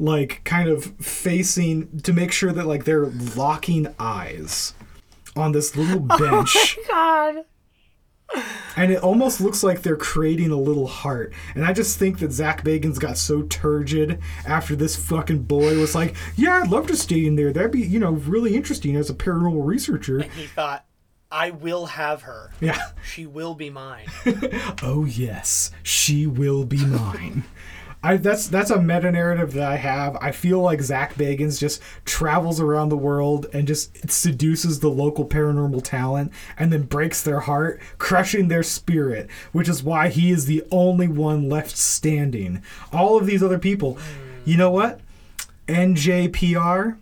like 0.00 0.42
kind 0.42 0.68
of 0.68 0.86
facing 0.96 2.00
to 2.00 2.12
make 2.12 2.32
sure 2.32 2.50
that 2.50 2.66
like 2.66 2.84
they're 2.84 3.06
locking 3.06 3.94
eyes 4.00 4.74
on 5.36 5.52
this 5.52 5.76
little 5.76 6.00
bench. 6.00 6.78
Oh 6.90 7.32
my 7.32 7.34
God. 7.34 7.44
And 8.76 8.90
it 8.90 9.02
almost 9.02 9.40
looks 9.40 9.62
like 9.62 9.82
they're 9.82 9.96
creating 9.96 10.50
a 10.50 10.56
little 10.56 10.86
heart. 10.86 11.32
And 11.54 11.64
I 11.64 11.72
just 11.74 11.98
think 11.98 12.20
that 12.20 12.32
Zak 12.32 12.64
Bagans 12.64 12.98
got 12.98 13.18
so 13.18 13.42
turgid 13.42 14.18
after 14.46 14.74
this 14.74 14.96
fucking 14.96 15.42
boy 15.42 15.78
was 15.78 15.94
like, 15.94 16.16
Yeah, 16.36 16.62
I'd 16.62 16.70
love 16.70 16.86
to 16.86 16.96
stay 16.96 17.26
in 17.26 17.36
there. 17.36 17.52
That'd 17.52 17.70
be, 17.72 17.80
you 17.82 17.98
know, 17.98 18.12
really 18.12 18.54
interesting 18.56 18.96
as 18.96 19.10
a 19.10 19.14
paranormal 19.14 19.64
researcher. 19.66 20.20
And 20.20 20.32
He 20.32 20.46
thought, 20.46 20.86
I 21.30 21.50
will 21.50 21.86
have 21.86 22.22
her. 22.22 22.50
Yeah. 22.60 22.78
She 23.04 23.26
will 23.26 23.54
be 23.54 23.70
mine. 23.70 24.06
Oh 24.82 25.04
yes, 25.04 25.70
she 25.82 26.26
will 26.26 26.64
be 26.64 26.84
mine. 26.84 27.44
I, 28.04 28.16
that's 28.16 28.48
that's 28.48 28.70
a 28.70 28.82
meta 28.82 29.12
narrative 29.12 29.52
that 29.52 29.70
I 29.70 29.76
have. 29.76 30.16
I 30.20 30.32
feel 30.32 30.60
like 30.60 30.80
Zak 30.80 31.14
Bagans 31.14 31.60
just 31.60 31.80
travels 32.04 32.60
around 32.60 32.88
the 32.88 32.96
world 32.96 33.46
and 33.52 33.66
just 33.66 34.10
seduces 34.10 34.80
the 34.80 34.88
local 34.88 35.24
paranormal 35.24 35.84
talent 35.84 36.32
and 36.58 36.72
then 36.72 36.82
breaks 36.82 37.22
their 37.22 37.40
heart, 37.40 37.80
crushing 37.98 38.48
their 38.48 38.64
spirit, 38.64 39.30
which 39.52 39.68
is 39.68 39.84
why 39.84 40.08
he 40.08 40.32
is 40.32 40.46
the 40.46 40.64
only 40.72 41.06
one 41.06 41.48
left 41.48 41.76
standing. 41.76 42.62
All 42.92 43.16
of 43.16 43.26
these 43.26 43.42
other 43.42 43.58
people, 43.58 43.98
you 44.44 44.56
know 44.56 44.70
what? 44.70 45.00
NJPR, 45.68 46.98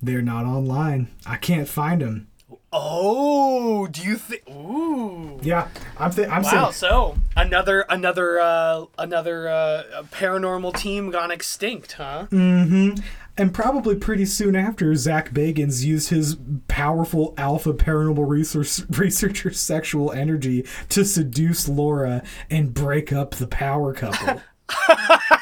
they're 0.00 0.22
not 0.22 0.46
online. 0.46 1.08
I 1.26 1.36
can't 1.36 1.68
find 1.68 2.00
them. 2.00 2.28
Oh, 2.72 3.86
do 3.88 4.02
you 4.02 4.16
think? 4.16 4.42
Ooh. 4.48 5.38
Yeah, 5.42 5.68
I'm 5.98 6.10
th- 6.10 6.28
I'm 6.28 6.42
Wow. 6.42 6.70
saying 6.70 6.72
So 6.72 7.16
another 7.36 7.84
another 7.88 8.40
uh, 8.40 8.84
another 8.98 9.48
uh, 9.48 9.82
paranormal 10.10 10.74
team 10.76 11.10
gone 11.10 11.30
extinct, 11.30 11.92
huh? 11.92 12.26
Mm-hmm. 12.30 13.02
And 13.38 13.54
probably 13.54 13.96
pretty 13.96 14.26
soon 14.26 14.54
after, 14.54 14.94
Zak 14.94 15.30
Bagans 15.32 15.82
used 15.84 16.10
his 16.10 16.36
powerful 16.68 17.32
alpha 17.38 17.72
paranormal 17.72 18.28
research, 18.28 18.80
researcher 18.98 19.50
sexual 19.52 20.12
energy 20.12 20.66
to 20.90 21.04
seduce 21.04 21.66
Laura 21.68 22.22
and 22.50 22.74
break 22.74 23.12
up 23.12 23.32
the 23.36 23.46
power 23.46 23.92
couple. 23.94 24.42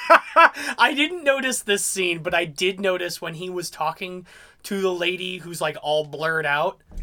I 0.79 0.94
didn't 0.94 1.25
notice 1.25 1.61
this 1.62 1.85
scene, 1.85 2.23
but 2.23 2.35
I 2.35 2.44
did 2.44 2.81
notice 2.81 3.20
when 3.20 3.35
he 3.35 3.51
was 3.51 3.70
talking 3.70 4.27
to 4.64 4.81
the 4.81 4.92
lady 4.92 5.38
who's 5.38 5.61
like 5.61 5.77
all 5.83 6.05
blurred 6.05 6.46
out. 6.46 6.79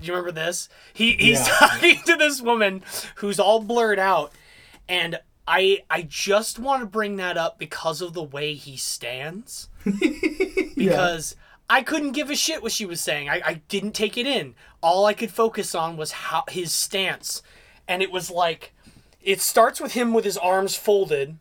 Do 0.00 0.06
you 0.06 0.12
remember 0.12 0.32
this? 0.32 0.68
He 0.92 1.12
he's 1.12 1.38
Yeah. 1.38 1.44
talking 1.58 1.98
to 2.06 2.16
this 2.16 2.40
woman 2.42 2.82
who's 3.16 3.38
all 3.40 3.60
blurred 3.60 3.98
out, 3.98 4.32
and 4.88 5.18
I 5.48 5.82
I 5.88 6.02
just 6.02 6.58
want 6.58 6.80
to 6.82 6.86
bring 6.86 7.16
that 7.16 7.36
up 7.38 7.58
because 7.58 8.02
of 8.02 8.12
the 8.12 8.22
way 8.22 8.54
he 8.54 8.76
stands. 8.76 9.68
because 10.76 11.36
I 11.68 11.82
couldn't 11.82 12.12
give 12.12 12.30
a 12.30 12.36
shit 12.36 12.62
what 12.62 12.72
she 12.72 12.86
was 12.86 13.00
saying. 13.00 13.28
I, 13.28 13.40
I 13.44 13.54
didn't 13.68 13.92
take 13.92 14.16
it 14.16 14.26
in. 14.26 14.54
All 14.82 15.06
I 15.06 15.14
could 15.14 15.30
focus 15.30 15.74
on 15.74 15.96
was 15.96 16.12
how 16.12 16.44
his 16.48 16.72
stance, 16.72 17.42
and 17.88 18.02
it 18.02 18.10
was 18.12 18.30
like 18.30 18.72
it 19.22 19.40
starts 19.40 19.80
with 19.80 19.92
him 19.94 20.12
with 20.12 20.24
his 20.24 20.36
arms 20.38 20.76
folded 20.76 21.38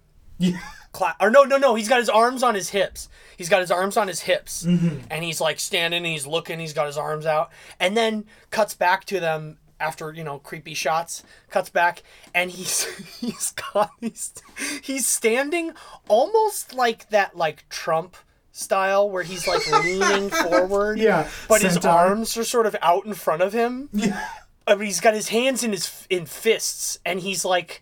cla- 0.95 1.15
or 1.19 1.29
no, 1.29 1.43
no, 1.43 1.57
no. 1.57 1.75
He's 1.75 1.89
got 1.89 1.99
his 1.99 2.09
arms 2.09 2.41
on 2.41 2.55
his 2.55 2.69
hips. 2.69 3.09
He's 3.37 3.49
got 3.49 3.59
his 3.59 3.71
arms 3.71 3.97
on 3.97 4.07
his 4.07 4.21
hips, 4.21 4.65
mm-hmm. 4.65 4.99
and 5.11 5.23
he's 5.23 5.41
like 5.41 5.59
standing. 5.59 5.97
and 5.97 6.05
He's 6.05 6.25
looking. 6.25 6.59
He's 6.59 6.73
got 6.73 6.87
his 6.87 6.97
arms 6.97 7.25
out, 7.25 7.51
and 7.79 7.97
then 7.97 8.25
cuts 8.49 8.73
back 8.73 9.03
to 9.05 9.19
them 9.19 9.57
after 9.79 10.13
you 10.13 10.23
know 10.23 10.39
creepy 10.39 10.73
shots. 10.73 11.23
Cuts 11.49 11.69
back, 11.69 12.01
and 12.33 12.49
he's 12.49 12.85
he's 13.19 13.51
got 13.51 13.91
he's 13.99 14.33
he's 14.81 15.05
standing 15.05 15.73
almost 16.07 16.73
like 16.73 17.09
that 17.09 17.35
like 17.35 17.67
Trump 17.69 18.15
style 18.53 19.09
where 19.09 19.23
he's 19.23 19.47
like 19.47 19.69
leaning 19.83 20.29
forward. 20.29 20.97
Yeah, 20.97 21.29
but 21.49 21.61
his 21.61 21.77
arms 21.85 22.37
are 22.37 22.45
sort 22.45 22.65
of 22.65 22.75
out 22.81 23.05
in 23.05 23.13
front 23.13 23.41
of 23.41 23.51
him. 23.51 23.89
Yeah, 23.91 24.27
I 24.65 24.75
mean, 24.75 24.85
he's 24.85 25.01
got 25.01 25.13
his 25.13 25.27
hands 25.27 25.61
in 25.61 25.71
his 25.73 26.07
in 26.09 26.25
fists, 26.25 26.99
and 27.05 27.19
he's 27.19 27.43
like 27.43 27.81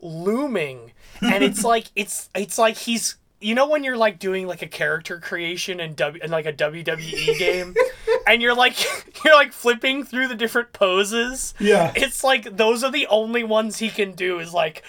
looming 0.00 0.92
and 1.22 1.42
it's 1.44 1.64
like 1.64 1.86
it's 1.96 2.28
it's 2.34 2.58
like 2.58 2.76
he's 2.76 3.16
you 3.40 3.54
know 3.54 3.68
when 3.68 3.84
you're 3.84 3.96
like 3.96 4.18
doing 4.18 4.46
like 4.46 4.62
a 4.62 4.66
character 4.66 5.20
creation 5.20 5.78
in 5.80 5.94
W 5.94 6.22
in 6.22 6.30
like 6.30 6.46
a 6.46 6.52
WWE 6.52 7.38
game 7.38 7.74
and 8.26 8.42
you're 8.42 8.54
like 8.54 8.76
you're 9.24 9.34
like 9.34 9.52
flipping 9.52 10.04
through 10.04 10.28
the 10.28 10.34
different 10.34 10.72
poses 10.72 11.54
Yeah. 11.60 11.92
it's 11.94 12.24
like 12.24 12.56
those 12.56 12.82
are 12.82 12.90
the 12.90 13.06
only 13.06 13.44
ones 13.44 13.78
he 13.78 13.90
can 13.90 14.12
do 14.12 14.38
is 14.40 14.52
like 14.52 14.82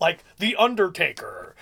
like 0.00 0.24
the 0.38 0.56
undertaker 0.56 1.54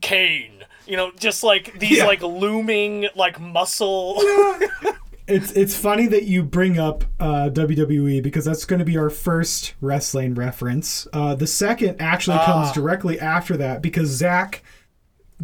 Kane 0.00 0.64
you 0.86 0.96
know 0.96 1.12
just 1.18 1.42
like 1.44 1.78
these 1.78 1.98
Yeah. 1.98 2.06
like 2.06 2.22
looming 2.22 3.08
like 3.14 3.38
muscle 3.38 4.16
it's 5.26 5.52
it's 5.52 5.76
funny 5.76 6.06
that 6.08 6.24
you 6.24 6.42
bring 6.42 6.78
up 6.78 7.04
uh, 7.20 7.48
WWE 7.52 8.22
because 8.22 8.44
that's 8.44 8.64
going 8.64 8.80
to 8.80 8.84
be 8.84 8.96
our 8.96 9.10
first 9.10 9.74
wrestling 9.80 10.34
reference. 10.34 11.06
Uh, 11.12 11.34
the 11.34 11.46
second 11.46 12.00
actually 12.00 12.38
comes 12.38 12.72
directly 12.72 13.20
after 13.20 13.56
that 13.56 13.82
because 13.82 14.08
Zak 14.08 14.62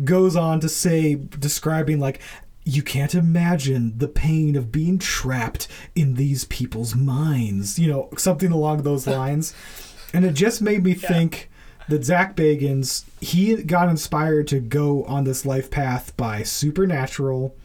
goes 0.05 0.37
on 0.37 0.61
to 0.61 0.69
say, 0.69 1.14
describing 1.14 2.01
like. 2.01 2.21
You 2.64 2.83
can't 2.83 3.14
imagine 3.14 3.97
the 3.97 4.09
pain 4.09 4.55
of 4.55 4.71
being 4.71 4.99
trapped 4.99 5.69
in 5.95 6.17
these 6.17 6.45
people's 6.45 6.95
minds. 6.95 7.79
You 7.79 7.88
know, 7.88 8.11
something 8.19 8.53
along 8.53 8.83
those 8.83 9.07
lines. 9.07 9.55
And 10.12 10.23
it 10.23 10.35
just 10.35 10.61
made 10.61 10.85
me 10.85 10.93
think 10.93 11.49
that 11.88 12.05
Zak 12.05 12.37
Bagans, 12.37 13.05
he 13.23 13.62
got 13.62 13.88
inspired 13.88 14.49
to 14.49 14.61
go 14.61 15.05
on 15.05 15.25
this 15.25 15.47
life 15.47 15.71
path 15.71 16.14
by 16.19 16.43
Supernatural 16.43 17.57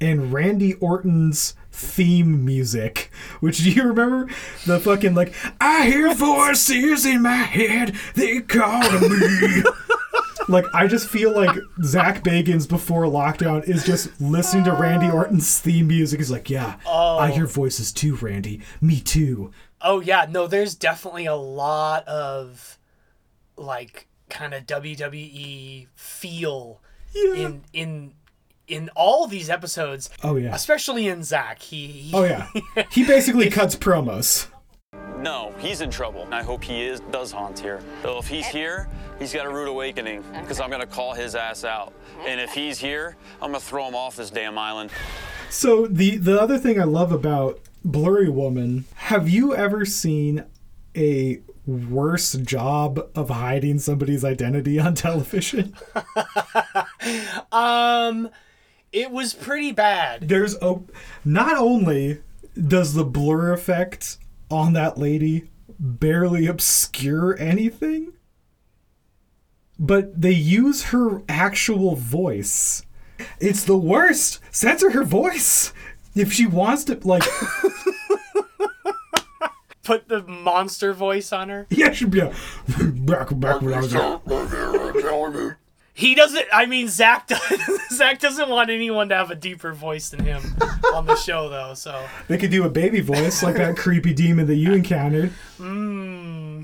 and 0.00 0.32
Randy 0.32 0.74
Orton's 0.74 1.54
theme 1.80 2.44
music. 2.44 3.10
Which 3.40 3.58
do 3.58 3.70
you 3.70 3.84
remember? 3.84 4.28
The 4.66 4.80
fucking 4.80 5.14
like, 5.14 5.34
I 5.60 5.86
hear 5.86 6.14
voices 6.14 7.06
in 7.06 7.22
my 7.22 7.34
head, 7.34 7.94
they 8.14 8.40
calling 8.40 9.18
me. 9.18 9.62
like 10.48 10.64
I 10.74 10.86
just 10.86 11.08
feel 11.08 11.34
like 11.34 11.56
Zak 11.82 12.22
Bagans 12.22 12.68
before 12.68 13.04
lockdown 13.04 13.66
is 13.68 13.84
just 13.84 14.20
listening 14.20 14.64
to 14.64 14.72
Randy 14.72 15.06
oh. 15.06 15.16
Orton's 15.16 15.58
theme 15.58 15.88
music. 15.88 16.20
He's 16.20 16.30
like, 16.30 16.50
yeah, 16.50 16.76
I 16.86 17.30
oh. 17.30 17.32
hear 17.32 17.46
voices 17.46 17.92
too, 17.92 18.16
Randy. 18.16 18.60
Me 18.80 19.00
too. 19.00 19.52
Oh 19.80 20.00
yeah, 20.00 20.26
no, 20.28 20.46
there's 20.46 20.74
definitely 20.74 21.26
a 21.26 21.34
lot 21.34 22.06
of 22.06 22.78
like 23.56 24.08
kind 24.28 24.54
of 24.54 24.66
WWE 24.66 25.86
feel 25.94 26.80
in 27.14 27.62
in 27.72 28.12
in 28.70 28.88
all 28.94 29.26
these 29.26 29.50
episodes. 29.50 30.10
Oh 30.22 30.36
yeah. 30.36 30.54
Especially 30.54 31.08
in 31.08 31.22
Zak. 31.22 31.60
He, 31.60 31.86
he 31.86 32.14
Oh 32.14 32.24
yeah. 32.24 32.46
He 32.90 33.04
basically 33.04 33.50
cuts 33.50 33.76
promos. 33.76 34.48
No, 35.18 35.52
he's 35.58 35.82
in 35.82 35.90
trouble. 35.90 36.26
I 36.30 36.42
hope 36.42 36.64
he 36.64 36.82
is 36.82 37.00
does 37.10 37.30
haunt 37.30 37.58
here. 37.58 37.82
So 38.02 38.18
if 38.18 38.26
he's 38.26 38.46
here, 38.46 38.88
he's 39.18 39.34
got 39.34 39.44
a 39.44 39.50
rude 39.50 39.68
awakening 39.68 40.24
because 40.40 40.60
I'm 40.60 40.70
gonna 40.70 40.86
call 40.86 41.12
his 41.12 41.34
ass 41.34 41.64
out. 41.64 41.92
And 42.26 42.40
if 42.40 42.52
he's 42.52 42.78
here, 42.78 43.16
I'm 43.42 43.50
gonna 43.50 43.60
throw 43.60 43.86
him 43.86 43.94
off 43.94 44.16
this 44.16 44.30
damn 44.30 44.56
island. 44.56 44.90
So 45.50 45.86
the 45.86 46.16
the 46.16 46.40
other 46.40 46.56
thing 46.58 46.80
I 46.80 46.84
love 46.84 47.12
about 47.12 47.60
Blurry 47.84 48.30
Woman, 48.30 48.86
have 48.94 49.28
you 49.28 49.54
ever 49.54 49.84
seen 49.84 50.44
a 50.96 51.40
worse 51.66 52.32
job 52.32 53.10
of 53.14 53.28
hiding 53.28 53.78
somebody's 53.78 54.24
identity 54.24 54.78
on 54.78 54.94
television? 54.94 55.74
Um 57.52 58.30
it 58.92 59.10
was 59.10 59.34
pretty 59.34 59.72
bad. 59.72 60.28
There's 60.28 60.56
a 60.56 60.80
not 61.24 61.56
only 61.56 62.20
does 62.56 62.94
the 62.94 63.04
blur 63.04 63.52
effect 63.52 64.18
on 64.50 64.72
that 64.72 64.98
lady 64.98 65.50
barely 65.78 66.46
obscure 66.46 67.36
anything, 67.38 68.12
but 69.78 70.20
they 70.20 70.32
use 70.32 70.84
her 70.84 71.22
actual 71.28 71.94
voice. 71.96 72.84
It's 73.38 73.64
the 73.64 73.78
worst. 73.78 74.40
Censor 74.50 74.90
her 74.90 75.04
voice. 75.04 75.72
If 76.14 76.32
she 76.32 76.46
wants 76.46 76.84
to 76.84 76.98
like 77.06 77.22
Put 79.82 80.08
the 80.08 80.22
monster 80.22 80.92
voice 80.92 81.32
on 81.32 81.48
her. 81.48 81.66
Yeah, 81.70 81.92
she'd 81.92 82.10
be 82.10 82.20
a 82.20 82.32
back 82.78 83.28
back 83.40 83.62
when 83.62 83.74
I 83.74 83.80
was 83.80 83.92
young. 83.92 84.20
He 86.00 86.14
doesn't 86.14 86.46
I 86.50 86.64
mean 86.64 86.88
Zak 86.88 87.26
does, 87.26 87.60
Zak 87.92 88.20
doesn't 88.20 88.48
want 88.48 88.70
anyone 88.70 89.10
to 89.10 89.14
have 89.14 89.30
a 89.30 89.34
deeper 89.34 89.74
voice 89.74 90.08
than 90.08 90.24
him 90.24 90.40
on 90.94 91.04
the 91.04 91.14
show 91.16 91.50
though, 91.50 91.74
so 91.74 92.06
They 92.26 92.38
could 92.38 92.50
do 92.50 92.64
a 92.64 92.70
baby 92.70 93.00
voice 93.00 93.42
like 93.42 93.56
that 93.56 93.76
creepy 93.76 94.14
demon 94.14 94.46
that 94.46 94.54
you 94.56 94.72
encountered. 94.72 95.30
Hmm. 95.58 96.62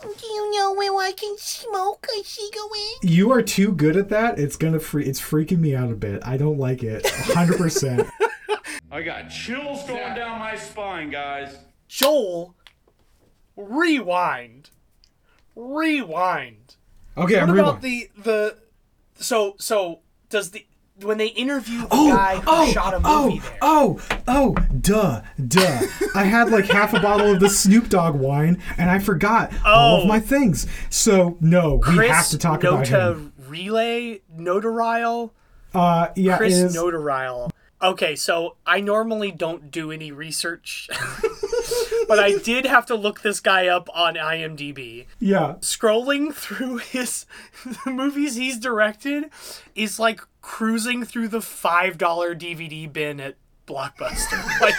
Do 0.00 0.26
you 0.26 0.56
know 0.56 0.72
where 0.74 0.94
I 0.94 1.10
can 1.12 1.36
smoke 1.38 2.06
a 2.16 2.22
cigarette? 2.22 3.02
You 3.02 3.32
are 3.32 3.42
too 3.42 3.72
good 3.72 3.96
at 3.96 4.08
that. 4.10 4.38
It's 4.38 4.56
gonna 4.56 4.78
free. 4.78 5.04
It's 5.04 5.20
freaking 5.20 5.58
me 5.58 5.74
out 5.74 5.90
a 5.90 5.96
bit. 5.96 6.22
I 6.24 6.36
don't 6.36 6.58
like 6.58 6.84
it. 6.84 7.04
Hundred 7.08 7.58
percent. 7.58 8.08
I 8.92 9.02
got 9.02 9.30
chills 9.30 9.82
going 9.88 10.14
down 10.14 10.38
my 10.38 10.54
spine, 10.54 11.10
guys. 11.10 11.58
Joel 11.88 12.54
rewind. 13.56 14.70
Rewind. 15.56 16.69
Okay, 17.16 17.38
I'm 17.38 17.48
What 17.48 17.54
rewind. 17.56 17.68
about 17.70 17.82
the 17.82 18.10
the 18.22 18.56
so 19.16 19.54
so 19.58 20.00
does 20.28 20.50
the 20.52 20.66
when 21.02 21.16
they 21.18 21.28
interviewed 21.28 21.84
the 21.84 21.88
guy 21.88 22.36
who 22.36 22.72
shot 22.72 22.92
a 22.92 23.00
oh, 23.02 23.28
movie 23.28 23.38
there. 23.40 23.58
oh, 23.62 24.00
oh, 24.28 24.54
duh, 24.80 25.22
duh. 25.48 25.80
I 26.14 26.24
had 26.24 26.50
like 26.50 26.66
half 26.66 26.92
a 26.92 27.00
bottle 27.00 27.32
of 27.32 27.40
the 27.40 27.48
Snoop 27.48 27.88
Dogg 27.88 28.16
wine, 28.16 28.62
and 28.76 28.90
I 28.90 28.98
forgot 28.98 29.50
all 29.64 29.96
Oh. 29.96 30.02
of 30.02 30.06
my 30.08 30.20
things. 30.20 30.66
So 30.90 31.38
no, 31.40 31.80
we 31.88 32.06
have 32.08 32.28
to 32.28 32.38
talk 32.38 32.62
about 32.64 32.90
Nota 32.90 33.12
him. 33.12 33.32
Relay 33.48 34.20
Notarile. 34.36 35.30
Uh, 35.74 36.08
yeah, 36.16 36.36
Chris 36.36 36.54
is 36.54 36.74
Notarile. 36.76 37.49
Okay, 37.82 38.14
so 38.14 38.56
I 38.66 38.80
normally 38.80 39.32
don't 39.32 39.70
do 39.70 39.90
any 39.90 40.12
research, 40.12 40.88
but 42.08 42.18
I 42.18 42.36
did 42.36 42.66
have 42.66 42.84
to 42.86 42.94
look 42.94 43.22
this 43.22 43.40
guy 43.40 43.68
up 43.68 43.88
on 43.94 44.16
IMDb. 44.16 45.06
yeah. 45.18 45.54
Scrolling 45.60 46.34
through 46.34 46.76
his 46.92 47.24
the 47.84 47.90
movies 47.90 48.36
he's 48.36 48.58
directed 48.58 49.30
is 49.74 49.98
like 49.98 50.20
cruising 50.42 51.04
through 51.04 51.28
the 51.28 51.40
five 51.40 51.96
dollar 51.96 52.34
DVD 52.34 52.90
bin 52.92 53.18
at 53.20 53.36
Blockbuster. 53.66 54.42
Like 54.60 54.74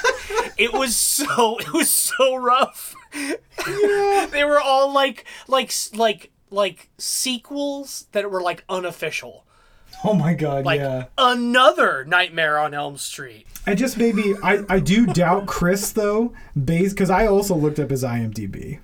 it 0.58 0.74
was 0.74 0.96
so 0.96 1.58
it 1.58 1.74
was 1.74 1.90
so 1.90 2.36
rough. 2.36 2.94
Yeah. 3.16 4.28
they 4.32 4.44
were 4.44 4.60
all 4.60 4.94
like 4.94 5.26
like 5.48 5.74
like 5.96 6.30
like 6.52 6.90
sequels 7.00 8.06
that 8.12 8.30
were 8.30 8.42
like 8.42 8.64
unofficial. 8.70 9.46
Oh 10.04 10.13
my 10.13 10.34
god, 10.34 10.65
Like 10.65 10.80
yeah. 10.80 11.06
another 11.17 12.04
Nightmare 12.06 12.58
on 12.58 12.73
Elm 12.73 12.97
Street. 12.97 13.45
I 13.67 13.75
just 13.75 13.97
maybe 13.97 14.34
I 14.43 14.63
I 14.67 14.80
do 14.80 15.06
doubt 15.06 15.45
Chris 15.45 15.91
though, 15.91 16.34
based 16.62 16.95
because 16.95 17.10
I 17.12 17.27
also 17.27 17.56
looked 17.56 17.80
up 17.80 17.91
his 17.91 18.04
IMDb, 18.04 18.80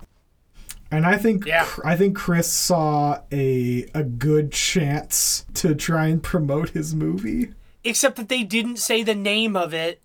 and 0.91 1.06
I 1.06 1.17
think 1.17 1.46
Yeah. 1.46 1.67
I 1.84 1.96
think 1.98 2.15
Chris 2.15 2.52
saw 2.52 3.20
a 3.32 3.88
a 3.96 4.04
good 4.04 4.52
chance 4.52 5.46
to 5.56 5.74
try 5.74 6.08
and 6.08 6.22
promote 6.22 6.70
his 6.70 6.93
movie. 6.93 7.50
Except 7.84 8.15
that 8.17 8.30
they 8.30 8.43
didn't 8.43 8.78
say 8.78 9.02
the 9.02 9.15
name 9.15 9.56
of 9.56 9.74
it. 9.74 10.02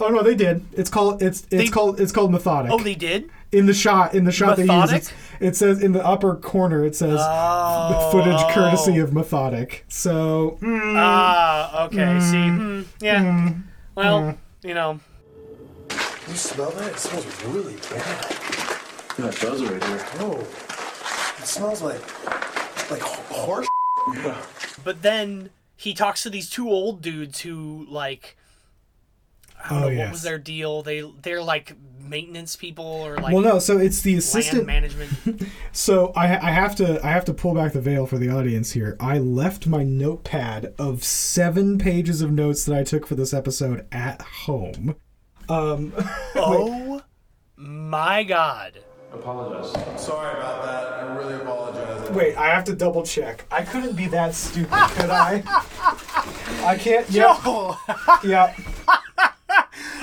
Oh 0.00 0.08
no, 0.08 0.22
they 0.22 0.34
did. 0.34 0.64
It's 0.72 0.88
called 0.90 1.22
it's 1.22 1.40
it's 1.42 1.50
They- 1.50 1.68
called 1.68 2.00
it's 2.00 2.12
called 2.12 2.32
Methodic. 2.32 2.70
Oh, 2.72 2.78
they 2.78 2.94
did. 2.94 3.28
In 3.56 3.66
the 3.66 3.74
shot 3.74 4.14
in 4.14 4.24
the 4.24 4.32
shot 4.32 4.56
they 4.56 4.62
use 4.64 4.68
Methodic? 4.68 4.96
it's, 5.02 5.12
it 5.40 5.56
says 5.56 5.82
in 5.82 5.92
the 5.92 6.04
upper 6.04 6.34
corner 6.36 6.84
it 6.84 6.94
says 6.94 7.18
Oh. 7.22 8.08
footage 8.12 8.40
courtesy 8.54 8.98
of 8.98 9.12
Methodic. 9.12 9.84
So 9.88 10.58
mm, 10.60 10.94
Ah, 10.96 11.84
okay. 11.86 12.20
See, 12.20 12.48
hmm, 12.48 12.82
yeah. 13.00 13.52
well, 13.94 14.36
you 14.62 14.74
know, 14.74 15.00
You 16.28 16.34
smell 16.34 16.70
that? 16.72 16.92
It 16.92 16.98
smells 16.98 17.44
really 17.44 17.74
bad. 17.90 18.36
Yeah, 19.18 19.28
it 19.28 19.40
does 19.40 19.62
right 19.64 19.82
here. 19.84 20.06
Oh, 20.18 20.40
it 20.40 21.46
smells 21.46 21.82
like 21.82 22.02
like 22.90 23.02
horse. 23.02 23.68
but 24.84 25.02
then 25.02 25.50
he 25.76 25.94
talks 25.94 26.22
to 26.24 26.30
these 26.30 26.48
two 26.50 26.68
old 26.68 27.00
dudes 27.02 27.40
who 27.40 27.86
like 27.88 28.36
I 29.64 29.68
don't 29.68 29.78
Oh, 29.78 29.80
know 29.80 29.86
what 29.86 29.94
yes. 29.96 30.12
was 30.12 30.22
their 30.22 30.38
deal. 30.38 30.82
They 30.82 31.02
they're 31.22 31.42
like 31.42 31.74
maintenance 32.00 32.54
people 32.54 32.84
or 32.84 33.16
like 33.16 33.32
well 33.34 33.42
no, 33.42 33.58
so 33.58 33.78
it's 33.78 34.00
the 34.02 34.14
assistant 34.16 34.64
management. 34.66 35.10
So 35.72 36.12
I, 36.16 36.24
I 36.24 36.50
have 36.52 36.74
to 36.76 37.04
I 37.04 37.10
have 37.10 37.24
to 37.26 37.34
pull 37.34 37.54
back 37.54 37.72
the 37.74 37.80
veil 37.82 38.06
for 38.06 38.16
the 38.16 38.30
audience 38.30 38.72
here. 38.72 38.96
I 39.00 39.18
left 39.18 39.66
my 39.66 39.82
notepad 39.82 40.72
of 40.78 41.04
seven 41.04 41.76
pages 41.78 42.22
of 42.22 42.30
notes 42.32 42.64
that 42.64 42.74
I 42.76 42.82
took 42.84 43.06
for 43.06 43.14
this 43.14 43.34
episode 43.34 43.86
at 43.92 44.22
home. 44.22 44.96
Um, 45.48 45.92
oh 46.34 47.02
my 47.56 48.22
god. 48.24 48.78
Apologize. 49.12 49.70
Sorry 50.02 50.36
about 50.38 50.64
that. 50.64 50.92
I 50.94 51.14
really 51.16 51.34
apologize. 51.34 52.10
wait, 52.10 52.36
I 52.36 52.48
have 52.48 52.64
to 52.64 52.74
double 52.74 53.02
check. 53.04 53.44
I 53.50 53.62
couldn't 53.62 53.96
be 53.96 54.06
that 54.08 54.34
stupid, 54.34 54.70
could 54.70 55.10
I? 55.10 55.42
I 56.64 56.76
can't. 56.78 57.08
Yeah, 57.10 57.76
yeah. 58.24 58.54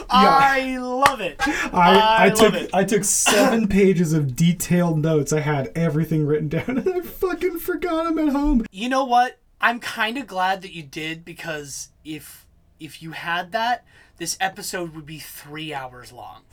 I 0.09 0.77
love 0.77 1.21
it. 1.21 1.37
I, 1.39 1.71
I 1.73 2.25
I, 2.25 2.27
love 2.29 2.37
took 2.37 2.53
it. 2.53 2.69
I 2.73 2.83
took 2.83 3.03
seven 3.03 3.67
pages 3.69 4.13
of 4.13 4.35
detailed 4.35 4.99
notes. 4.99 5.33
I 5.33 5.39
had 5.39 5.71
everything 5.75 6.25
written 6.25 6.49
down, 6.49 6.63
and 6.67 6.89
I 6.89 7.01
fucking 7.01 7.59
forgot 7.59 8.05
them 8.05 8.19
at 8.27 8.33
home. 8.33 8.65
You 8.71 8.89
know 8.89 9.05
what? 9.05 9.39
I'm 9.61 9.79
kind 9.79 10.17
of 10.17 10.27
glad 10.27 10.61
that 10.61 10.73
you 10.73 10.83
did 10.83 11.23
because 11.23 11.89
if 12.03 12.45
if 12.79 13.01
you 13.01 13.11
had 13.11 13.51
that, 13.53 13.85
this 14.17 14.37
episode 14.39 14.93
would 14.93 15.05
be 15.05 15.19
three 15.19 15.73
hours 15.73 16.11
long. 16.11 16.41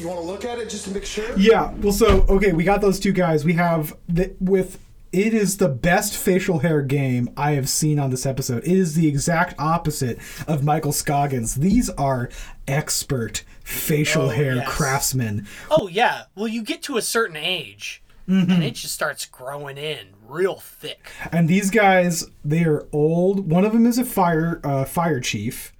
You 0.00 0.08
want 0.08 0.20
to 0.20 0.26
look 0.26 0.44
at 0.46 0.58
it 0.58 0.70
just 0.70 0.84
to 0.86 0.92
make 0.92 1.04
sure? 1.04 1.36
Yeah. 1.36 1.72
Well, 1.72 1.92
so 1.92 2.24
okay, 2.26 2.52
we 2.52 2.64
got 2.64 2.80
those 2.80 2.98
two 2.98 3.12
guys. 3.12 3.44
We 3.44 3.52
have 3.54 3.94
the 4.08 4.34
with. 4.40 4.78
It 5.12 5.34
is 5.34 5.56
the 5.56 5.68
best 5.68 6.16
facial 6.16 6.60
hair 6.60 6.82
game 6.82 7.30
I 7.36 7.52
have 7.52 7.68
seen 7.68 7.98
on 7.98 8.10
this 8.10 8.24
episode. 8.24 8.62
It 8.62 8.76
is 8.76 8.94
the 8.94 9.08
exact 9.08 9.54
opposite 9.58 10.18
of 10.46 10.62
Michael 10.62 10.92
Scoggins. 10.92 11.56
These 11.56 11.90
are 11.90 12.28
expert 12.68 13.42
facial 13.64 14.26
Oh, 14.26 14.28
hair 14.28 14.56
yes. 14.56 14.68
craftsmen. 14.68 15.48
Oh 15.70 15.88
yeah. 15.88 16.24
Well, 16.36 16.46
you 16.46 16.62
get 16.62 16.82
to 16.82 16.96
a 16.96 17.02
certain 17.02 17.36
age, 17.36 18.02
and 18.28 18.62
it 18.62 18.76
just 18.76 18.94
starts 18.94 19.26
growing 19.26 19.76
in 19.76 19.98
real 20.28 20.54
thick. 20.60 21.10
And 21.32 21.48
these 21.48 21.70
guys, 21.70 22.26
they 22.44 22.62
are 22.64 22.86
old. 22.92 23.50
One 23.50 23.64
of 23.64 23.72
them 23.72 23.86
is 23.86 23.98
a 23.98 24.04
fire 24.04 24.60
uh, 24.62 24.84
fire 24.84 25.18
chief, 25.18 25.72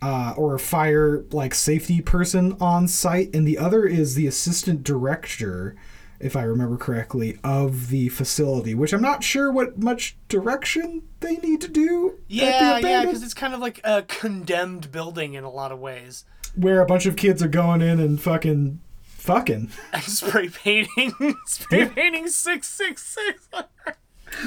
uh, 0.00 0.34
or 0.36 0.54
a 0.54 0.60
fire 0.60 1.24
like 1.32 1.52
safety 1.56 2.00
person 2.00 2.56
on 2.60 2.86
site, 2.86 3.34
and 3.34 3.48
the 3.48 3.58
other 3.58 3.84
is 3.84 4.14
the 4.14 4.28
assistant 4.28 4.84
director, 4.84 5.74
if 6.20 6.36
I 6.36 6.42
remember 6.42 6.76
correctly, 6.76 7.38
of 7.44 7.88
the 7.88 8.08
facility. 8.08 8.74
Which 8.74 8.92
I'm 8.92 9.02
not 9.02 9.22
sure 9.24 9.50
what 9.52 9.78
much 9.78 10.16
direction 10.28 11.02
they 11.20 11.36
need 11.36 11.60
to 11.62 11.68
do. 11.68 12.18
Yeah, 12.28 12.78
yeah, 12.78 13.04
because 13.04 13.22
it's 13.22 13.34
kind 13.34 13.54
of 13.54 13.60
like 13.60 13.80
a 13.84 14.02
condemned 14.02 14.90
building 14.92 15.34
in 15.34 15.44
a 15.44 15.50
lot 15.50 15.72
of 15.72 15.78
ways. 15.78 16.24
where 16.56 16.80
a 16.80 16.86
bunch 16.86 17.06
of 17.06 17.16
kids 17.16 17.42
are 17.42 17.48
going 17.48 17.82
in 17.82 18.00
and 18.00 18.20
fucking 18.20 18.80
fucking. 19.02 19.70
And 19.92 20.02
spray 20.04 20.48
painting, 20.48 21.12
spray 21.46 21.86
painting 21.86 22.28
six 22.28 22.68
six 22.68 23.02
six. 23.04 23.48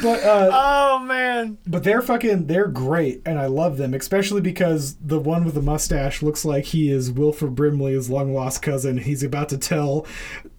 But 0.02 0.24
uh, 0.24 0.50
Oh 0.54 1.00
man. 1.00 1.58
But 1.68 1.84
they're 1.84 2.02
fucking 2.02 2.48
they're 2.48 2.68
great 2.68 3.22
and 3.26 3.40
I 3.40 3.48
love 3.48 3.78
them, 3.78 3.94
especially 3.94 4.42
because 4.42 4.96
the 4.96 5.20
one 5.20 5.44
with 5.46 5.56
the 5.56 5.62
mustache 5.62 6.22
looks 6.22 6.46
like 6.46 6.66
he 6.66 6.90
is 6.92 7.12
Wilford 7.12 7.56
Brimley's 7.56 8.10
long 8.10 8.34
lost 8.34 8.62
cousin. 8.62 8.98
He's 9.00 9.24
about 9.24 9.50
to 9.50 9.58
tell 9.58 10.06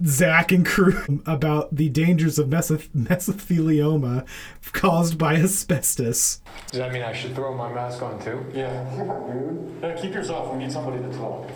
Zak 0.05 0.53
and 0.53 0.67
crew 0.67 1.23
about 1.27 1.75
the 1.75 1.89
dangers 1.89 2.39
of 2.39 2.49
mesoth- 2.49 2.89
mesothelioma 2.91 4.27
caused 4.73 5.19
by 5.19 5.37
asbestos. 5.37 6.41
Does 6.71 6.79
that 6.79 6.93
mean 6.93 7.03
I 7.03 7.13
should 7.13 7.35
throw 7.35 7.55
my 7.55 7.73
mask 7.73 8.03
on 8.03 8.21
too? 8.23 8.45
Yeah. 8.55 9.81
yeah. 9.83 9.95
Keep 10.01 10.15
yours 10.15 10.31
off. 10.31 10.53
We 10.53 10.59
need 10.59 10.73
somebody 10.73 11.03
to 11.03 11.13
talk. 11.19 11.49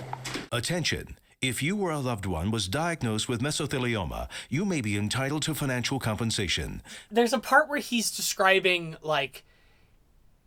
Attention. 0.53 1.17
If 1.47 1.63
you 1.63 1.77
or 1.77 1.93
a 1.93 2.01
loved 2.01 2.27
one 2.27 2.51
was 2.51 2.67
diagnosed 2.67 3.29
with 3.29 3.41
mesothelioma, 3.41 4.29
you 4.51 4.65
may 4.65 4.81
be 4.81 4.97
entitled 4.97 5.43
to 5.43 5.55
financial 5.55 6.01
compensation. 6.01 6.83
There's 7.09 7.33
a 7.33 7.39
part 7.39 7.69
where 7.69 7.79
he's 7.79 8.11
describing 8.11 8.97
like 9.01 9.45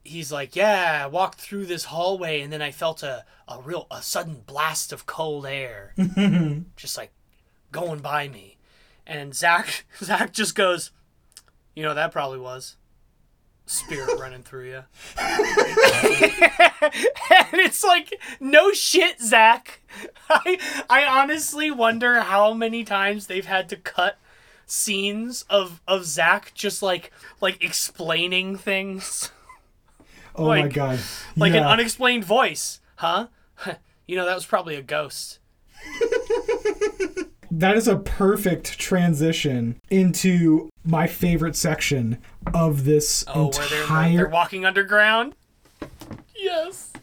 he's 0.03 0.29
like, 0.29 0.57
Yeah, 0.57 1.03
I 1.05 1.07
walked 1.07 1.39
through 1.39 1.67
this 1.67 1.85
hallway 1.85 2.41
and 2.41 2.51
then 2.51 2.61
I 2.61 2.71
felt 2.71 3.01
a, 3.01 3.23
a 3.47 3.61
real 3.61 3.87
a 3.89 4.01
sudden 4.01 4.41
blast 4.45 4.91
of 4.91 5.05
cold 5.05 5.45
air. 5.45 5.93
just 6.75 6.97
like 6.97 7.13
going 7.71 7.99
by 7.99 8.27
me. 8.27 8.57
And 9.07 9.33
Zak 9.33 9.85
Zak 10.03 10.33
just 10.33 10.53
goes, 10.53 10.91
You 11.75 11.83
know 11.83 11.93
that 11.93 12.11
probably 12.11 12.39
was. 12.39 12.75
Spirit 13.67 14.19
running 14.19 14.43
through 14.43 14.69
you. 14.69 14.83
and 16.81 17.59
it's 17.59 17.83
like, 17.83 18.13
no 18.39 18.71
shit, 18.71 19.21
Zak. 19.21 19.81
I 20.29 20.57
I 20.89 21.05
honestly 21.05 21.71
wonder 21.71 22.21
how 22.21 22.53
many 22.53 22.83
times 22.83 23.27
they've 23.27 23.45
had 23.45 23.67
to 23.69 23.75
cut 23.75 24.17
scenes 24.65 25.45
of 25.49 25.81
of 25.87 26.05
Zak 26.05 26.51
just 26.53 26.81
like 26.83 27.11
like 27.41 27.63
explaining 27.63 28.55
things, 28.57 29.31
Oh 30.35 30.45
my 30.47 30.61
Like- 30.61 30.73
god. 30.73 30.99
like 31.35 31.53
an 31.53 31.63
unexplained 31.63 32.23
voice, 32.25 32.79
huh? 32.95 33.27
you 34.07 34.15
know 34.15 34.25
that 34.25 34.35
was 34.35 34.45
probably 34.45 34.75
a 34.75 34.81
ghost. 34.81 35.39
that 37.51 37.75
is 37.75 37.87
a 37.87 37.97
perfect 37.97 38.77
transition 38.79 39.79
into 39.89 40.69
my 40.83 41.07
favorite 41.07 41.55
section 41.55 42.17
of 42.53 42.85
this 42.85 43.23
Oh, 43.27 43.49
where 43.49 43.67
they're 43.67 43.81
entire 43.81 44.17
they're 44.17 44.29
walking 44.29 44.65
underground. 44.65 45.33
Yes. 46.39 46.93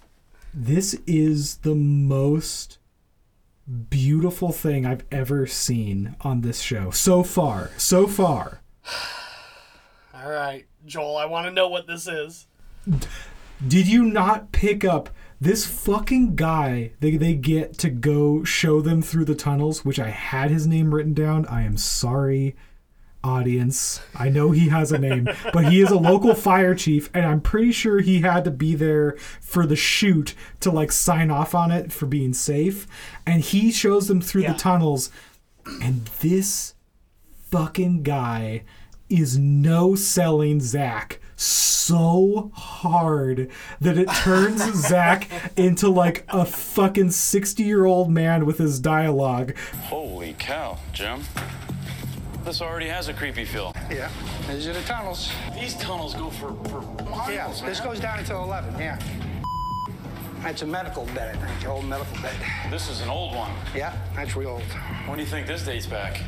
This 0.54 0.98
is 1.06 1.58
the 1.58 1.74
most 1.74 2.78
beautiful 3.90 4.52
thing 4.52 4.86
I've 4.86 5.04
ever 5.10 5.46
seen 5.46 6.16
on 6.20 6.40
this 6.40 6.60
show 6.60 6.90
so 6.90 7.22
far. 7.22 7.70
So 7.76 8.06
far. 8.06 8.62
All 10.14 10.30
right, 10.30 10.66
Joel. 10.84 11.18
I 11.18 11.26
want 11.26 11.46
to 11.46 11.52
know 11.52 11.68
what 11.68 11.86
this 11.86 12.06
is. 12.06 12.46
Did 13.66 13.86
you 13.88 14.04
not 14.04 14.52
pick 14.52 14.84
up 14.84 15.10
this 15.40 15.66
fucking 15.66 16.34
guy 16.34 16.92
they, 17.00 17.16
they 17.16 17.34
get 17.34 17.76
to 17.78 17.90
go 17.90 18.42
show 18.44 18.80
them 18.80 19.02
through 19.02 19.26
the 19.26 19.34
tunnels, 19.34 19.84
which 19.84 19.98
I 19.98 20.08
had 20.08 20.50
his 20.50 20.66
name 20.66 20.94
written 20.94 21.12
down. 21.12 21.46
I 21.46 21.62
am 21.62 21.76
sorry. 21.76 22.56
Audience. 23.26 24.00
I 24.14 24.28
know 24.28 24.52
he 24.52 24.68
has 24.68 24.92
a 24.92 24.98
name, 24.98 25.28
but 25.52 25.66
he 25.66 25.80
is 25.80 25.90
a 25.90 25.98
local 25.98 26.34
fire 26.34 26.74
chief, 26.76 27.10
and 27.12 27.26
I'm 27.26 27.40
pretty 27.40 27.72
sure 27.72 27.98
he 28.00 28.20
had 28.20 28.44
to 28.44 28.50
be 28.52 28.74
there 28.76 29.16
for 29.40 29.66
the 29.66 29.74
shoot 29.76 30.34
to 30.60 30.70
like 30.70 30.92
sign 30.92 31.30
off 31.30 31.52
on 31.54 31.72
it 31.72 31.92
for 31.92 32.06
being 32.06 32.32
safe. 32.32 32.86
And 33.26 33.42
he 33.42 33.72
shows 33.72 34.06
them 34.06 34.20
through 34.20 34.42
Yeah. 34.42 34.52
the 34.52 34.58
tunnels, 34.58 35.10
and 35.82 36.06
this 36.20 36.74
fucking 37.50 38.04
guy 38.04 38.62
is 39.08 39.36
no 39.38 39.94
selling 39.96 40.60
Zak 40.60 41.20
so 41.36 42.50
hard 42.54 43.50
that 43.80 43.98
it 43.98 44.08
turns 44.08 44.62
Zak 44.88 45.28
into 45.56 45.88
like 45.88 46.24
a 46.28 46.44
fucking 46.44 47.10
60 47.10 47.62
year 47.62 47.84
old 47.84 48.10
man 48.10 48.46
with 48.46 48.58
his 48.58 48.80
dialogue. 48.80 49.56
Holy 49.82 50.34
cow, 50.38 50.78
Jim. 50.92 51.22
This 52.46 52.62
already 52.62 52.86
has 52.86 53.08
a 53.08 53.12
creepy 53.12 53.44
feel. 53.44 53.72
Yeah, 53.90 54.08
these 54.48 54.68
are 54.68 54.72
the 54.72 54.80
tunnels. 54.82 55.32
These 55.52 55.74
tunnels 55.78 56.14
go 56.14 56.30
for, 56.30 56.54
for 56.68 56.80
miles. 57.10 57.60
Yeah, 57.60 57.68
this 57.68 57.80
goes 57.80 57.98
down 57.98 58.20
until 58.20 58.44
11, 58.44 58.78
yeah. 58.78 59.00
That's 60.42 60.62
a 60.62 60.66
medical 60.66 61.06
bed, 61.06 61.36
I 61.42 61.44
think, 61.44 61.68
old 61.68 61.86
medical 61.86 62.22
bed. 62.22 62.36
This 62.70 62.88
is 62.88 63.00
an 63.00 63.08
old 63.08 63.34
one. 63.34 63.50
Yeah, 63.74 63.96
that's 64.14 64.36
real 64.36 64.50
old. 64.50 64.62
When 65.06 65.18
do 65.18 65.24
you 65.24 65.28
think 65.28 65.48
this 65.48 65.64
dates 65.64 65.86
back? 65.86 66.20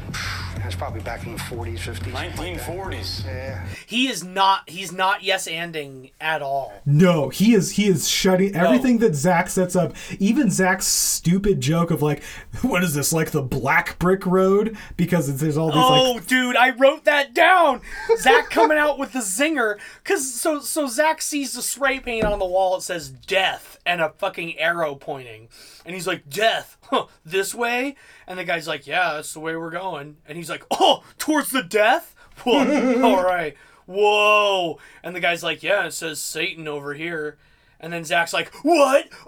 That's 0.59 0.75
probably 0.75 1.01
back 1.01 1.25
in 1.27 1.33
the 1.33 1.39
40s, 1.39 1.79
50s. 1.79 1.95
something 1.97 2.13
like 2.13 2.33
1940s. 2.33 3.25
Yeah. 3.25 3.67
He 3.87 4.09
is 4.09 4.25
not. 4.25 4.69
He's 4.69 4.93
not 4.93 5.23
yes 5.23 5.49
anding 5.49 6.13
at 6.21 6.43
all. 6.43 6.73
No, 6.85 7.29
he 7.29 7.55
is 7.55 7.73
he 7.73 7.87
is 7.89 8.09
shutting 8.09 8.55
everything 8.55 8.99
that 8.99 9.15
Zak 9.15 9.49
sets 9.49 9.75
up. 9.77 9.95
Even 10.19 10.51
Zak's 10.51 10.87
stupid 10.87 11.61
joke 11.61 11.91
of 11.91 12.03
like, 12.03 12.23
what 12.63 12.83
is 12.83 12.95
this 12.95 13.13
like 13.13 13.31
the 13.31 13.43
black 13.43 13.99
brick 13.99 14.27
road? 14.27 14.77
Because 14.97 15.29
it's, 15.29 15.41
there's 15.41 15.57
all 15.57 15.69
these 15.69 15.77
Oh, 15.79 16.13
like 16.15 16.27
dude, 16.27 16.57
I 16.57 16.71
wrote 16.71 17.05
that 17.05 17.35
down. 17.35 17.81
Zak 18.19 18.51
coming 18.51 18.79
out 18.79 18.99
with 18.99 19.13
the 19.13 19.21
zinger, 19.21 19.79
cause 20.05 20.31
so 20.33 20.61
so 20.61 20.87
Zak 20.87 21.23
sees 21.23 21.53
the 21.53 21.63
spray 21.63 22.01
paint 22.01 22.25
on 22.25 22.39
the 22.39 22.47
wall. 22.47 22.77
It 22.77 22.83
says 22.83 23.09
death 23.09 23.78
and 23.89 24.03
a 24.03 24.11
fucking 24.11 24.59
arrow 24.59 24.95
pointing, 24.95 25.49
and 25.85 25.95
he's 25.95 26.07
like, 26.07 26.29
"Death, 26.29 26.77
huh, 26.83 27.07
this 27.25 27.55
way." 27.55 27.97
And 28.27 28.39
the 28.39 28.45
guy's 28.45 28.69
like, 28.69 28.87
"Yeah, 28.87 29.15
that's 29.15 29.33
the 29.33 29.41
way 29.41 29.57
we're 29.57 29.71
going." 29.71 30.19
And 30.27 30.37
he's 30.37 30.51
like, 30.51 30.65
"Oh, 30.71 31.03
towards 31.17 31.51
the 31.51 31.63
death." 31.63 32.15
All 32.47 33.25
right, 33.25 33.57
whoa. 33.87 34.79
And 35.03 35.17
the 35.17 35.21
guy's 35.21 35.43
like, 35.43 35.63
"Yeah, 35.63 35.87
it 35.87 35.93
says 35.93 36.21
Satan 36.21 36.69
over 36.69 36.93
here." 36.95 37.39
And 37.81 37.93
then 37.93 38.05
Zak's 38.05 38.33
like, 38.35 38.53
"What? 38.63 39.09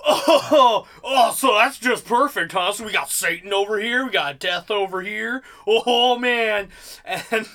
Oh, 0.53 0.87
oh, 1.05 1.33
so 1.33 1.55
that's 1.55 1.79
just 1.79 2.05
perfect, 2.05 2.53
huh? 2.53 2.73
So 2.73 2.85
we 2.85 2.93
got 2.93 3.11
Satan 3.11 3.53
over 3.53 3.79
here, 3.79 4.05
we 4.05 4.11
got 4.11 4.39
death 4.39 4.71
over 4.71 5.01
here. 5.01 5.43
Oh 5.67 6.19
man!" 6.19 6.69
And 7.05 7.47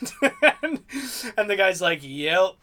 and, 0.41 0.79
and 1.37 1.49
the 1.49 1.55
guy's 1.55 1.81
like, 1.81 1.99
"Yep, 2.01 2.55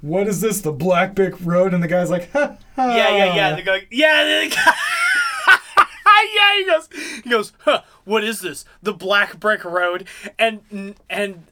what 0.00 0.26
is 0.26 0.40
this 0.40 0.60
the 0.60 0.72
black 0.72 1.14
brick 1.14 1.34
road? 1.44 1.74
And 1.74 1.82
the 1.82 1.88
guy's 1.88 2.10
like, 2.10 2.30
ha, 2.32 2.56
ha. 2.76 2.94
yeah, 2.94 3.16
yeah, 3.16 3.34
yeah." 3.34 3.56
The 3.56 3.62
guy, 3.62 3.86
yeah, 3.90 4.42
yeah. 6.34 6.56
He 6.56 6.64
goes, 6.64 6.88
he 7.24 7.30
goes, 7.30 7.52
huh, 7.60 7.82
"What 8.04 8.24
is 8.24 8.40
this? 8.40 8.64
The 8.82 8.92
black 8.92 9.38
brick 9.38 9.64
road?" 9.64 10.06
And 10.38 10.94
and 11.08 11.44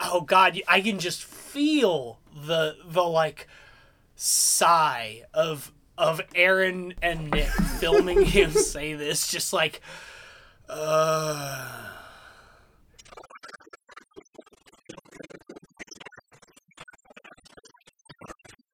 oh 0.00 0.22
god, 0.22 0.60
I 0.68 0.80
can 0.80 0.98
just 0.98 1.24
feel 1.24 2.18
the 2.34 2.76
the 2.84 3.02
like 3.02 3.48
sigh 4.16 5.22
of 5.34 5.72
of 5.98 6.20
Aaron 6.34 6.94
and 7.02 7.30
Nick 7.30 7.48
filming 7.78 8.22
him 8.26 8.52
say 8.52 8.94
this, 8.94 9.28
just 9.28 9.52
like, 9.52 9.80
uh. 10.68 11.88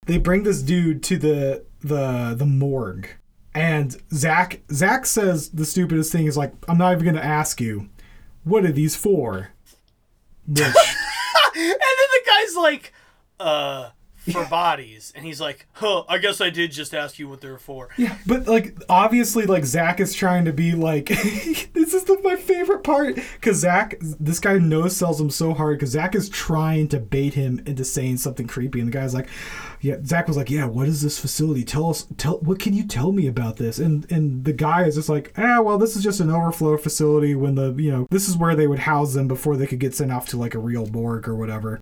They 0.08 0.18
bring 0.18 0.42
this 0.42 0.62
dude 0.62 1.02
to 1.04 1.16
the 1.18 1.64
the 1.80 2.34
the 2.36 2.46
morgue 2.46 3.08
and 3.54 3.96
zak 4.12 4.62
zak 4.72 5.06
says 5.06 5.50
the 5.50 5.64
stupidest 5.64 6.10
thing 6.10 6.26
is 6.26 6.36
like 6.36 6.52
i'm 6.66 6.76
not 6.76 6.92
even 6.92 7.04
gonna 7.04 7.20
ask 7.24 7.60
you 7.60 7.88
what 8.42 8.64
are 8.64 8.72
these 8.72 8.96
for 8.96 9.50
which 10.46 10.58
And 11.54 11.70
then 11.70 11.74
the 11.76 12.20
guy's 12.26 12.56
like, 12.56 12.92
uh, 13.40 13.90
for 14.32 14.44
bodies. 14.44 15.12
And 15.16 15.24
he's 15.24 15.40
like, 15.40 15.66
huh, 15.72 16.04
I 16.08 16.18
guess 16.18 16.40
I 16.40 16.50
did 16.50 16.70
just 16.70 16.94
ask 16.94 17.18
you 17.18 17.28
what 17.28 17.40
they're 17.40 17.58
for. 17.58 17.88
yeah 17.96 18.16
but 18.26 18.46
like 18.46 18.76
obviously 18.88 19.46
like 19.46 19.64
zak 19.64 20.00
is 20.00 20.14
trying 20.14 20.44
to 20.44 20.52
be 20.52 20.72
like 20.72 21.06
this 21.72 21.94
is 21.94 22.04
the, 22.04 22.20
my 22.22 22.36
favorite 22.36 22.84
part 22.84 23.16
because 23.16 23.58
zak 23.58 23.96
this 24.00 24.38
guy 24.38 24.58
no 24.58 24.86
sells 24.88 25.20
him 25.20 25.30
so 25.30 25.54
hard 25.54 25.78
because 25.78 25.90
zak 25.90 26.14
is 26.14 26.28
trying 26.28 26.88
to 26.88 27.00
bait 27.00 27.34
him 27.34 27.60
into 27.66 27.84
saying 27.84 28.18
something 28.18 28.46
creepy 28.46 28.80
and 28.80 28.88
the 28.88 28.92
guy's 28.92 29.14
like 29.14 29.28
yeah 29.80 29.96
zak 30.04 30.26
was 30.26 30.36
like 30.36 30.50
yeah 30.50 30.64
what 30.64 30.88
is 30.88 31.02
this 31.02 31.18
facility 31.18 31.64
tell 31.64 31.90
us 31.90 32.06
tell 32.16 32.38
what 32.38 32.58
can 32.58 32.72
you 32.72 32.86
tell 32.86 33.12
me 33.12 33.26
about 33.26 33.56
this 33.56 33.78
and 33.78 34.10
and 34.10 34.44
the 34.44 34.52
guy 34.52 34.84
is 34.84 34.96
just 34.96 35.08
like 35.08 35.32
ah 35.36 35.60
well 35.60 35.78
this 35.78 35.96
is 35.96 36.02
just 36.02 36.20
an 36.20 36.30
overflow 36.30 36.76
facility 36.76 37.34
when 37.34 37.54
the 37.54 37.72
you 37.74 37.90
know 37.90 38.06
this 38.10 38.28
is 38.28 38.36
where 38.36 38.56
they 38.56 38.66
would 38.66 38.80
house 38.80 39.14
them 39.14 39.28
before 39.28 39.56
they 39.56 39.66
could 39.66 39.78
get 39.78 39.94
sent 39.94 40.12
off 40.12 40.26
to 40.26 40.36
like 40.36 40.54
a 40.54 40.58
real 40.58 40.86
morgue 40.86 41.28
or 41.28 41.34
whatever 41.34 41.80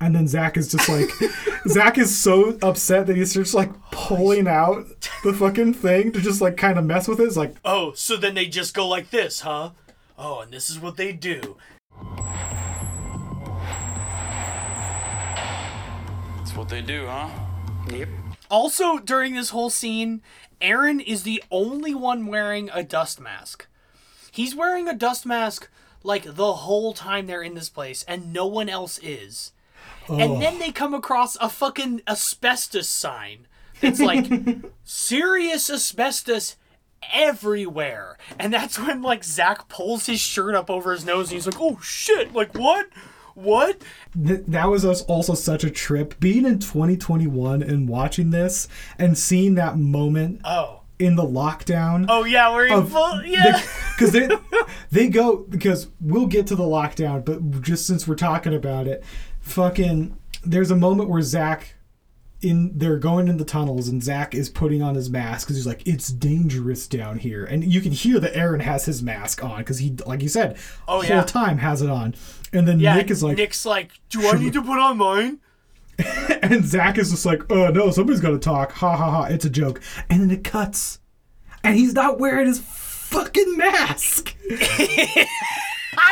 and 0.00 0.14
then 0.14 0.28
Zak 0.28 0.56
is 0.56 0.70
just 0.70 0.88
like, 0.88 1.10
Zak 1.68 1.98
is 1.98 2.16
so 2.16 2.56
upset 2.62 3.06
that 3.06 3.16
he's 3.16 3.34
just 3.34 3.54
like 3.54 3.72
pulling 3.90 4.46
out 4.46 4.86
the 5.24 5.32
fucking 5.32 5.74
thing 5.74 6.12
to 6.12 6.20
just 6.20 6.40
like 6.40 6.56
kind 6.56 6.78
of 6.78 6.84
mess 6.84 7.08
with 7.08 7.20
it. 7.20 7.24
It's 7.24 7.36
like, 7.36 7.56
Oh, 7.64 7.92
so 7.94 8.16
then 8.16 8.34
they 8.34 8.46
just 8.46 8.74
go 8.74 8.86
like 8.86 9.10
this, 9.10 9.40
huh? 9.40 9.70
Oh, 10.16 10.40
and 10.40 10.52
this 10.52 10.70
is 10.70 10.78
what 10.78 10.96
they 10.96 11.12
do. 11.12 11.56
What 16.58 16.70
they 16.70 16.82
do, 16.82 17.06
huh? 17.06 17.28
Yep. 17.92 18.08
Also, 18.50 18.98
during 18.98 19.36
this 19.36 19.50
whole 19.50 19.70
scene, 19.70 20.22
Aaron 20.60 20.98
is 20.98 21.22
the 21.22 21.40
only 21.52 21.94
one 21.94 22.26
wearing 22.26 22.68
a 22.74 22.82
dust 22.82 23.20
mask. 23.20 23.68
He's 24.32 24.56
wearing 24.56 24.88
a 24.88 24.92
dust 24.92 25.24
mask 25.24 25.70
like 26.02 26.34
the 26.34 26.54
whole 26.54 26.94
time 26.94 27.28
they're 27.28 27.44
in 27.44 27.54
this 27.54 27.68
place, 27.68 28.02
and 28.08 28.32
no 28.32 28.44
one 28.44 28.68
else 28.68 28.98
is. 29.04 29.52
And 30.08 30.42
then 30.42 30.58
they 30.58 30.72
come 30.72 30.94
across 30.94 31.36
a 31.36 31.48
fucking 31.48 32.02
asbestos 32.08 32.88
sign 32.88 33.46
that's 33.80 34.00
like 34.00 34.26
serious 34.84 35.70
asbestos 35.70 36.56
everywhere. 37.12 38.18
And 38.36 38.52
that's 38.52 38.80
when 38.80 39.00
like 39.00 39.22
Zak 39.22 39.68
pulls 39.68 40.06
his 40.06 40.18
shirt 40.18 40.56
up 40.56 40.70
over 40.70 40.90
his 40.90 41.04
nose 41.04 41.28
and 41.28 41.34
he's 41.34 41.46
like, 41.46 41.60
oh 41.60 41.78
shit, 41.80 42.34
like 42.34 42.58
what? 42.58 42.88
What? 43.42 43.82
th- 44.26 44.42
that 44.48 44.66
was 44.68 44.84
us 44.84 45.02
also 45.02 45.34
such 45.34 45.64
a 45.64 45.70
trip. 45.70 46.18
Being 46.20 46.44
in 46.44 46.58
2021 46.58 47.62
and 47.62 47.88
watching 47.88 48.30
this 48.30 48.68
and 48.98 49.16
seeing 49.16 49.54
that 49.54 49.78
moment 49.78 50.40
Oh. 50.44 50.80
in 50.98 51.16
the 51.16 51.22
lockdown. 51.24 52.06
Oh 52.08 52.24
yeah, 52.24 52.52
we're 52.52 52.66
in 52.66 52.86
full 52.86 53.22
yeah. 53.24 53.62
because 53.96 54.12
they 54.12 54.28
they 54.90 55.08
go 55.08 55.36
because 55.48 55.88
we'll 56.00 56.26
get 56.26 56.46
to 56.48 56.56
the 56.56 56.64
lockdown, 56.64 57.24
but 57.24 57.62
just 57.62 57.86
since 57.86 58.08
we're 58.08 58.14
talking 58.16 58.54
about 58.54 58.86
it, 58.88 59.04
fucking 59.40 60.16
there's 60.44 60.70
a 60.70 60.76
moment 60.76 61.08
where 61.08 61.22
Zak 61.22 61.74
in 62.40 62.76
they're 62.78 62.98
going 62.98 63.28
in 63.28 63.36
the 63.36 63.44
tunnels 63.44 63.88
and 63.88 64.02
Zak 64.02 64.34
is 64.34 64.48
putting 64.48 64.82
on 64.82 64.94
his 64.94 65.10
mask 65.10 65.46
because 65.46 65.56
he's 65.56 65.66
like 65.66 65.86
it's 65.86 66.08
dangerous 66.08 66.86
down 66.86 67.18
here, 67.18 67.44
and 67.44 67.64
you 67.64 67.80
can 67.80 67.92
hear 67.92 68.20
that 68.20 68.36
Aaron 68.36 68.60
has 68.60 68.84
his 68.84 69.02
mask 69.02 69.42
on 69.44 69.58
because 69.58 69.78
he 69.78 69.96
like 70.06 70.22
you 70.22 70.28
said 70.28 70.56
Oh, 70.86 71.02
whole 71.02 71.04
yeah. 71.04 71.22
time 71.22 71.58
has 71.58 71.82
it 71.82 71.90
on, 71.90 72.14
and 72.52 72.66
then 72.66 72.80
yeah, 72.80 72.96
Nick 72.96 73.10
is 73.10 73.22
like 73.22 73.36
Nick's 73.36 73.66
like, 73.66 73.92
do 74.10 74.28
I 74.28 74.38
need 74.38 74.52
to 74.52 74.62
put 74.62 74.78
on 74.78 74.96
mine? 74.98 75.38
and 76.42 76.64
Zak 76.64 76.96
is 76.98 77.10
just 77.10 77.26
like 77.26 77.42
oh 77.50 77.68
no 77.68 77.90
somebody's 77.90 78.20
got 78.20 78.30
to 78.30 78.38
talk 78.38 78.72
ha 78.72 78.96
ha 78.96 79.10
ha 79.10 79.24
it's 79.24 79.44
a 79.44 79.50
joke, 79.50 79.80
and 80.08 80.20
then 80.20 80.30
it 80.30 80.44
cuts, 80.44 81.00
and 81.64 81.76
he's 81.76 81.92
not 81.94 82.18
wearing 82.18 82.46
his 82.46 82.60
fucking 82.60 83.56
mask. 83.56 84.34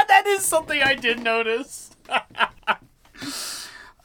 That 0.08 0.26
is 0.28 0.44
something 0.44 0.82
I 0.82 0.94
did 0.94 1.22
notice. 1.22 1.90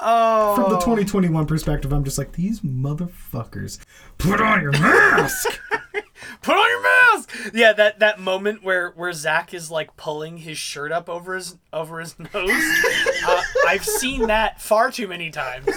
oh, 0.01 0.55
from 0.55 0.71
the 0.71 0.79
2021 0.79 1.45
perspective, 1.45 1.91
I'm 1.93 2.03
just 2.03 2.17
like, 2.17 2.33
these 2.33 2.61
motherfuckers. 2.61 3.79
Put 4.17 4.41
on 4.41 4.61
your 4.61 4.71
mask! 4.71 5.59
put 6.41 6.53
on 6.55 6.69
your 6.69 6.83
mask. 6.83 7.51
Yeah, 7.53 7.73
that 7.73 7.99
that 7.99 8.19
moment 8.19 8.63
where 8.63 8.91
where 8.91 9.11
Zak 9.13 9.53
is 9.53 9.71
like 9.71 9.95
pulling 9.97 10.37
his 10.37 10.57
shirt 10.57 10.91
up 10.91 11.09
over 11.09 11.35
his 11.35 11.57
over 11.73 11.99
his 11.99 12.17
nose. 12.33 12.51
uh, 13.27 13.41
I've 13.67 13.85
seen 13.85 14.27
that 14.27 14.61
far 14.61 14.91
too 14.91 15.07
many 15.07 15.29
times. 15.29 15.67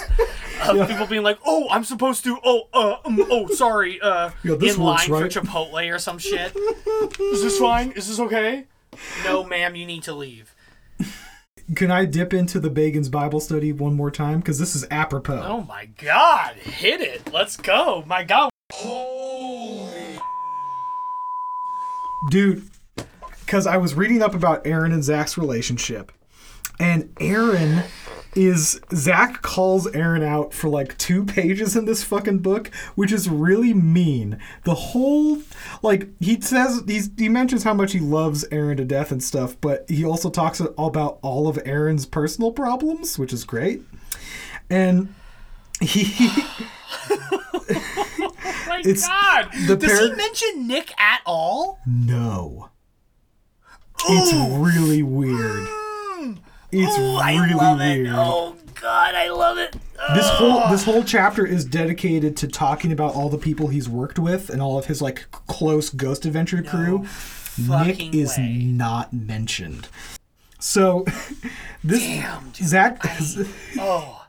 Of 0.62 0.88
people 0.88 1.06
being 1.06 1.22
like, 1.22 1.38
"Oh, 1.44 1.66
I'm 1.70 1.84
supposed 1.84 2.24
to." 2.24 2.38
Oh, 2.44 2.68
uh, 2.72 2.96
um, 3.04 3.24
oh, 3.30 3.48
sorry. 3.48 4.00
Uh, 4.00 4.30
Yeah, 4.42 4.54
in 4.54 4.78
line 4.78 5.10
right? 5.10 5.30
for 5.32 5.40
Chipotle 5.40 5.92
or 5.94 5.98
some 5.98 6.18
shit. 6.18 6.54
is 7.20 7.42
this 7.42 7.58
fine? 7.58 7.92
Is 7.92 8.08
this 8.08 8.18
okay? 8.20 8.66
No, 9.24 9.44
ma'am. 9.44 9.74
You 9.74 9.84
need 9.86 10.04
to 10.04 10.14
leave. 10.14 10.53
Can 11.74 11.90
I 11.90 12.04
dip 12.04 12.34
into 12.34 12.60
the 12.60 12.68
Bagans 12.68 13.10
Bible 13.10 13.40
study 13.40 13.72
one 13.72 13.94
more 13.94 14.10
time? 14.10 14.40
Because 14.40 14.58
this 14.58 14.76
is 14.76 14.86
apropos. 14.90 15.42
Oh 15.42 15.62
my 15.62 15.86
God! 15.86 16.56
Hit 16.56 17.00
it. 17.00 17.32
Let's 17.32 17.56
go. 17.56 18.04
My 18.06 18.22
God. 18.22 18.50
Holy 18.72 20.18
Dude, 22.30 22.68
because 23.44 23.66
I 23.66 23.78
was 23.78 23.94
reading 23.94 24.22
up 24.22 24.34
about 24.34 24.66
Aaron 24.66 24.92
and 24.92 25.02
Zak's 25.02 25.38
relationship. 25.38 26.12
And 26.78 27.14
Aaron 27.20 27.84
is 28.34 28.80
Zak 28.94 29.42
calls 29.42 29.86
Aaron 29.94 30.22
out 30.22 30.52
for 30.52 30.68
like 30.68 30.96
two 30.98 31.24
pages 31.24 31.76
in 31.76 31.84
this 31.84 32.02
fucking 32.02 32.38
book, 32.38 32.70
which 32.94 33.12
is 33.12 33.28
really 33.28 33.72
mean. 33.74 34.38
The 34.64 34.74
whole 34.74 35.38
like 35.82 36.08
he 36.20 36.40
says 36.40 36.82
he's 36.86 37.10
he 37.16 37.28
mentions 37.28 37.62
how 37.64 37.74
much 37.74 37.92
he 37.92 38.00
loves 38.00 38.44
Aaron 38.50 38.76
to 38.78 38.84
death 38.84 39.12
and 39.12 39.22
stuff, 39.22 39.56
but 39.60 39.88
he 39.88 40.04
also 40.04 40.30
talks 40.30 40.60
about 40.60 41.18
all 41.22 41.48
of 41.48 41.58
Aaron's 41.64 42.06
personal 42.06 42.52
problems, 42.52 43.18
which 43.18 43.32
is 43.32 43.44
great. 43.44 43.82
And 44.70 45.14
he 45.80 46.04
Oh 47.10 48.64
my 48.68 48.82
It's 48.84 49.06
god! 49.06 49.48
Does 49.66 49.84
par- 49.84 50.02
he 50.02 50.12
mention 50.14 50.66
Nick 50.66 50.92
at 51.00 51.20
all? 51.26 51.78
no. 51.86 52.70
It's 54.06 54.34
really 54.58 55.02
weird. 55.02 55.66
It's 56.74 56.98
Ooh, 56.98 57.16
I 57.16 57.36
really 57.36 57.54
weird. 57.54 58.06
it. 58.08 58.12
Oh 58.14 58.56
god, 58.80 59.14
I 59.14 59.28
love 59.30 59.58
it. 59.58 59.76
This 60.14 60.28
whole 60.28 60.62
oh. 60.64 60.70
this 60.70 60.84
whole 60.84 61.04
chapter 61.04 61.46
is 61.46 61.64
dedicated 61.64 62.36
to 62.38 62.48
talking 62.48 62.92
about 62.92 63.14
all 63.14 63.28
the 63.28 63.38
people 63.38 63.68
he's 63.68 63.88
worked 63.88 64.18
with 64.18 64.50
and 64.50 64.60
all 64.60 64.78
of 64.78 64.86
his 64.86 65.00
like 65.00 65.30
close 65.30 65.88
Ghost 65.90 66.26
Adventure 66.26 66.62
crew. 66.62 67.06
Nick 67.56 68.14
is 68.14 68.36
way. 68.36 68.64
not 68.64 69.12
mentioned. 69.12 69.88
So 70.58 71.04
this 71.84 72.00
Damn, 72.00 72.50
dude. 72.50 72.66
Zak 72.66 73.00
Oh. 73.78 74.20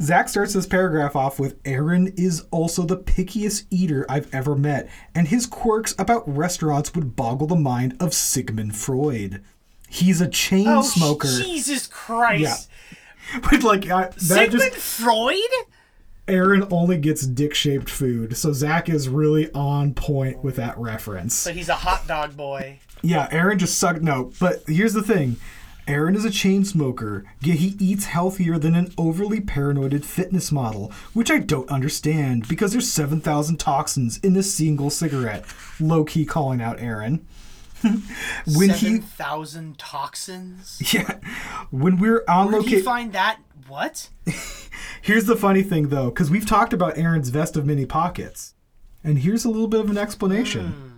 Zak 0.00 0.28
starts 0.28 0.52
this 0.54 0.66
paragraph 0.66 1.16
off 1.16 1.38
with 1.38 1.58
Aaron 1.64 2.12
is 2.16 2.44
also 2.50 2.82
the 2.84 2.96
pickiest 2.96 3.66
eater 3.70 4.06
I've 4.08 4.32
ever 4.34 4.54
met, 4.54 4.88
and 5.14 5.28
his 5.28 5.46
quirks 5.46 5.94
about 5.98 6.22
restaurants 6.28 6.94
would 6.94 7.16
boggle 7.16 7.46
the 7.46 7.56
mind 7.56 7.96
of 8.00 8.14
Sigmund 8.14 8.76
Freud. 8.76 9.42
He's 9.94 10.20
a 10.20 10.28
chain 10.28 10.66
Oh, 10.68 10.82
smoker. 10.82 11.28
Jesus 11.28 11.86
Christ. 11.86 12.42
Yeah. 12.42 12.96
But 13.50 13.62
like 13.62 13.88
I, 13.90 14.08
that 14.08 14.20
Sigmund 14.20 14.52
just 14.72 14.76
Freud? 14.76 15.38
Aaron 16.28 16.66
only 16.70 16.98
gets 16.98 17.26
dick-shaped 17.26 17.88
food, 17.88 18.36
so 18.36 18.52
Zak 18.52 18.88
is 18.88 19.08
really 19.08 19.50
on 19.52 19.94
point 19.94 20.44
with 20.44 20.56
that 20.56 20.76
reference. 20.78 21.44
But 21.44 21.54
he's 21.54 21.68
a 21.70 21.74
hot 21.74 22.06
dog 22.06 22.36
boy. 22.36 22.80
Yeah, 23.02 23.28
Aaron 23.30 23.58
just 23.58 23.78
sucked. 23.78 24.02
No, 24.02 24.30
but 24.40 24.62
here's 24.66 24.92
the 24.92 25.02
thing. 25.02 25.36
Aaron 25.86 26.14
is 26.16 26.24
a 26.24 26.30
chain 26.30 26.64
smoker, 26.64 27.24
yet 27.42 27.58
he 27.58 27.76
eats 27.78 28.06
healthier 28.06 28.58
than 28.58 28.74
an 28.74 28.92
overly 28.96 29.40
paranoid 29.40 30.02
fitness 30.04 30.50
model, 30.50 30.90
which 31.12 31.30
I 31.30 31.38
don't 31.38 31.68
understand 31.70 32.48
because 32.48 32.72
there's 32.72 32.90
7,000 32.90 33.58
toxins 33.58 34.18
in 34.18 34.34
a 34.36 34.42
single 34.42 34.88
cigarette. 34.90 35.44
Low 35.78 36.04
key 36.04 36.24
calling 36.24 36.62
out 36.62 36.80
Aaron. 36.80 37.26
when 38.46 38.70
Seven 38.70 38.94
he, 38.94 38.98
thousand 38.98 39.78
toxins. 39.78 40.92
yeah, 40.92 41.18
when 41.70 41.98
we're 41.98 42.24
on 42.28 42.50
Where 42.50 42.60
location, 42.60 42.84
find 42.84 43.12
that? 43.12 43.38
What? 43.68 44.08
here's 45.02 45.26
the 45.26 45.36
funny 45.36 45.62
thing 45.62 45.88
though, 45.88 46.10
because 46.10 46.30
we've 46.30 46.46
talked 46.46 46.72
about 46.72 46.98
Aaron's 46.98 47.28
vest 47.28 47.56
of 47.56 47.66
many 47.66 47.86
pockets, 47.86 48.54
and 49.02 49.18
here's 49.18 49.44
a 49.44 49.50
little 49.50 49.68
bit 49.68 49.80
of 49.80 49.90
an 49.90 49.98
explanation. 49.98 50.66
Hmm. 50.68 50.90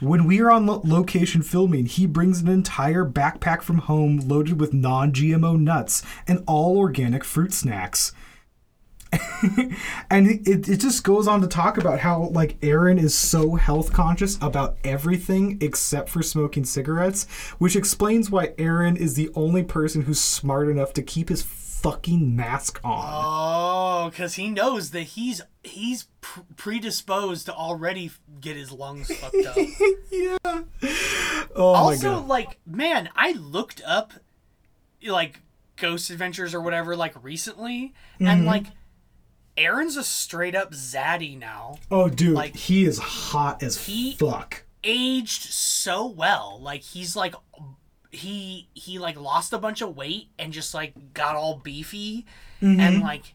When 0.00 0.26
we 0.26 0.40
are 0.40 0.50
on 0.50 0.66
lo- 0.66 0.82
location 0.84 1.42
filming, 1.42 1.86
he 1.86 2.06
brings 2.06 2.40
an 2.40 2.48
entire 2.48 3.04
backpack 3.04 3.62
from 3.62 3.78
home 3.78 4.18
loaded 4.18 4.60
with 4.60 4.74
non 4.74 5.12
GMO 5.12 5.58
nuts 5.58 6.02
and 6.26 6.42
all 6.46 6.76
organic 6.76 7.24
fruit 7.24 7.52
snacks. 7.52 8.12
And 10.10 10.26
it, 10.46 10.68
it 10.68 10.76
just 10.80 11.04
goes 11.04 11.26
on 11.28 11.40
to 11.40 11.46
talk 11.46 11.78
about 11.78 12.00
how, 12.00 12.28
like, 12.28 12.56
Aaron 12.62 12.98
is 12.98 13.14
so 13.14 13.54
health 13.54 13.92
conscious 13.92 14.36
about 14.40 14.76
everything 14.84 15.58
except 15.60 16.08
for 16.08 16.22
smoking 16.22 16.64
cigarettes, 16.64 17.24
which 17.58 17.76
explains 17.76 18.30
why 18.30 18.52
Aaron 18.58 18.96
is 18.96 19.14
the 19.14 19.30
only 19.34 19.62
person 19.62 20.02
who's 20.02 20.20
smart 20.20 20.68
enough 20.68 20.92
to 20.94 21.02
keep 21.02 21.28
his 21.28 21.42
fucking 21.42 22.34
mask 22.34 22.80
on. 22.82 23.10
Oh, 23.12 24.10
because 24.10 24.34
he 24.34 24.48
knows 24.48 24.90
that 24.92 25.02
he's 25.02 25.42
he's 25.62 26.04
pr- 26.22 26.40
predisposed 26.56 27.44
to 27.46 27.54
already 27.54 28.10
get 28.40 28.56
his 28.56 28.72
lungs 28.72 29.14
fucked 29.14 29.44
up. 29.46 29.56
yeah. 30.10 30.38
Oh 31.54 31.72
my 31.74 31.78
also, 31.78 32.20
like, 32.22 32.58
man, 32.66 33.10
I 33.14 33.32
looked 33.32 33.82
up 33.86 34.14
like 35.06 35.40
Ghost 35.76 36.08
Adventures 36.10 36.54
or 36.54 36.60
whatever 36.62 36.96
like 36.96 37.22
recently, 37.22 37.92
Mm-hmm. 38.14 38.26
and 38.28 38.46
like 38.46 38.64
Aaron's 39.56 39.96
a 39.96 40.04
straight 40.04 40.54
up 40.54 40.72
zaddy 40.72 41.38
now. 41.38 41.78
Oh, 41.90 42.08
dude, 42.08 42.34
like, 42.34 42.56
he 42.56 42.84
is 42.84 42.98
hot 42.98 43.62
as 43.62 43.86
he- 43.86 44.14
fuck. 44.14 44.64
aged 44.82 45.42
so 45.44 46.06
well. 46.06 46.58
Like 46.60 46.82
he's 46.82 47.16
like 47.16 47.34
he 48.10 48.68
he 48.74 48.98
like 48.98 49.18
lost 49.20 49.52
a 49.52 49.58
bunch 49.58 49.80
of 49.80 49.96
weight 49.96 50.28
and 50.38 50.52
just 50.52 50.74
like 50.74 51.14
got 51.14 51.36
all 51.36 51.56
beefy 51.56 52.24
and 52.60 52.78
mm-hmm. 52.78 53.02
like 53.02 53.34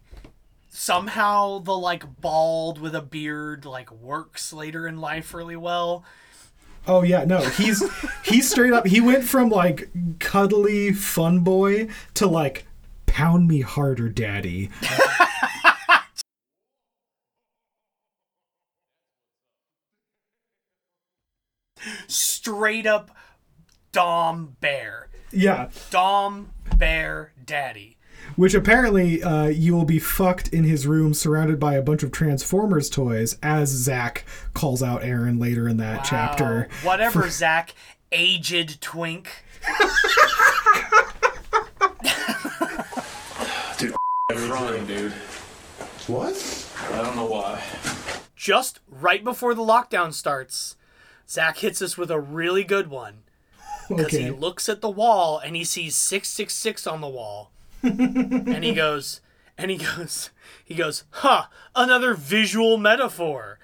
somehow 0.70 1.60
the 1.60 1.78
like 1.78 2.22
bald 2.22 2.80
with 2.80 2.96
a 2.96 3.02
beard 3.02 3.66
like 3.66 3.92
works 3.92 4.54
later 4.54 4.88
in 4.88 5.02
life 5.02 5.34
really 5.34 5.56
well. 5.56 6.04
Oh 6.88 7.04
yeah, 7.04 7.26
no, 7.26 7.40
he's 7.40 7.84
he's 8.24 8.50
straight 8.50 8.74
up. 8.74 8.88
He 8.88 9.02
went 9.02 9.24
from 9.24 9.50
like 9.50 9.90
cuddly 10.20 10.94
fun 10.94 11.40
boy 11.40 11.90
to 12.16 12.28
like 12.28 12.66
pound 13.06 13.48
me 13.48 13.62
harder, 13.62 14.10
daddy. 14.10 14.70
Straight 22.08 22.86
up 22.86 23.12
Dom 23.92 24.56
Bear. 24.62 25.10
Yeah, 25.32 25.70
Dom 25.92 26.52
Bear 26.78 27.34
Daddy. 27.46 27.98
which 28.36 28.54
apparently 28.54 29.22
uh, 29.24 29.46
you 29.48 29.74
will 29.76 29.86
be 29.86 30.00
fucked 30.00 30.48
in 30.50 30.64
his 30.64 30.86
room, 30.88 31.14
surrounded 31.14 31.60
by 31.60 31.76
a 31.76 31.82
bunch 31.82 32.04
of 32.04 32.12
Transformers 32.12 32.90
toys, 32.90 33.38
as 33.44 33.70
Zak 33.70 34.26
calls 34.54 34.82
out 34.84 35.04
Aaron 35.04 35.40
later 35.40 35.68
in 35.68 35.78
that 35.78 36.04
chapter. 36.04 36.68
Wow. 36.84 36.90
Whatever, 36.92 37.30
Zak. 37.30 37.74
Aged 38.12 38.82
twink. 38.82 39.30
crying, 44.28 44.86
dude. 44.88 45.12
What? 46.08 46.72
I 46.92 47.02
don't 47.02 47.16
know 47.16 47.26
why. 47.26 47.62
Just 48.36 48.80
right 48.90 49.24
before 49.24 49.54
the 49.54 49.62
lockdown 49.62 50.14
starts, 50.14 50.76
Zak 51.30 51.60
hits 51.60 51.82
us 51.82 51.98
with 51.98 52.10
a 52.10 52.20
really 52.20 52.64
good 52.64 52.90
one. 52.90 53.24
Because 53.88 54.12
he 54.12 54.30
looks 54.30 54.70
at 54.70 54.82
the 54.82 54.90
wall 54.90 55.40
and 55.40 55.56
he 55.56 55.64
sees 55.64 55.96
666 55.96 56.86
on 56.86 57.02
the 57.02 57.08
wall. 57.08 57.52
and 57.84 58.64
he 58.64 58.74
goes, 58.74 59.22
and 59.58 59.72
he 59.72 59.78
goes, 59.78 60.30
he 60.64 60.76
goes, 60.76 61.04
huh, 61.10 61.46
another 61.76 62.14
visual 62.14 62.78
metaphor 62.78 63.58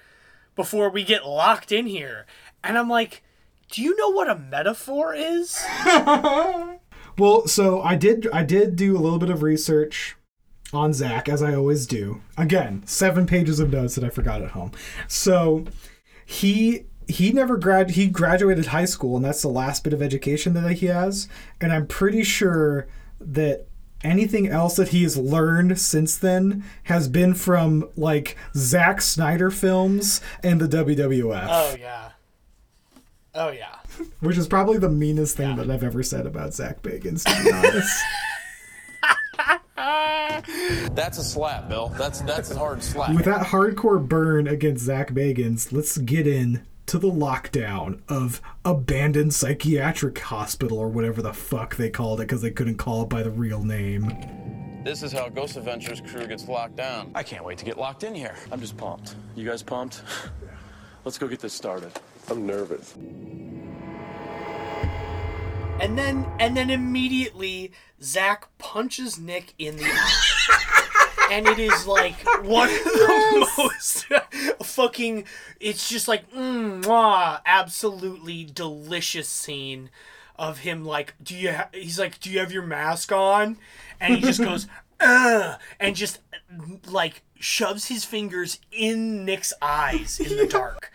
before 0.54 0.90
we 0.90 1.04
get 1.04 1.26
locked 1.26 1.70
in 1.70 1.86
here. 1.86 2.26
And 2.64 2.76
I'm 2.76 2.88
like, 2.88 3.22
do 3.70 3.82
you 3.82 3.96
know 3.96 4.10
what 4.10 4.30
a 4.30 4.36
metaphor 4.36 5.14
is? 5.14 5.64
Well, 7.18 7.46
so 7.46 7.80
I 7.80 7.94
did 7.94 8.28
I 8.30 8.42
did 8.42 8.76
do 8.76 8.96
a 8.96 9.00
little 9.00 9.18
bit 9.18 9.30
of 9.30 9.42
research 9.42 10.16
on 10.72 10.92
Zak, 10.92 11.28
as 11.28 11.42
I 11.42 11.54
always 11.54 11.86
do. 11.86 12.20
Again, 12.36 12.82
seven 12.84 13.26
pages 13.26 13.58
of 13.58 13.70
notes 13.70 13.94
that 13.94 14.04
I 14.04 14.10
forgot 14.10 14.42
at 14.42 14.50
home. 14.50 14.72
So 15.08 15.64
he 16.26 16.84
he 17.08 17.32
never 17.32 17.56
grad 17.56 17.90
he 17.90 18.08
graduated 18.08 18.66
high 18.66 18.84
school, 18.84 19.16
and 19.16 19.24
that's 19.24 19.42
the 19.42 19.48
last 19.48 19.84
bit 19.84 19.92
of 19.92 20.02
education 20.02 20.54
that 20.54 20.72
he 20.72 20.86
has. 20.86 21.28
And 21.60 21.72
I'm 21.72 21.86
pretty 21.86 22.24
sure 22.24 22.88
that 23.20 23.66
anything 24.02 24.48
else 24.48 24.76
that 24.76 24.88
he 24.88 25.02
has 25.04 25.16
learned 25.16 25.78
since 25.78 26.16
then 26.16 26.64
has 26.84 27.08
been 27.08 27.34
from 27.34 27.88
like 27.96 28.36
Zack 28.54 29.00
Snyder 29.00 29.50
films 29.50 30.20
and 30.42 30.60
the 30.60 30.68
WWF, 30.68 31.46
Oh, 31.50 31.76
yeah. 31.78 32.10
Oh, 33.34 33.50
yeah. 33.50 33.76
which 34.20 34.38
is 34.38 34.48
probably 34.48 34.78
the 34.78 34.88
meanest 34.88 35.36
thing 35.36 35.56
that 35.56 35.70
I've 35.70 35.82
ever 35.84 36.02
said 36.02 36.26
about 36.26 36.54
Zak 36.54 36.82
Bagans, 36.82 37.24
to 37.24 37.44
be 37.44 37.52
honest. 37.52 38.02
That's 40.94 41.18
a 41.18 41.24
slap, 41.24 41.68
Bill. 41.68 41.88
That's 41.98 42.20
that's 42.22 42.50
a 42.50 42.58
hard 42.58 42.82
slap. 42.82 43.14
With 43.14 43.24
that 43.26 43.46
hardcore 43.48 44.06
burn 44.06 44.48
against 44.48 44.84
Zak 44.84 45.10
Bagans, 45.12 45.72
let's 45.72 45.98
get 45.98 46.26
in 46.26 46.64
to 46.86 46.98
the 46.98 47.10
lockdown 47.10 48.00
of 48.08 48.40
abandoned 48.64 49.34
psychiatric 49.34 50.18
hospital 50.18 50.78
or 50.78 50.88
whatever 50.88 51.20
the 51.20 51.32
fuck 51.32 51.76
they 51.76 51.90
called 51.90 52.20
it 52.20 52.24
because 52.24 52.42
they 52.42 52.50
couldn't 52.50 52.76
call 52.76 53.02
it 53.02 53.08
by 53.08 53.22
the 53.22 53.30
real 53.30 53.62
name. 53.62 54.82
This 54.84 55.02
is 55.02 55.12
how 55.12 55.28
Ghost 55.28 55.56
Adventures 55.56 56.00
crew 56.00 56.28
gets 56.28 56.46
locked 56.46 56.76
down. 56.76 57.10
I 57.12 57.24
can't 57.24 57.44
wait 57.44 57.58
to 57.58 57.64
get 57.64 57.76
locked 57.76 58.04
in 58.04 58.14
here. 58.14 58.36
I'm 58.52 58.60
just 58.60 58.76
pumped. 58.76 59.16
You 59.34 59.44
guys 59.44 59.62
pumped? 59.62 60.02
Let's 61.04 61.18
go 61.18 61.26
get 61.26 61.40
this 61.40 61.52
started. 61.52 61.90
I'm 62.30 62.46
nervous. 62.46 62.94
And 65.80 65.98
then 65.98 66.26
and 66.38 66.56
then 66.56 66.70
immediately 66.70 67.72
Zak 68.00 68.46
punches 68.58 69.18
Nick 69.18 69.54
in 69.58 69.76
the 69.76 69.84
eye. 69.84 70.82
and 71.30 71.46
it 71.46 71.58
is 71.58 71.86
like 71.86 72.14
one 72.44 72.68
of 72.68 72.84
the 72.84 73.48
most 73.58 74.06
fucking 74.62 75.24
it's 75.60 75.88
just 75.88 76.08
like 76.08 76.30
mm, 76.32 76.82
mwah, 76.82 77.40
absolutely 77.46 78.44
delicious 78.44 79.28
scene. 79.28 79.90
of 80.38 80.58
him 80.58 80.84
like, 80.84 81.14
do 81.22 81.34
you? 81.34 81.52
Ha-? 81.52 81.68
He's 81.72 81.98
like, 81.98 82.20
do 82.20 82.30
you 82.30 82.38
have 82.40 82.52
your 82.52 82.62
mask 82.62 83.10
on? 83.12 83.56
And 84.00 84.14
he 84.14 84.20
just 84.20 84.40
goes, 84.40 84.66
uh, 85.00 85.56
and 85.80 85.96
just 85.96 86.20
like 86.90 87.22
shoves 87.38 87.86
his 87.86 88.04
fingers 88.04 88.58
in 88.70 89.24
Nick's 89.24 89.52
eyes 89.62 90.20
in 90.20 90.36
the 90.36 90.46
dark. 90.46 90.90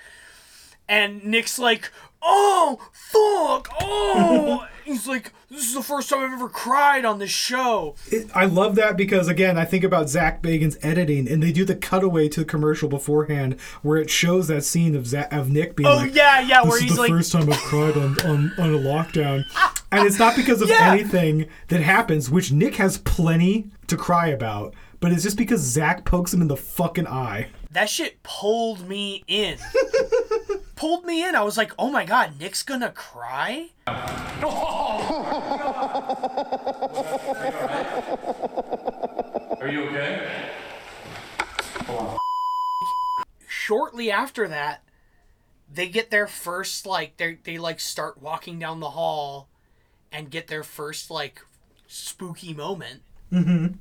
And 0.88 1.24
Nick's 1.24 1.58
like, 1.58 1.92
oh 2.22 2.80
fuck, 2.92 3.70
oh. 3.82 4.68
He's 4.86 5.08
like, 5.08 5.32
this 5.50 5.64
is 5.68 5.74
the 5.76 5.84
first 5.84 6.10
time 6.10 6.20
I've 6.20 6.34
ever 6.34 6.50
cried 6.50 7.06
on 7.06 7.20
this 7.20 7.30
show. 7.30 7.96
It, 8.12 8.30
I 8.36 8.46
love 8.46 8.76
that 8.76 8.98
because 8.98 9.28
again, 9.28 9.58
I 9.58 9.64
think 9.64 9.84
about 9.84 10.10
Zak 10.10 10.42
Bagan's 10.42 10.78
editing, 10.82 11.30
and 11.30 11.42
they 11.42 11.52
do 11.52 11.64
the 11.64 11.76
cutaway 11.76 12.28
to 12.30 12.42
the 12.42 12.46
commercial 12.46 12.90
beforehand 12.90 13.60
where 13.84 13.98
it 14.00 14.10
shows 14.10 14.48
that 14.48 14.64
scene 14.64 14.96
of 14.96 15.06
Zak, 15.08 15.32
of 15.32 15.50
Nick 15.50 15.76
being 15.76 15.88
Oh, 15.88 15.98
like, 15.98 16.16
yeah, 16.16 16.42
yeah, 16.42 16.62
this 16.64 16.70
where 16.70 16.78
is 16.80 16.84
he's 16.84 16.96
the 16.96 17.02
like- 17.02 17.12
first 17.12 17.32
time 17.32 17.50
I've 17.52 17.60
cried 17.60 17.96
on, 17.96 18.20
on 18.22 18.52
on 18.58 18.74
a 18.74 18.78
lockdown," 18.80 19.46
and 19.92 20.06
it's 20.08 20.20
not 20.20 20.36
because 20.36 20.62
of 20.62 20.68
Yeah. 20.70 20.92
anything 20.92 21.46
that 21.70 21.82
happens, 21.82 22.30
which 22.30 22.52
Nick 22.52 22.76
has 22.76 22.98
plenty 22.98 23.70
to 23.88 23.96
cry 23.96 24.28
about, 24.28 24.74
but 25.00 25.12
it's 25.14 25.24
just 25.24 25.38
because 25.38 25.62
Zak 25.62 26.06
pokes 26.06 26.34
him 26.34 26.42
in 26.42 26.48
the 26.48 26.58
fucking 26.58 27.08
eye. 27.08 27.50
That 27.72 27.88
shit 27.90 28.22
pulled 28.24 28.90
me 28.90 29.24
in. 29.28 29.58
pulled 30.82 31.06
me 31.06 31.24
in. 31.24 31.36
I 31.36 31.44
was 31.44 31.58
like, 31.58 31.74
oh 31.78 31.92
my 31.92 32.06
god, 32.06 32.40
Nick's 32.40 32.64
gonna 32.64 32.90
cry? 32.90 33.70
Oh! 33.86 35.28
Are 39.62 39.68
you 39.68 39.84
okay? 39.84 40.28
Shortly 43.48 44.10
after 44.10 44.48
that, 44.48 44.84
they 45.72 45.88
get 45.88 46.10
their 46.10 46.26
first 46.26 46.88
like 46.88 47.18
they 47.18 47.38
they 47.44 47.60
like 47.60 47.80
start 47.80 48.20
walking 48.20 48.58
down 48.58 48.80
the 48.80 48.90
hall 48.90 49.50
and 50.12 50.32
get 50.32 50.48
their 50.48 50.64
first 50.64 51.12
like 51.12 51.46
spooky 51.86 52.56
moment. 52.56 53.04
Mm-hmm. 53.32 53.76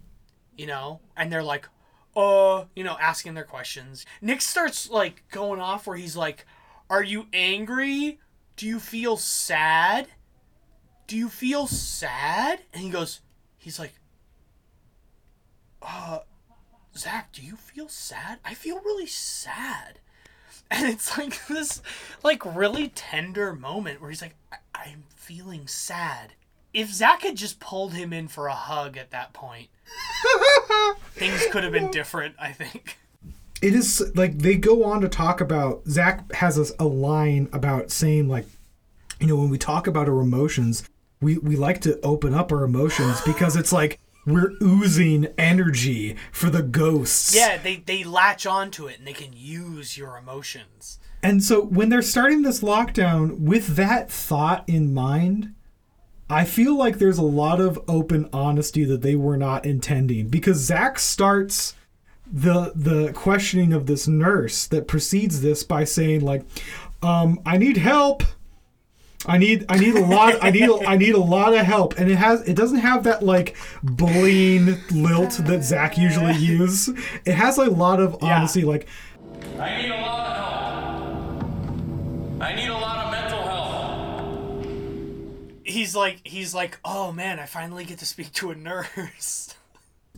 you 0.56 0.66
know, 0.66 1.00
and 1.16 1.32
they're 1.32 1.42
like, 1.42 1.66
uh, 2.14 2.64
you 2.76 2.84
know, 2.84 2.96
asking 3.00 3.34
their 3.34 3.42
questions. 3.44 4.06
Nick 4.20 4.42
starts 4.42 4.90
like 4.90 5.24
going 5.30 5.60
off 5.60 5.88
where 5.88 5.96
he's 5.96 6.14
like, 6.14 6.46
Are 6.90 7.02
you 7.04 7.26
angry? 7.32 8.18
Do 8.56 8.66
you 8.66 8.80
feel 8.80 9.16
sad? 9.16 10.08
Do 11.06 11.16
you 11.16 11.28
feel 11.28 11.66
sad? 11.68 12.60
And 12.74 12.82
he 12.82 12.90
goes, 12.90 13.20
He's 13.56 13.78
like, 13.78 13.94
Uh, 15.80 16.18
Zak, 16.96 17.32
do 17.32 17.42
you 17.42 17.56
feel 17.56 17.88
sad? 17.88 18.40
I 18.44 18.54
feel 18.54 18.80
really 18.80 19.06
sad. 19.06 20.00
And 20.72 20.86
it's 20.88 21.18
like 21.18 21.46
this, 21.48 21.82
like, 22.22 22.44
really 22.54 22.92
tender 22.94 23.52
moment 23.54 24.00
where 24.00 24.08
he's 24.10 24.22
like, 24.22 24.36
I- 24.52 24.58
I'm 24.72 25.02
feeling 25.16 25.66
sad. 25.66 26.34
If 26.72 26.92
Zak 26.92 27.22
had 27.22 27.34
just 27.34 27.58
pulled 27.58 27.94
him 27.94 28.12
in 28.12 28.28
for 28.28 28.46
a 28.46 28.54
hug 28.54 28.96
at 28.96 29.10
that 29.10 29.32
point, 29.32 29.66
things 31.14 31.44
could 31.50 31.64
have 31.64 31.72
been 31.72 31.90
different, 31.90 32.36
I 32.38 32.52
think. 32.52 32.98
It 33.62 33.74
is 33.74 34.10
like 34.14 34.38
they 34.38 34.56
go 34.56 34.84
on 34.84 35.00
to 35.02 35.08
talk 35.08 35.40
about 35.40 35.82
Zak 35.88 36.32
has 36.34 36.58
a, 36.58 36.72
a 36.82 36.86
line 36.86 37.48
about 37.52 37.90
saying 37.90 38.28
like 38.28 38.46
you 39.20 39.26
know 39.26 39.36
when 39.36 39.50
we 39.50 39.58
talk 39.58 39.86
about 39.86 40.08
our 40.08 40.20
emotions 40.20 40.82
we 41.20 41.38
we 41.38 41.56
like 41.56 41.80
to 41.82 42.00
open 42.00 42.32
up 42.34 42.50
our 42.52 42.64
emotions 42.64 43.20
because 43.26 43.56
it's 43.56 43.72
like 43.72 44.00
we're 44.26 44.52
oozing 44.62 45.26
energy 45.38 46.14
for 46.30 46.50
the 46.50 46.62
ghosts 46.62 47.34
Yeah, 47.34 47.56
they, 47.56 47.76
they 47.76 48.04
latch 48.04 48.46
onto 48.46 48.86
it 48.86 48.98
and 48.98 49.06
they 49.06 49.14
can 49.14 49.32
use 49.32 49.96
your 49.96 50.16
emotions. 50.18 50.98
and 51.22 51.42
so 51.42 51.62
when 51.62 51.88
they're 51.88 52.02
starting 52.02 52.42
this 52.42 52.60
lockdown 52.62 53.40
with 53.40 53.76
that 53.76 54.10
thought 54.10 54.66
in 54.68 54.92
mind 54.94 55.54
I 56.28 56.44
feel 56.44 56.76
like 56.78 56.98
there's 56.98 57.18
a 57.18 57.22
lot 57.22 57.60
of 57.60 57.78
open 57.88 58.28
honesty 58.32 58.84
that 58.84 59.02
they 59.02 59.16
were 59.16 59.36
not 59.36 59.66
intending 59.66 60.28
because 60.28 60.58
Zak 60.58 60.98
starts 61.00 61.74
the 62.32 62.72
the 62.74 63.12
questioning 63.12 63.72
of 63.72 63.86
this 63.86 64.06
nurse 64.06 64.66
that 64.68 64.86
precedes 64.86 65.40
this 65.40 65.64
by 65.64 65.84
saying 65.84 66.20
like, 66.20 66.44
um, 67.02 67.40
"I 67.44 67.58
need 67.58 67.76
help. 67.76 68.22
I 69.26 69.36
need 69.36 69.66
I 69.68 69.78
need 69.78 69.96
a 69.96 70.00
lot 70.00 70.36
I 70.40 70.50
need 70.50 70.68
a, 70.68 70.88
I 70.88 70.96
need 70.96 71.14
a 71.14 71.20
lot 71.20 71.54
of 71.54 71.66
help." 71.66 71.98
And 71.98 72.10
it 72.10 72.16
has 72.16 72.42
it 72.42 72.54
doesn't 72.54 72.78
have 72.78 73.04
that 73.04 73.22
like 73.22 73.56
bullying 73.82 74.76
lilt 74.90 75.40
that 75.46 75.64
Zak 75.64 75.98
usually 75.98 76.34
uses. 76.36 76.96
It 77.24 77.34
has 77.34 77.58
a 77.58 77.64
lot 77.64 78.00
of 78.00 78.22
honesty, 78.22 78.62
like 78.62 78.86
I 79.58 79.82
need 79.82 79.90
a 79.90 80.00
lot 80.00 80.26
of 80.26 80.36
help. 80.36 80.50
I 82.42 82.54
need 82.54 82.68
a 82.68 82.74
lot 82.74 83.04
of 83.04 83.10
mental 83.10 83.42
health. 83.42 84.66
He's 85.64 85.94
like 85.96 86.20
he's 86.24 86.54
like, 86.54 86.78
oh 86.84 87.10
man, 87.12 87.38
I 87.40 87.46
finally 87.46 87.84
get 87.84 87.98
to 87.98 88.06
speak 88.06 88.32
to 88.34 88.50
a 88.50 88.54
nurse. 88.54 89.54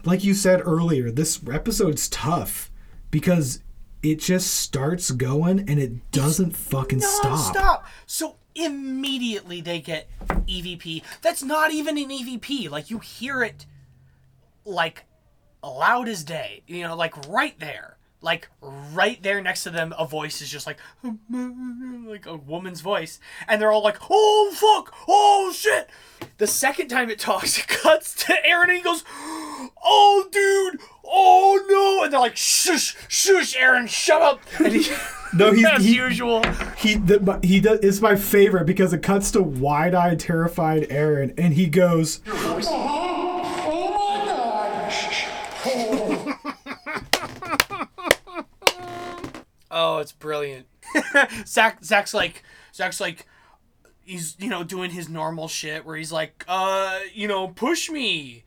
like 0.05 0.25
you 0.25 0.35
said 0.35 0.61
earlier, 0.65 1.11
this 1.11 1.41
episode's 1.51 2.09
tough 2.09 2.71
because 3.11 3.61
it 4.03 4.19
just 4.19 4.55
starts 4.55 5.11
going 5.13 5.61
and 5.69 5.79
it 5.79 6.11
doesn't 6.11 6.57
fucking 6.57 7.01
stop. 7.01 7.39
Stop. 7.39 7.87
So 8.07 8.37
immediately 8.55 9.61
they 9.61 9.81
get 9.81 10.09
EVP. 10.29 11.03
That's 11.21 11.43
not 11.43 11.73
even 11.73 11.97
an 11.99 12.11
EVP. 12.11 12.71
Like 12.71 12.91
you 12.91 12.99
hear 12.99 13.43
it 13.43 13.67
like 14.65 15.05
loud 15.63 16.09
as 16.09 16.25
day. 16.25 16.63
You 16.67 16.83
know, 16.83 16.97
like 16.97 17.29
right 17.29 17.59
there. 17.61 17.97
Like 18.23 18.49
right 18.93 19.23
there 19.23 19.43
next 19.43 19.65
to 19.65 19.71
them, 19.71 19.93
a 19.99 20.07
voice 20.07 20.41
is 20.41 20.49
just 20.49 20.67
like 20.67 20.79
like 21.31 22.27
a 22.27 22.37
woman's 22.37 22.81
voice, 22.81 23.19
and 23.49 23.61
they're 23.61 23.73
all 23.73 23.83
like, 23.83 23.99
"Oh 24.09 24.53
fuck! 24.55 24.95
Oh 25.09 25.53
shit!" 25.55 25.91
The 26.39 26.47
second 26.47 26.89
time 26.89 27.11
it 27.11 27.19
talks, 27.19 27.59
it 27.59 27.67
cuts 27.69 28.15
to 28.27 28.47
Aaron, 28.47 28.71
and 28.71 28.79
he 28.79 28.85
goes, 28.85 29.05
"Oh 29.85 30.29
dude! 30.31 30.81
Oh 31.05 31.65
no!" 31.69 32.05
And 32.05 32.13
they're 32.13 32.21
like, 32.21 32.37
"Shush, 32.37 32.97
shush, 33.09 33.57
Aaron, 33.57 33.89
shut 33.89 34.23
up!" 34.23 34.41
And 34.59 34.73
he, 34.73 34.95
No, 35.35 35.51
he's 35.53 35.65
as 35.65 35.85
he, 35.85 35.95
usual. 35.95 36.43
He 36.77 36.95
the, 36.97 37.19
but 37.19 37.45
he 37.45 37.61
does. 37.61 37.81
It's 37.81 38.01
my 38.01 38.17
favorite 38.17 38.67
because 38.67 38.93
it 38.93 39.03
cuts 39.03 39.31
to 39.33 39.43
wide-eyed, 39.43 40.21
terrified 40.21 40.87
Aaron, 40.91 41.33
and 41.39 41.55
he 41.55 41.67
goes, 41.69 42.21
Oh, 49.73 49.99
it's 49.99 50.13
brilliant. 50.13 50.67
Zak 51.47 51.83
Zak's 51.83 52.13
like 52.13 52.45
Zak's 52.75 53.01
like 53.01 53.27
he's 54.05 54.37
you 54.39 54.51
know 54.51 54.63
doing 54.63 54.91
his 54.91 55.09
normal 55.09 55.49
shit 55.49 55.87
where 55.87 55.97
he's 55.97 56.13
like, 56.13 56.45
uh, 56.47 57.01
you 57.15 57.27
know, 57.27 57.49
push 57.49 57.89
me, 57.89 58.45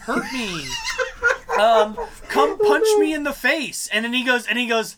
hurt 0.00 0.32
me, 0.32 0.64
um, 1.60 1.96
come 2.28 2.58
punch 2.58 2.88
me 2.98 3.12
in 3.12 3.24
the 3.24 3.34
face, 3.34 3.88
and 3.92 4.04
then 4.04 4.14
he 4.14 4.24
goes 4.24 4.46
and 4.46 4.58
he 4.58 4.66
goes, 4.66 4.96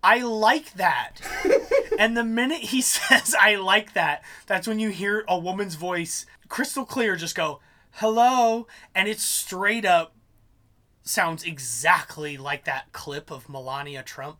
I 0.00 0.20
like 0.20 0.74
that. 0.74 1.20
and 1.98 2.16
the 2.16 2.24
minute 2.24 2.58
he 2.60 2.80
says 2.80 3.34
I 3.38 3.56
like 3.56 3.94
that, 3.94 4.22
that's 4.46 4.68
when 4.68 4.78
you 4.78 4.90
hear 4.90 5.24
a 5.26 5.36
woman's 5.36 5.74
voice, 5.74 6.24
crystal 6.48 6.86
clear, 6.86 7.16
just 7.16 7.34
go, 7.34 7.60
hello, 7.94 8.68
and 8.94 9.08
it's 9.08 9.24
straight 9.24 9.84
up 9.84 10.14
sounds 11.02 11.44
exactly 11.44 12.36
like 12.36 12.64
that 12.64 12.92
clip 12.92 13.30
of 13.30 13.48
Melania 13.48 14.02
Trump 14.02 14.38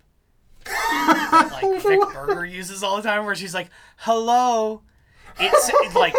that, 0.67 1.49
like 1.53 1.83
Vic 1.83 2.01
Berger 2.13 2.45
uses 2.45 2.83
all 2.83 2.97
the 2.97 3.03
time, 3.03 3.25
where 3.25 3.35
she's 3.35 3.55
like, 3.55 3.71
"Hello," 3.99 4.83
it's 5.39 5.69
it, 5.69 5.95
like 5.95 6.15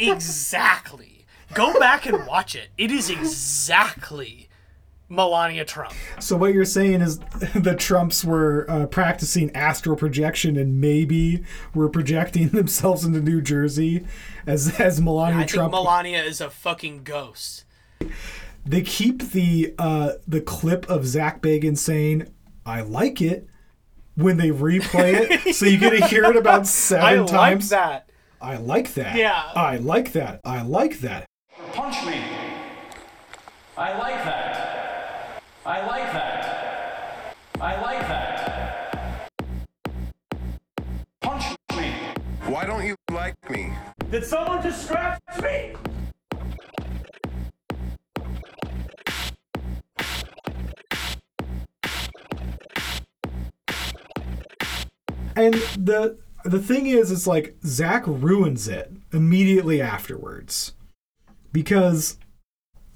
exactly. 0.00 1.26
Go 1.54 1.78
back 1.78 2.06
and 2.06 2.26
watch 2.26 2.54
it. 2.54 2.68
It 2.78 2.90
is 2.90 3.10
exactly 3.10 4.48
Melania 5.08 5.64
Trump. 5.66 5.92
"So 6.18 6.36
what 6.36 6.54
you're 6.54 6.64
saying 6.64 7.02
is 7.02 7.18
the 7.54 7.76
Trumps 7.78 8.24
were 8.24 8.64
uh, 8.68 8.86
practicing 8.86 9.54
astral 9.54 9.96
projection 9.96 10.56
and 10.56 10.80
maybe 10.80 11.44
were 11.74 11.88
projecting 11.88 12.48
themselves 12.50 13.04
into 13.04 13.20
New 13.20 13.42
Jersey 13.42 14.06
as 14.46 14.80
as 14.80 15.00
Melania 15.00 15.36
I 15.36 15.40
think 15.40 15.50
Trump." 15.50 15.72
Melania 15.72 16.22
is 16.22 16.40
a 16.40 16.48
fucking 16.50 17.02
ghost. 17.04 17.64
they 18.64 18.80
keep 18.80 19.22
the 19.32 19.74
uh, 19.78 20.12
the 20.26 20.40
clip 20.40 20.88
of 20.88 21.06
Zak 21.06 21.42
Bagan 21.42 21.76
saying, 21.76 22.32
"I 22.64 22.80
like 22.80 23.20
it." 23.20 23.46
When 24.14 24.36
they 24.36 24.50
replay 24.50 25.46
it, 25.46 25.54
so 25.54 25.64
you 25.66 25.78
get 25.78 25.90
to 25.98 26.06
hear 26.06 26.24
it 26.24 26.36
about 26.36 26.66
seven 26.66 27.04
I 27.04 27.14
like 27.16 27.60
that. 27.68 28.10
I 28.40 28.56
like 28.56 28.92
that. 28.94 29.16
Yeah. 29.16 29.50
I 29.54 29.76
like 29.76 30.12
that. 30.12 30.40
I 30.44 30.62
like 30.62 30.98
that. 31.00 31.26
Punch 31.72 32.04
me. 32.04 32.22
I 33.78 33.96
like 33.96 34.24
that. 34.24 35.42
I 35.64 35.86
like 35.86 36.12
that. 36.12 37.36
I 37.60 37.80
like 37.80 38.00
that. 38.00 39.30
Punch 41.22 41.44
me. 41.76 41.94
Why 42.46 42.66
don't 42.66 42.84
you 42.84 42.96
like 43.12 43.34
me? 43.48 43.72
Did 44.10 44.24
someone 44.24 44.62
just 44.62 44.84
scratch 44.84 45.20
me? 45.42 45.74
And 55.36 55.54
the 55.78 56.18
the 56.44 56.60
thing 56.60 56.86
is, 56.86 57.10
it's 57.10 57.26
like 57.26 57.56
Zak 57.64 58.04
ruins 58.06 58.68
it 58.68 58.92
immediately 59.12 59.80
afterwards 59.80 60.74
because 61.52 62.18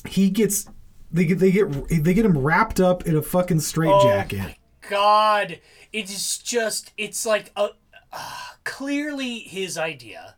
he 0.07 0.30
gets 0.30 0.68
they 1.11 1.24
get 1.24 1.39
they 1.39 1.51
get 1.51 1.89
they 1.89 2.14
get 2.14 2.24
him 2.24 2.39
wrapped 2.39 2.80
up 2.80 3.07
in 3.07 3.16
a 3.16 3.22
fucking 3.22 3.61
straitjacket. 3.61 4.57
God, 4.89 5.61
it 5.93 6.11
is 6.11 6.39
just 6.39 6.93
it's 6.97 7.24
like 7.26 7.53
a 7.57 7.70
uh, 8.12 8.30
clearly 8.64 9.41
his 9.41 9.76
idea. 9.78 10.37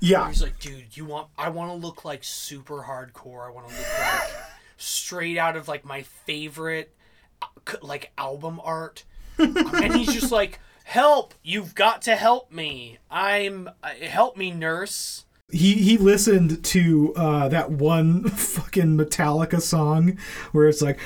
yeah, 0.00 0.28
He's 0.28 0.42
like, 0.42 0.58
dude, 0.58 0.96
you 0.96 1.04
want? 1.04 1.28
I 1.36 1.48
want 1.50 1.70
to 1.70 1.86
look 1.86 2.04
like 2.04 2.24
super 2.24 2.82
hardcore. 2.82 3.46
I 3.46 3.50
want 3.50 3.68
to 3.68 3.74
look 3.74 3.98
like 3.98 4.30
straight 4.76 5.38
out 5.38 5.56
of 5.56 5.68
like 5.68 5.84
my 5.84 6.02
favorite 6.02 6.94
uh, 7.42 7.46
like 7.82 8.12
album 8.18 8.60
art. 8.62 9.04
and 9.38 9.94
he's 9.94 10.12
just 10.12 10.32
like, 10.32 10.58
help! 10.88 11.34
You've 11.42 11.74
got 11.74 12.02
to 12.02 12.16
help 12.16 12.50
me. 12.52 12.98
I'm 13.10 13.68
uh, 13.82 13.88
help 14.02 14.36
me, 14.36 14.50
nurse. 14.50 15.24
he 15.50 15.74
he 15.74 15.96
listened 15.96 16.62
to 16.64 17.12
uh, 17.16 17.48
that 17.48 17.70
one 17.70 18.24
fucking 18.28 18.96
Metallica 18.96 19.60
song 19.60 20.18
where 20.52 20.68
it's 20.68 20.82
like 20.82 20.98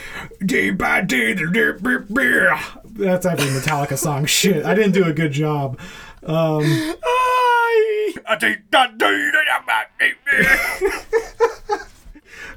day 0.44 0.70
by 0.70 1.00
day. 1.02 1.34
da- 1.34 1.46
da- 1.46 1.72
da- 1.78 1.98
da." 1.98 2.60
That's 2.84 3.26
every 3.26 3.46
Metallica 3.46 3.96
song. 3.98 4.26
Shit, 4.38 4.64
I 4.64 4.74
didn't 4.74 4.92
do 4.92 5.04
a 5.04 5.12
good 5.12 5.32
job. 5.32 5.78
Um, 6.24 6.94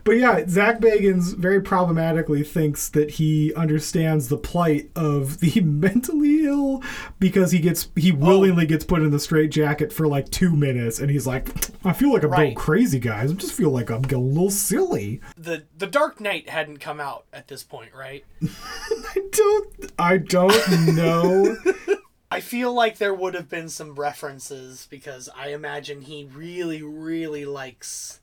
But 0.05 0.17
yeah, 0.17 0.45
Zak 0.47 0.79
Bagans 0.79 1.35
very 1.35 1.59
problematically 1.59 2.43
thinks 2.43 2.89
that 2.89 3.09
he 3.09 3.51
understands 3.55 4.27
the 4.27 4.37
plight 4.37 4.91
of 4.95 5.39
the 5.39 5.59
mentally 5.65 6.45
ill 6.45 6.83
because 7.17 7.51
he 7.51 7.57
gets 7.57 7.89
he 7.95 8.11
oh. 8.11 8.15
willingly 8.15 8.67
gets 8.67 8.85
put 8.85 9.01
in 9.01 9.09
the 9.09 9.19
straight 9.19 9.49
jacket 9.49 9.91
for 9.91 10.07
like 10.07 10.29
two 10.29 10.55
minutes 10.55 10.99
and 10.99 11.09
he's 11.09 11.25
like, 11.25 11.49
I 11.83 11.91
feel 11.91 12.13
like 12.13 12.23
I'm 12.23 12.29
going 12.29 12.53
crazy, 12.53 12.99
guys. 12.99 13.31
I 13.31 13.33
just 13.33 13.53
feel 13.53 13.71
like 13.71 13.89
I'm 13.89 14.03
getting 14.03 14.19
a 14.19 14.27
little 14.27 14.51
silly. 14.51 15.21
The 15.37 15.63
the 15.75 15.87
Dark 15.87 16.21
Knight 16.21 16.49
hadn't 16.49 16.77
come 16.77 16.99
out 16.99 17.25
at 17.33 17.47
this 17.47 17.63
point, 17.63 17.89
right? 17.95 18.23
I 18.43 19.21
don't 19.31 19.91
I 19.97 20.17
don't 20.17 20.95
know. 20.95 21.57
I 22.31 22.41
feel 22.41 22.71
like 22.71 22.99
there 22.99 23.13
would 23.13 23.33
have 23.33 23.49
been 23.49 23.69
some 23.69 23.95
references 23.95 24.87
because 24.87 25.29
I 25.35 25.47
imagine 25.47 26.01
he 26.01 26.25
really, 26.31 26.83
really 26.83 27.45
likes 27.45 28.19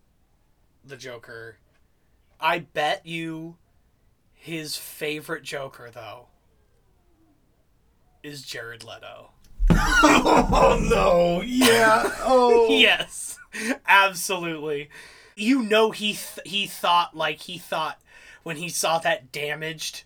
the 0.85 0.97
Joker. 0.97 1.57
I 2.43 2.59
bet 2.59 3.07
you 3.07 3.57
his 4.32 4.76
favorite 4.76 5.45
Joker, 5.45 5.90
though, 5.93 6.26
is 8.24 8.43
Jared 8.43 8.82
Leto. 8.82 9.30
oh 9.70 10.84
no. 10.90 11.40
Yeah. 11.43 12.03
Oh. 12.20 12.66
yes, 12.70 13.38
absolutely. 13.86 14.90
You 15.36 15.62
know 15.62 15.93
he 15.93 16.14
th- 16.14 16.40
he 16.45 16.66
thought 16.66 17.16
like 17.16 17.40
he 17.43 17.59
thought 17.59 18.01
when 18.43 18.57
he 18.57 18.68
saw 18.68 18.99
that 18.99 19.30
damaged 19.30 20.03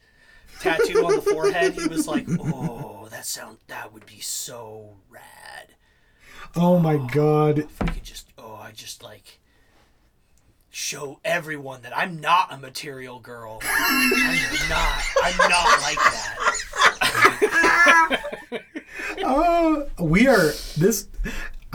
tattoo 0.61 1.07
on 1.07 1.17
the 1.17 1.23
forehead, 1.23 1.73
he 1.73 1.89
was 1.89 2.07
like, 2.07 2.27
"Oh, 2.41 3.09
that 3.11 3.27
sound 3.27 3.59
that 3.69 3.93
would 3.93 4.07
be 4.07 4.21
so 4.21 4.97
rad." 5.09 5.75
Oh 6.55 6.79
my 6.79 6.95
oh, 6.95 7.09
god. 7.11 7.59
If 7.59 7.83
I 7.83 7.87
could 7.87 8.05
just, 8.05 8.29
oh, 8.39 8.57
I 8.57 8.73
just 8.73 9.03
like 9.03 9.41
show 10.77 11.19
everyone 11.25 11.81
that 11.81 11.97
I'm 11.97 12.21
not 12.21 12.53
a 12.53 12.59
material 12.59 13.19
girl. 13.19 13.61
I'm 13.65 14.69
not. 14.69 15.03
I'm 15.23 15.39
not 15.39 15.81
like 15.81 15.97
that. 15.97 16.37
Oh, 19.25 19.89
we 19.99 20.29
are 20.29 20.53
this. 20.77 21.09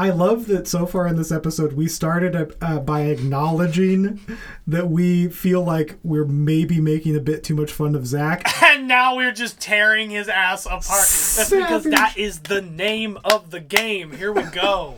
I 0.01 0.09
love 0.09 0.47
that 0.47 0.67
so 0.67 0.87
far 0.87 1.05
in 1.05 1.15
this 1.15 1.31
episode 1.31 1.73
we 1.73 1.87
started 1.87 2.55
uh, 2.59 2.79
by 2.79 3.01
acknowledging 3.01 4.19
that 4.65 4.89
we 4.89 5.27
feel 5.27 5.63
like 5.63 5.99
we're 6.01 6.25
maybe 6.25 6.81
making 6.81 7.15
a 7.15 7.19
bit 7.19 7.43
too 7.43 7.53
much 7.53 7.71
fun 7.71 7.93
of 7.93 8.07
Zak. 8.07 8.43
And 8.71 8.87
now 8.87 9.17
we're 9.17 9.33
just 9.33 9.59
tearing 9.59 10.09
his 10.09 10.27
ass 10.27 10.65
apart. 10.65 10.85
That's 10.87 11.49
because 11.51 11.83
that 11.83 12.17
is 12.17 12.39
the 12.39 12.61
name 12.61 13.19
of 13.23 13.51
the 13.51 13.59
game. 13.59 14.13
Here 14.13 14.31
we 14.31 14.43
go. 14.43 14.95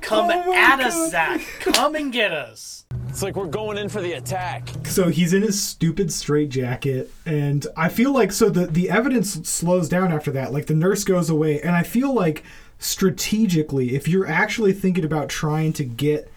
Come 0.00 0.24
Oh 0.24 0.28
my 0.28 0.56
at 0.56 0.80
us, 0.80 1.10
Zak. 1.10 1.40
Come 1.60 1.94
and 1.94 2.12
get 2.12 2.32
us. 2.32 2.86
It's 3.14 3.22
like 3.22 3.36
we're 3.36 3.46
going 3.46 3.78
in 3.78 3.88
for 3.88 4.02
the 4.02 4.14
attack. 4.14 4.68
So 4.86 5.08
he's 5.10 5.32
in 5.32 5.42
his 5.42 5.62
stupid 5.62 6.12
straitjacket, 6.12 7.12
and 7.24 7.64
I 7.76 7.88
feel 7.88 8.12
like 8.12 8.32
so 8.32 8.50
the 8.50 8.66
the 8.66 8.90
evidence 8.90 9.34
slows 9.48 9.88
down 9.88 10.10
after 10.12 10.32
that. 10.32 10.52
Like 10.52 10.66
the 10.66 10.74
nurse 10.74 11.04
goes 11.04 11.30
away, 11.30 11.60
and 11.60 11.76
I 11.76 11.84
feel 11.84 12.12
like 12.12 12.42
strategically, 12.78 13.94
if 13.94 14.08
you're 14.08 14.26
actually 14.26 14.72
thinking 14.72 15.04
about 15.04 15.28
trying 15.28 15.72
to 15.74 15.84
get 15.84 16.30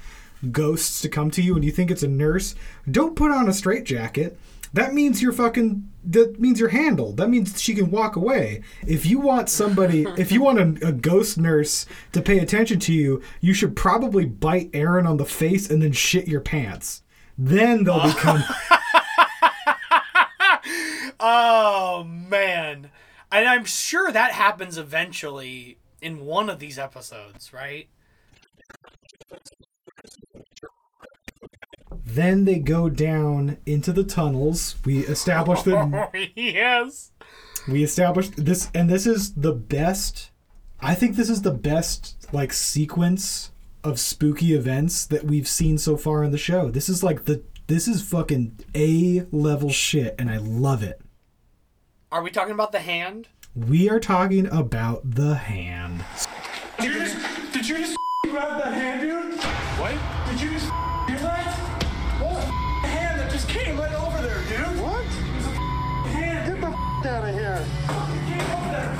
ghosts 0.51 1.01
to 1.01 1.09
come 1.09 1.31
to 1.31 1.41
you, 1.41 1.55
and 1.55 1.65
you 1.65 1.71
think 1.71 1.91
it's 1.91 2.03
a 2.03 2.07
nurse, 2.07 2.55
don't 2.89 3.15
put 3.15 3.31
on 3.31 3.47
a 3.47 3.53
straitjacket. 3.53 4.37
That 4.73 4.93
means 4.93 5.21
you're 5.21 5.31
fucking. 5.33 5.89
That 6.03 6.39
means 6.39 6.59
you're 6.59 6.69
handled. 6.69 7.17
That 7.17 7.29
means 7.29 7.61
she 7.61 7.73
can 7.73 7.89
walk 7.89 8.15
away. 8.15 8.61
If 8.85 9.05
you 9.05 9.19
want 9.19 9.49
somebody, 9.49 10.05
if 10.17 10.31
you 10.31 10.41
want 10.41 10.59
a, 10.83 10.89
a 10.89 10.91
ghost 10.91 11.37
nurse 11.37 11.85
to 12.11 12.21
pay 12.21 12.39
attention 12.39 12.79
to 12.81 12.93
you, 12.93 13.21
you 13.41 13.53
should 13.53 13.75
probably 13.75 14.25
bite 14.25 14.69
Aaron 14.73 15.07
on 15.07 15.17
the 15.17 15.25
face 15.25 15.69
and 15.69 15.81
then 15.81 15.93
shit 15.93 16.27
your 16.27 16.41
pants. 16.41 17.01
Then 17.37 17.85
they'll 17.85 18.03
become. 18.13 18.43
Oh 21.19 22.03
man. 22.03 22.91
And 23.31 23.47
I'm 23.47 23.65
sure 23.65 24.11
that 24.11 24.31
happens 24.31 24.77
eventually 24.77 25.76
in 26.01 26.25
one 26.25 26.49
of 26.49 26.59
these 26.59 26.77
episodes, 26.77 27.53
right? 27.53 27.87
Then 32.05 32.45
they 32.45 32.59
go 32.59 32.89
down 32.89 33.57
into 33.65 33.91
the 33.91 34.03
tunnels. 34.03 34.75
We 34.85 34.99
established 34.99 35.65
that 35.65 36.09
oh, 36.13 36.19
yes. 36.35 37.11
we 37.67 37.83
established 37.83 38.43
this, 38.43 38.71
and 38.73 38.89
this 38.89 39.05
is 39.05 39.33
the 39.33 39.53
best. 39.53 40.31
I 40.79 40.95
think 40.95 41.15
this 41.15 41.29
is 41.29 41.41
the 41.41 41.51
best 41.51 42.27
like 42.31 42.53
sequence 42.53 43.51
of 43.83 43.99
spooky 43.99 44.53
events 44.53 45.05
that 45.05 45.23
we've 45.25 45.47
seen 45.47 45.77
so 45.77 45.97
far 45.97 46.23
in 46.23 46.31
the 46.31 46.37
show. 46.37 46.69
This 46.69 46.89
is 46.89 47.03
like 47.03 47.25
the 47.25 47.43
this 47.67 47.87
is 47.87 48.01
fucking 48.01 48.59
a 48.73 49.25
level 49.31 49.69
shit, 49.69 50.15
and 50.17 50.29
I 50.29 50.37
love 50.37 50.83
it. 50.83 51.01
Are 52.11 52.23
we 52.23 52.31
talking 52.31 52.53
about 52.53 52.71
the 52.71 52.79
hand? 52.79 53.27
We 53.65 53.89
are 53.89 53.99
talking 53.99 54.45
about 54.45 55.01
the 55.15 55.33
hand. 55.33 56.05
Did 56.79 56.93
you 56.93 56.99
just, 56.99 57.53
did 57.53 57.67
you 57.67 57.77
just 57.79 57.97
grab 58.25 58.61
that 58.63 58.71
hand, 58.71 59.01
dude? 59.01 59.43
What? 59.79 59.95
Did 60.29 60.41
you 60.41 60.51
just 60.51 60.65
do 61.07 61.17
that? 61.25 61.57
What? 62.21 62.37
A 62.37 62.87
hand 62.87 63.19
that 63.19 63.31
just 63.31 63.49
came 63.49 63.75
right 63.79 63.91
over 63.95 64.21
there, 64.21 64.43
dude. 64.43 64.79
What? 64.79 65.03
There's 65.03 65.45
a 65.47 66.09
hand. 66.09 66.53
Get 66.53 66.61
the 66.61 67.09
out 67.09 67.27
of 67.27 67.33
here. 67.33 67.65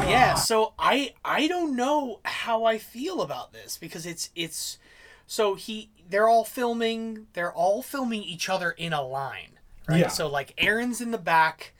Yeah, 0.09 0.33
so 0.33 0.73
I 0.79 1.13
I 1.23 1.47
don't 1.47 1.75
know 1.75 2.19
how 2.25 2.63
I 2.63 2.79
feel 2.79 3.21
about 3.21 3.53
this 3.53 3.77
because 3.77 4.07
it's 4.07 4.31
it's 4.35 4.79
so 5.27 5.53
he 5.53 5.91
they're 6.09 6.27
all 6.27 6.43
filming 6.43 7.27
they're 7.33 7.53
all 7.53 7.83
filming 7.83 8.23
each 8.23 8.49
other 8.49 8.71
in 8.71 8.91
a 8.91 9.03
line, 9.03 9.59
right? 9.87 9.99
Yeah. 9.99 10.07
So 10.07 10.27
like 10.27 10.55
Aaron's 10.57 10.99
in 10.99 11.11
the 11.11 11.19
back, 11.19 11.73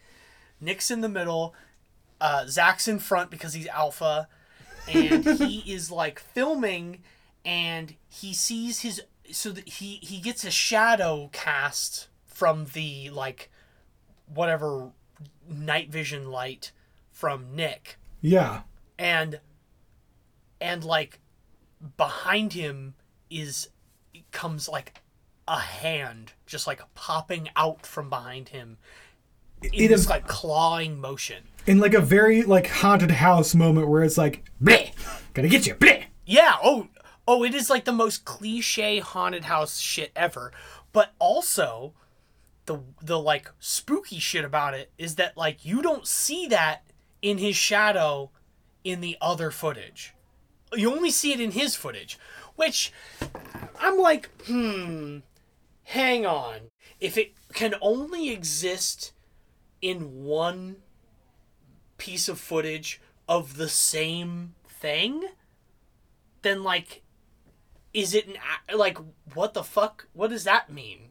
Nick's 0.62 0.92
in 0.92 1.02
the 1.02 1.10
middle, 1.10 1.56
uh, 2.22 2.46
Zak's 2.48 2.88
in 2.88 3.00
front 3.00 3.30
because 3.32 3.54
he's 3.54 3.68
alpha, 3.68 4.28
and 4.88 5.26
he 5.40 5.64
is 5.72 5.92
like 5.92 6.20
filming, 6.20 7.00
and 7.46 7.96
he 8.10 8.34
sees 8.34 8.80
his 8.82 9.02
so 9.32 9.52
that 9.52 9.68
he 9.68 9.96
he 10.02 10.20
gets 10.20 10.44
a 10.44 10.52
shadow 10.52 11.30
cast 11.34 12.08
from 12.26 12.66
the 12.74 13.10
like 13.10 13.50
whatever 14.34 14.92
night 15.50 15.90
vision 15.90 16.30
light 16.30 16.72
from 17.12 17.56
Nick 17.56 17.98
Yeah. 18.22 18.62
and 19.00 19.40
and 20.62 20.84
like 20.84 21.20
behind 21.98 22.54
him 22.54 22.94
is 23.30 23.70
comes 24.32 24.68
like 24.70 25.02
a 25.48 25.60
hand 25.60 26.34
just 26.46 26.68
like 26.68 26.82
popping 26.96 27.50
out 27.56 27.86
from 27.86 28.10
behind 28.10 28.50
him 28.50 28.78
in 29.64 29.70
It 29.74 29.88
this 29.90 30.02
is- 30.02 30.10
like 30.10 30.28
clawing 30.28 31.00
motion 31.00 31.44
In 31.68 31.80
like 31.80 31.94
a 31.94 32.02
very 32.02 32.44
like 32.44 32.68
haunted 32.68 33.12
house 33.12 33.54
moment 33.54 33.88
where 33.90 34.04
it's 34.04 34.18
like, 34.18 34.44
bleh, 34.62 34.92
gonna 35.34 35.50
get 35.50 35.68
you, 35.68 35.76
bleh. 35.76 36.06
yeah 36.26 36.56
oh 36.64 36.88
oh 37.28 37.44
it 37.44 37.54
is 37.54 37.70
like 37.70 37.86
the 37.86 37.92
most 37.92 38.26
cliche 38.26 39.00
haunted 39.00 39.44
house 39.46 39.78
shit 39.78 40.12
ever. 40.16 40.52
But 40.94 41.14
also 41.20 41.94
the 42.66 42.80
the 43.02 43.20
like 43.20 43.52
spooky 43.60 44.20
shit 44.20 44.46
about 44.46 44.74
it 44.74 44.92
is 44.98 45.16
that 45.16 45.38
like 45.38 45.66
you 45.66 45.82
don't 45.82 46.08
see 46.08 46.48
that 46.48 46.84
in 47.22 47.38
his 47.38 47.56
shadow 47.56 48.32
in 48.84 49.02
the 49.02 49.18
other 49.22 49.52
footage. 49.52 50.14
You 50.74 50.92
only 50.92 51.12
see 51.12 51.34
it 51.34 51.40
in 51.40 51.52
his 51.52 51.76
footage 51.76 52.18
which 52.58 52.92
i'm 53.80 53.98
like 53.98 54.30
hmm 54.46 55.20
hang 55.84 56.26
on. 56.26 56.70
If 57.00 57.18
it 57.18 57.34
can 57.54 57.76
only 57.82 58.30
exist 58.30 59.14
in 59.82 60.26
one 60.26 60.78
piece 61.98 62.30
of 62.30 62.40
footage 62.40 63.02
of 63.28 63.58
the 63.58 63.70
same 63.70 64.54
thing 64.68 65.24
then 66.42 66.64
like, 66.64 67.02
is 67.94 68.14
it 68.14 68.28
an 68.28 68.36
like 68.78 68.98
what 69.34 69.54
the 69.54 69.64
fuck? 69.64 70.08
What 70.14 70.30
does 70.30 70.44
that 70.46 70.72
mean? 70.72 71.10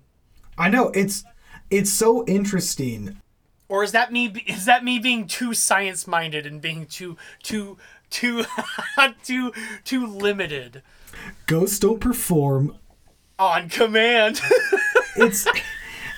I 0.57 0.69
know 0.71 0.89
it's 0.91 1.25
it's 1.71 1.93
so 1.93 2.25
interesting. 2.27 3.21
Or 3.69 3.83
is 3.83 3.93
that 3.93 4.13
me? 4.13 4.33
Is 4.47 4.65
that 4.67 4.85
me 4.85 4.99
being 4.99 5.27
too 5.27 5.53
science 5.53 6.07
minded 6.07 6.47
and 6.47 6.61
being 6.61 6.87
too 6.87 7.17
too 7.43 7.77
too 8.09 8.45
too 9.25 9.53
too 9.85 10.07
limited 10.07 10.83
Ghosts 11.47 11.79
don't 11.81 12.01
perform. 12.01 12.77
on 13.39 13.69
command? 13.69 14.41
It's 15.19 15.47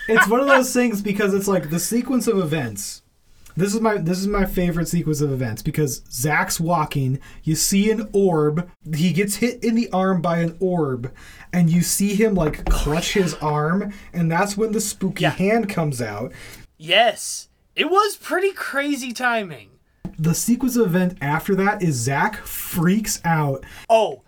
it's 0.09 0.27
one 0.27 0.41
of 0.41 0.49
those 0.49 0.73
things 0.75 1.01
because 1.01 1.33
it's 1.33 1.47
like 1.47 1.71
the 1.71 1.79
sequence 1.79 2.27
of 2.27 2.39
events. 2.39 3.03
This 3.59 3.75
is 3.75 3.81
my 3.81 3.97
this 3.97 4.21
is 4.21 4.29
my 4.29 4.47
favorite 4.47 4.87
sequence 4.87 5.21
of 5.21 5.33
events 5.33 5.63
because 5.63 6.05
Zak's 6.13 6.61
walking, 6.61 7.19
you 7.43 7.57
see 7.57 7.91
an 7.91 8.09
orb, 8.13 8.71
he 8.95 9.13
gets 9.13 9.35
hit 9.35 9.65
in 9.65 9.75
the 9.75 9.91
arm 9.91 10.23
by 10.23 10.39
an 10.39 10.57
orb, 10.61 11.13
and 11.53 11.69
you 11.69 11.83
see 11.83 12.15
him 12.15 12.37
like 12.37 12.65
clutch 12.67 13.15
his 13.15 13.35
arm, 13.35 13.93
and 14.13 14.31
that's 14.31 14.57
when 14.57 14.71
the 14.71 14.81
spooky 14.81 15.25
hand 15.25 15.69
comes 15.69 16.01
out. 16.01 16.31
yes, 16.77 17.49
it 17.75 17.91
was 17.91 18.17
pretty 18.17 18.53
crazy 18.53 19.13
timing. 19.13 19.71
The 20.17 20.37
sequence 20.37 20.77
of 20.77 20.87
event 20.87 21.19
after 21.21 21.57
that 21.57 21.83
is 21.83 21.97
Zak 21.97 22.37
freaks 22.37 23.21
out. 23.25 23.65
Oh, 23.91 24.23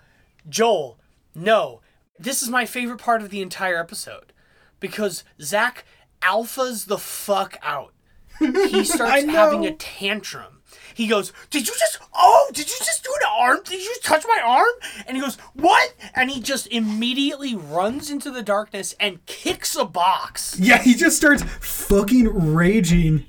Joel, 0.49 0.99
no. 1.37 1.83
This 2.19 2.43
is 2.43 2.49
my 2.49 2.67
favorite 2.67 2.99
part 2.99 3.23
of 3.23 3.31
the 3.31 3.43
entire 3.43 3.79
episode 3.79 4.33
because 4.81 5.23
Zak 5.41 5.85
alphas 6.21 6.87
the 6.87 6.99
fuck 6.99 7.57
out. 7.63 7.93
He 8.41 8.85
starts 8.85 9.25
having 9.27 9.65
a 9.67 9.73
tantrum. 9.75 10.61
He 10.95 11.07
goes, 11.07 11.33
Did 11.51 11.69
you 11.69 11.75
just, 11.79 11.99
oh, 12.15 12.51
did 12.53 12.69
you 12.69 12.77
just 12.79 13.05
do 13.05 13.11
an 13.23 13.29
arm? 13.39 13.61
Did 13.65 13.81
you 13.81 13.89
just 13.89 14.05
touch 14.05 14.25
my 14.27 14.43
arm? 14.45 14.69
And 15.07 15.17
he 15.17 15.23
goes, 15.23 15.37
What? 15.55 15.95
And 16.15 16.31
he 16.31 16.41
just 16.41 16.67
immediately 16.67 17.55
runs 17.55 18.11
into 18.11 18.31
the 18.31 18.43
darkness 18.43 18.95
and 19.01 19.25
kicks 19.27 19.77
a 19.77 19.85
box. 19.85 20.59
Yeah, 20.59 20.79
he 20.83 20.95
just 20.95 21.17
starts 21.17 21.43
fucking 21.61 22.55
raging. 22.55 23.25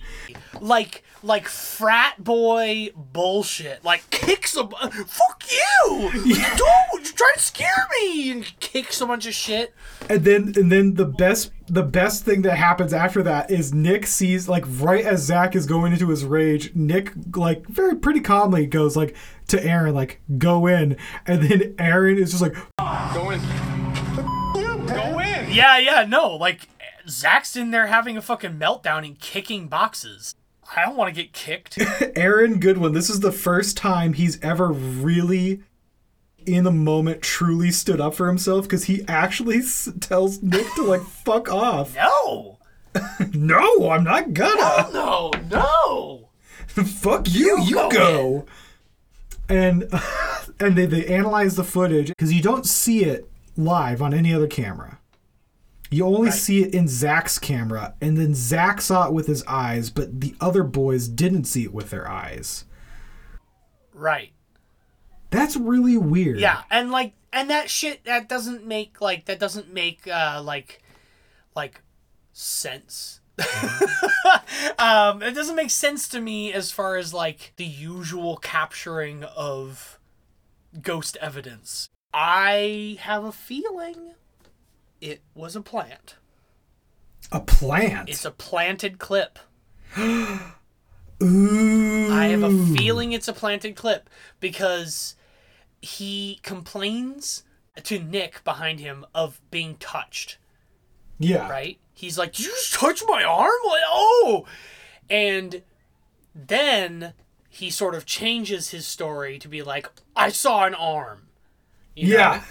Like, 0.61 1.03
like 1.23 1.47
frat 1.47 2.23
boy 2.23 2.89
bullshit. 2.95 3.83
Like 3.83 4.09
kicks 4.09 4.55
a, 4.55 4.67
fuck 4.67 5.43
you! 5.51 6.11
Don't, 6.13 7.03
you're 7.03 7.13
trying 7.13 7.33
to 7.33 7.39
scare 7.39 7.87
me! 7.99 8.31
And 8.31 8.59
kicks 8.59 9.01
a 9.01 9.05
bunch 9.05 9.25
of 9.25 9.33
shit. 9.33 9.73
And 10.09 10.23
then 10.23 10.53
and 10.55 10.71
then 10.71 10.93
the 10.93 11.05
best 11.05 11.51
the 11.67 11.83
best 11.83 12.23
thing 12.25 12.43
that 12.43 12.57
happens 12.57 12.93
after 12.93 13.23
that 13.23 13.49
is 13.49 13.73
Nick 13.73 14.05
sees 14.05 14.47
like 14.47 14.63
right 14.67 15.05
as 15.05 15.21
Zak 15.21 15.55
is 15.55 15.65
going 15.65 15.93
into 15.93 16.09
his 16.09 16.23
rage, 16.23 16.73
Nick 16.75 17.11
like 17.35 17.67
very 17.67 17.95
pretty 17.95 18.19
calmly 18.21 18.65
goes 18.65 18.95
like 18.95 19.15
to 19.47 19.63
Aaron 19.65 19.95
like 19.95 20.21
go 20.37 20.67
in, 20.67 20.95
and 21.25 21.41
then 21.43 21.75
Aaron 21.79 22.17
is 22.17 22.31
just 22.31 22.41
like 22.41 22.55
Go 23.13 23.29
in. 23.29 23.39
Go 24.87 25.19
in. 25.19 25.51
Yeah, 25.51 25.77
yeah, 25.77 26.05
no. 26.07 26.35
Like, 26.35 26.69
Zak's 27.07 27.55
in 27.57 27.71
there 27.71 27.87
having 27.87 28.15
a 28.15 28.21
fucking 28.21 28.57
meltdown 28.57 29.05
and 29.05 29.19
kicking 29.19 29.67
boxes. 29.67 30.33
I 30.75 30.85
don't 30.85 30.95
want 30.95 31.13
to 31.13 31.21
get 31.21 31.33
kicked. 31.33 31.77
Aaron 32.15 32.59
Goodwin. 32.59 32.93
This 32.93 33.09
is 33.09 33.19
the 33.19 33.31
first 33.31 33.75
time 33.77 34.13
he's 34.13 34.41
ever 34.41 34.71
really 34.71 35.61
in 36.45 36.63
the 36.63 36.71
moment 36.71 37.21
truly 37.21 37.71
stood 37.71 38.01
up 38.01 38.15
for 38.15 38.27
himself 38.27 38.63
because 38.65 38.85
he 38.85 39.03
actually 39.07 39.57
s- 39.59 39.89
tells 39.99 40.41
Nick 40.41 40.65
to 40.75 40.83
like 40.83 41.01
fuck 41.25 41.51
off. 41.51 41.95
No! 41.95 42.57
no, 43.33 43.89
I'm 43.89 44.03
not 44.03 44.33
gonna. 44.33 44.91
No, 44.91 45.31
no! 45.49 46.29
Fuck 46.67 47.29
you, 47.29 47.61
you, 47.63 47.75
go 47.75 47.89
go. 47.89 48.45
And 49.49 49.89
and 50.59 50.77
they, 50.77 50.85
they 50.85 51.05
analyze 51.07 51.55
the 51.55 51.63
footage 51.65 52.07
because 52.07 52.31
you 52.33 52.41
don't 52.41 52.65
see 52.65 53.03
it 53.03 53.29
live 53.57 54.01
on 54.01 54.13
any 54.13 54.33
other 54.33 54.47
camera. 54.47 54.99
You 55.93 56.05
only 56.05 56.31
see 56.31 56.63
it 56.63 56.73
in 56.73 56.87
Zak's 56.87 57.37
camera, 57.37 57.95
and 57.99 58.17
then 58.17 58.33
Zak 58.33 58.79
saw 58.79 59.07
it 59.07 59.13
with 59.13 59.27
his 59.27 59.43
eyes, 59.43 59.89
but 59.89 60.21
the 60.21 60.33
other 60.39 60.63
boys 60.63 61.09
didn't 61.09 61.43
see 61.43 61.63
it 61.63 61.73
with 61.73 61.89
their 61.89 62.09
eyes. 62.09 62.63
Right. 63.93 64.31
That's 65.31 65.57
really 65.57 65.97
weird. 65.97 66.39
Yeah, 66.39 66.61
and 66.71 66.91
like, 66.91 67.13
and 67.33 67.49
that 67.49 67.69
shit, 67.69 68.05
that 68.05 68.29
doesn't 68.29 68.65
make, 68.65 69.01
like, 69.01 69.25
that 69.25 69.37
doesn't 69.37 69.73
make, 69.73 70.07
uh, 70.07 70.41
like, 70.41 70.81
like, 71.57 71.81
sense. 72.31 73.19
um, 74.79 75.21
it 75.21 75.33
doesn't 75.33 75.55
make 75.55 75.71
sense 75.71 76.07
to 76.09 76.21
me 76.21 76.53
as 76.53 76.71
far 76.71 76.95
as, 76.95 77.13
like, 77.13 77.51
the 77.57 77.65
usual 77.65 78.37
capturing 78.37 79.23
of 79.23 79.99
ghost 80.81 81.17
evidence. 81.19 81.89
I 82.13 82.97
have 83.01 83.25
a 83.25 83.31
feeling 83.31 84.13
it 85.01 85.21
was 85.35 85.55
a 85.55 85.61
plant. 85.61 86.15
A 87.31 87.39
plant. 87.41 88.09
It's 88.09 88.25
a 88.25 88.31
planted 88.31 88.99
clip. 88.99 89.39
Ooh. 91.23 92.11
I 92.11 92.27
have 92.27 92.43
a 92.43 92.65
feeling 92.75 93.11
it's 93.11 93.27
a 93.27 93.33
planted 93.33 93.75
clip 93.75 94.09
because 94.39 95.15
he 95.81 96.39
complains 96.41 97.43
to 97.83 97.99
Nick 97.99 98.43
behind 98.43 98.79
him 98.79 99.05
of 99.13 99.39
being 99.51 99.75
touched, 99.75 100.37
Yeah. 101.19 101.47
right? 101.49 101.79
He's 101.93 102.17
like, 102.17 102.33
Did 102.33 102.45
you 102.45 102.51
just 102.51 102.73
touch 102.73 103.03
my 103.07 103.23
arm? 103.23 103.51
Like, 103.65 103.81
oh! 103.87 104.45
And 105.09 105.61
then 106.33 107.13
he 107.49 107.69
sort 107.69 107.93
of 107.95 108.05
changes 108.05 108.69
his 108.69 108.87
story 108.87 109.37
to 109.39 109.47
be 109.47 109.61
like, 109.61 109.87
I 110.15 110.29
saw 110.29 110.65
an 110.65 110.73
arm. 110.73 111.27
you 111.95 112.13
know? 112.13 112.19
Yeah. 112.19 112.43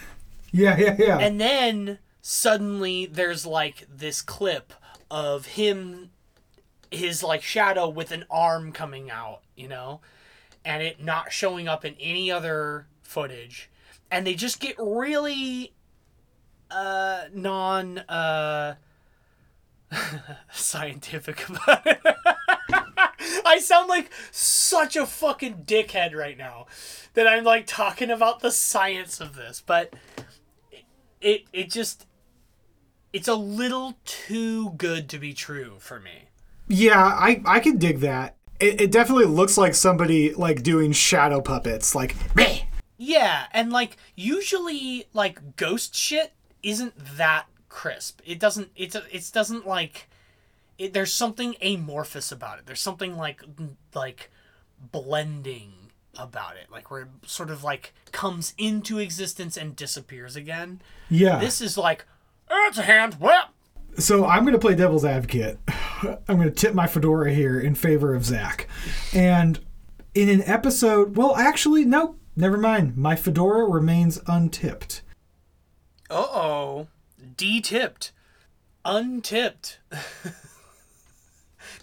Yeah, 0.53 0.77
yeah, 0.79 0.97
yeah. 0.99 1.19
And 1.19 1.41
then 1.41 1.99
suddenly 2.31 3.07
there's 3.07 3.45
like 3.45 3.85
this 3.93 4.23
clip 4.23 4.73
of 5.11 5.47
him 5.47 6.11
his 6.89 7.25
like 7.25 7.43
shadow 7.43 7.89
with 7.89 8.13
an 8.13 8.25
arm 8.31 8.71
coming 8.71 9.11
out, 9.11 9.41
you 9.57 9.67
know, 9.67 10.01
and 10.65 10.81
it 10.81 11.03
not 11.03 11.33
showing 11.33 11.67
up 11.67 11.85
in 11.85 11.97
any 11.99 12.31
other 12.31 12.87
footage. 13.03 13.69
And 14.13 14.25
they 14.25 14.35
just 14.35 14.61
get 14.61 14.77
really 14.79 15.73
uh 16.71 17.25
non 17.35 17.99
uh 17.99 18.77
scientific 20.53 21.49
about 21.49 21.85
it. 21.85 22.01
I 23.45 23.59
sound 23.59 23.89
like 23.89 24.09
such 24.31 24.95
a 24.95 25.05
fucking 25.05 25.65
dickhead 25.65 26.15
right 26.15 26.39
now 26.39 26.67
that 27.15 27.27
I'm 27.27 27.43
like 27.43 27.67
talking 27.67 28.09
about 28.09 28.39
the 28.39 28.53
science 28.53 29.21
of 29.21 29.35
this, 29.35 29.61
but 29.67 29.93
it 31.21 31.45
it 31.53 31.71
just 31.71 32.07
it's 33.13 33.29
a 33.29 33.35
little 33.35 33.95
too 34.05 34.71
good 34.71 35.09
to 35.11 35.19
be 35.19 35.33
true 35.33 35.77
for 35.79 36.01
me. 36.01 36.29
Yeah, 36.69 37.03
I 37.03 37.43
I 37.45 37.61
can 37.61 37.79
dig 37.79 38.01
that. 38.01 38.37
It, 38.59 38.81
it 38.81 38.93
definitely 38.93 39.25
looks 39.25 39.57
like 39.57 39.75
somebody 39.75 40.35
like 40.35 40.63
doing 40.63 40.93
shadow 40.93 41.41
puppets, 41.41 41.95
like 41.95 42.15
"Meh." 42.37 42.61
Yeah, 42.97 43.47
and 43.53 43.73
like 43.73 43.97
usually 44.15 45.07
like 45.13 45.57
ghost 45.57 45.95
shit 45.95 46.33
isn't 46.63 46.95
that 47.17 47.47
crisp. 47.69 48.21
It 48.25 48.39
doesn't 48.39 48.71
it's 48.77 48.95
a, 48.95 49.03
it 49.11 49.31
doesn't 49.33 49.67
like 49.67 50.09
it, 50.79 50.93
there's 50.93 51.13
something 51.13 51.57
amorphous 51.63 52.31
about 52.31 52.59
it. 52.59 52.67
There's 52.67 52.81
something 52.81 53.17
like 53.17 53.43
like 53.95 54.31
blending 54.79 55.73
about 56.19 56.57
it, 56.57 56.71
like 56.71 56.91
where 56.91 57.03
it 57.03 57.09
sort 57.27 57.51
of 57.51 57.65
like 57.65 57.95
comes 58.13 58.55
into 58.59 58.99
existence 58.99 59.57
and 59.57 59.75
disappears 59.75 60.37
again. 60.37 60.83
Yeah. 61.09 61.39
This 61.39 61.61
is 61.61 61.79
like 61.79 62.05
it's 62.51 62.79
a 62.79 62.83
hand 62.83 63.15
whip. 63.15 63.45
So 63.99 64.27
I'm 64.27 64.43
going 64.43 64.55
to 64.55 64.59
play 64.59 64.75
devil's 64.75 65.05
advocate. 65.05 65.59
I'm 66.03 66.37
going 66.37 66.49
to 66.49 66.51
tip 66.51 66.75
my 66.75 66.87
fedora 66.87 67.33
here 67.33 67.61
in 67.61 67.75
favor 67.75 68.15
of 68.15 68.25
Zak. 68.25 68.69
And 69.13 69.61
in 70.15 70.29
an 70.29 70.43
episode, 70.45 71.17
well, 71.17 71.37
actually, 71.37 71.85
no, 71.85 72.17
never 72.37 72.57
mind. 72.57 72.97
My 72.97 73.17
fedora 73.17 73.69
remains 73.69 74.21
untipped. 74.27 75.03
Uh 76.09 76.27
oh. 76.31 76.87
D-tipped. 77.37 78.13
Untipped. 78.85 79.79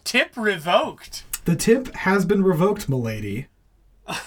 Tip 0.04 0.32
revoked. 0.36 1.24
The 1.46 1.56
tip 1.56 1.94
has 1.96 2.26
been 2.26 2.44
revoked, 2.44 2.90
milady. 2.90 3.48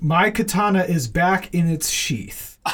my 0.00 0.30
katana 0.30 0.84
is 0.84 1.08
back 1.08 1.52
in 1.54 1.68
its 1.68 1.90
sheath. 1.90 2.58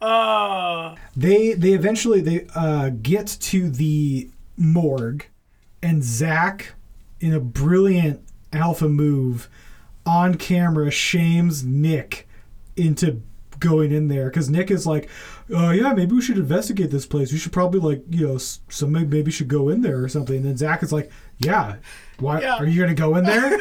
Oh. 0.00 0.96
They 1.14 1.52
they 1.52 1.72
eventually 1.74 2.20
they 2.22 2.46
uh, 2.54 2.88
get 2.88 3.26
to 3.40 3.68
the 3.70 4.30
morgue, 4.56 5.26
and 5.82 6.02
Zak, 6.02 6.72
in 7.20 7.34
a 7.34 7.38
brilliant 7.40 8.22
alpha 8.52 8.88
move, 8.88 9.48
on 10.06 10.34
camera 10.36 10.90
shames 10.90 11.62
Nick 11.64 12.26
into 12.76 13.20
going 13.60 13.92
in 13.92 14.08
there 14.08 14.24
because 14.30 14.48
Nick 14.50 14.70
is 14.70 14.86
like, 14.86 15.08
uh, 15.54 15.70
yeah, 15.70 15.92
maybe 15.92 16.14
we 16.14 16.22
should 16.22 16.38
investigate 16.38 16.90
this 16.90 17.04
place. 17.06 17.30
We 17.30 17.38
should 17.38 17.52
probably 17.52 17.78
like, 17.80 18.02
you 18.10 18.26
know, 18.26 18.34
s- 18.36 18.60
somebody 18.70 19.04
maybe 19.06 19.30
should 19.30 19.48
go 19.48 19.68
in 19.68 19.82
there 19.82 20.02
or 20.02 20.08
something. 20.08 20.36
And 20.36 20.46
then 20.46 20.56
Zak 20.56 20.82
is 20.82 20.92
like, 20.92 21.12
yeah, 21.38 21.76
why 22.18 22.40
Yeah. 22.40 22.56
are 22.56 22.66
you 22.66 22.80
gonna 22.80 22.94
go 22.94 23.14
in 23.16 23.24
there? 23.24 23.52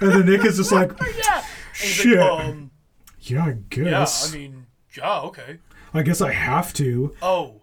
and 0.00 0.10
then 0.12 0.26
Nick 0.26 0.44
is 0.44 0.56
just 0.58 0.72
like, 0.72 0.90
yeah. 1.24 1.42
Shit. 1.78 2.18
like, 2.18 2.44
um, 2.44 2.70
yeah, 3.20 3.46
I 3.46 3.52
guess. 3.70 4.32
yeah. 4.32 4.38
I 4.38 4.40
mean, 4.40 4.66
yeah, 4.96 5.20
okay. 5.20 5.58
I 5.94 6.02
guess 6.02 6.20
I 6.20 6.32
have 6.32 6.72
to. 6.74 7.14
Oh, 7.22 7.62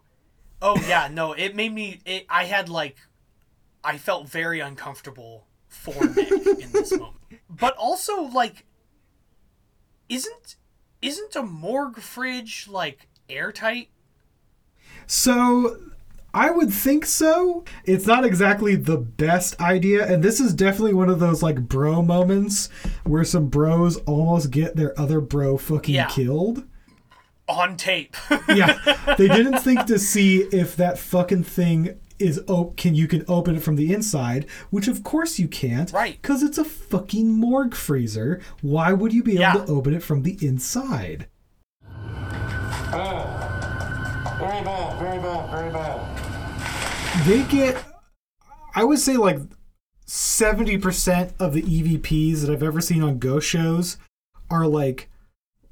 oh 0.61 0.81
yeah, 0.87 1.09
no, 1.11 1.33
it 1.33 1.55
made 1.55 1.73
me. 1.73 1.99
It, 2.05 2.25
I 2.29 2.45
had 2.45 2.69
like, 2.69 2.97
I 3.83 3.97
felt 3.97 4.29
very 4.29 4.59
uncomfortable 4.59 5.47
for 5.67 6.05
Nick 6.05 6.31
in 6.31 6.71
this 6.71 6.91
moment, 6.91 7.15
but 7.49 7.75
also 7.77 8.23
like, 8.23 8.65
isn't 10.09 10.55
isn't 11.01 11.35
a 11.35 11.43
morgue 11.43 11.99
fridge 11.99 12.67
like 12.69 13.07
airtight? 13.29 13.89
So 15.07 15.77
I 16.35 16.51
would 16.51 16.71
think 16.71 17.05
so. 17.05 17.63
It's 17.85 18.05
not 18.05 18.25
exactly 18.25 18.75
the 18.75 18.97
best 18.97 19.59
idea, 19.61 20.05
and 20.05 20.21
this 20.21 20.41
is 20.41 20.53
definitely 20.53 20.93
one 20.93 21.09
of 21.09 21.19
those 21.19 21.41
like 21.41 21.61
bro 21.61 22.01
moments 22.01 22.67
where 23.05 23.23
some 23.23 23.47
bros 23.47 23.95
almost 23.99 24.51
get 24.51 24.75
their 24.75 24.99
other 24.99 25.21
bro 25.21 25.57
fucking 25.57 25.95
Yeah. 25.95 26.07
killed. 26.07 26.65
On 27.47 27.77
tape. 27.77 28.17
Yeah, 28.49 28.77
they 29.17 29.27
didn't 29.29 29.59
think 29.59 29.85
to 29.85 29.97
see 29.97 30.39
if 30.51 30.75
that 30.75 30.97
fucking 30.99 31.43
thing 31.43 31.97
is 32.19 32.41
op- 32.47 32.75
can 32.77 32.95
you 32.95 33.07
can 33.07 33.23
open 33.27 33.55
it 33.55 33.63
from 33.63 33.75
the 33.77 33.93
inside, 33.93 34.45
which 34.71 34.87
of 34.87 35.03
course 35.03 35.37
you 35.39 35.47
can't, 35.47 35.91
Right. 35.93 36.21
Because 36.21 36.43
it's 36.43 36.57
a 36.57 36.63
fucking 36.65 37.31
morgue 37.31 37.75
freezer. 37.75 38.41
Why 38.61 38.91
would 38.93 39.13
you 39.13 39.23
be 39.23 39.41
able 39.41 39.65
to 39.65 39.71
open 39.71 39.93
it 39.93 40.03
from 40.03 40.23
the 40.23 40.37
inside? 40.41 41.27
Very 44.37 44.63
bad, 44.63 44.99
very 44.99 45.17
bad, 45.19 45.49
very 45.51 45.71
bad. 45.71 46.14
They 47.23 47.43
get 47.43 47.83
i 48.75 48.83
would 48.83 48.99
say 48.99 49.17
like 49.17 49.39
70% 50.05 51.33
of 51.39 51.53
the 51.53 51.63
evps 51.63 52.41
that 52.41 52.51
i've 52.51 52.61
ever 52.61 52.81
seen 52.81 53.01
on 53.01 53.17
ghost 53.17 53.47
shows 53.47 53.97
are 54.51 54.67
like 54.67 55.09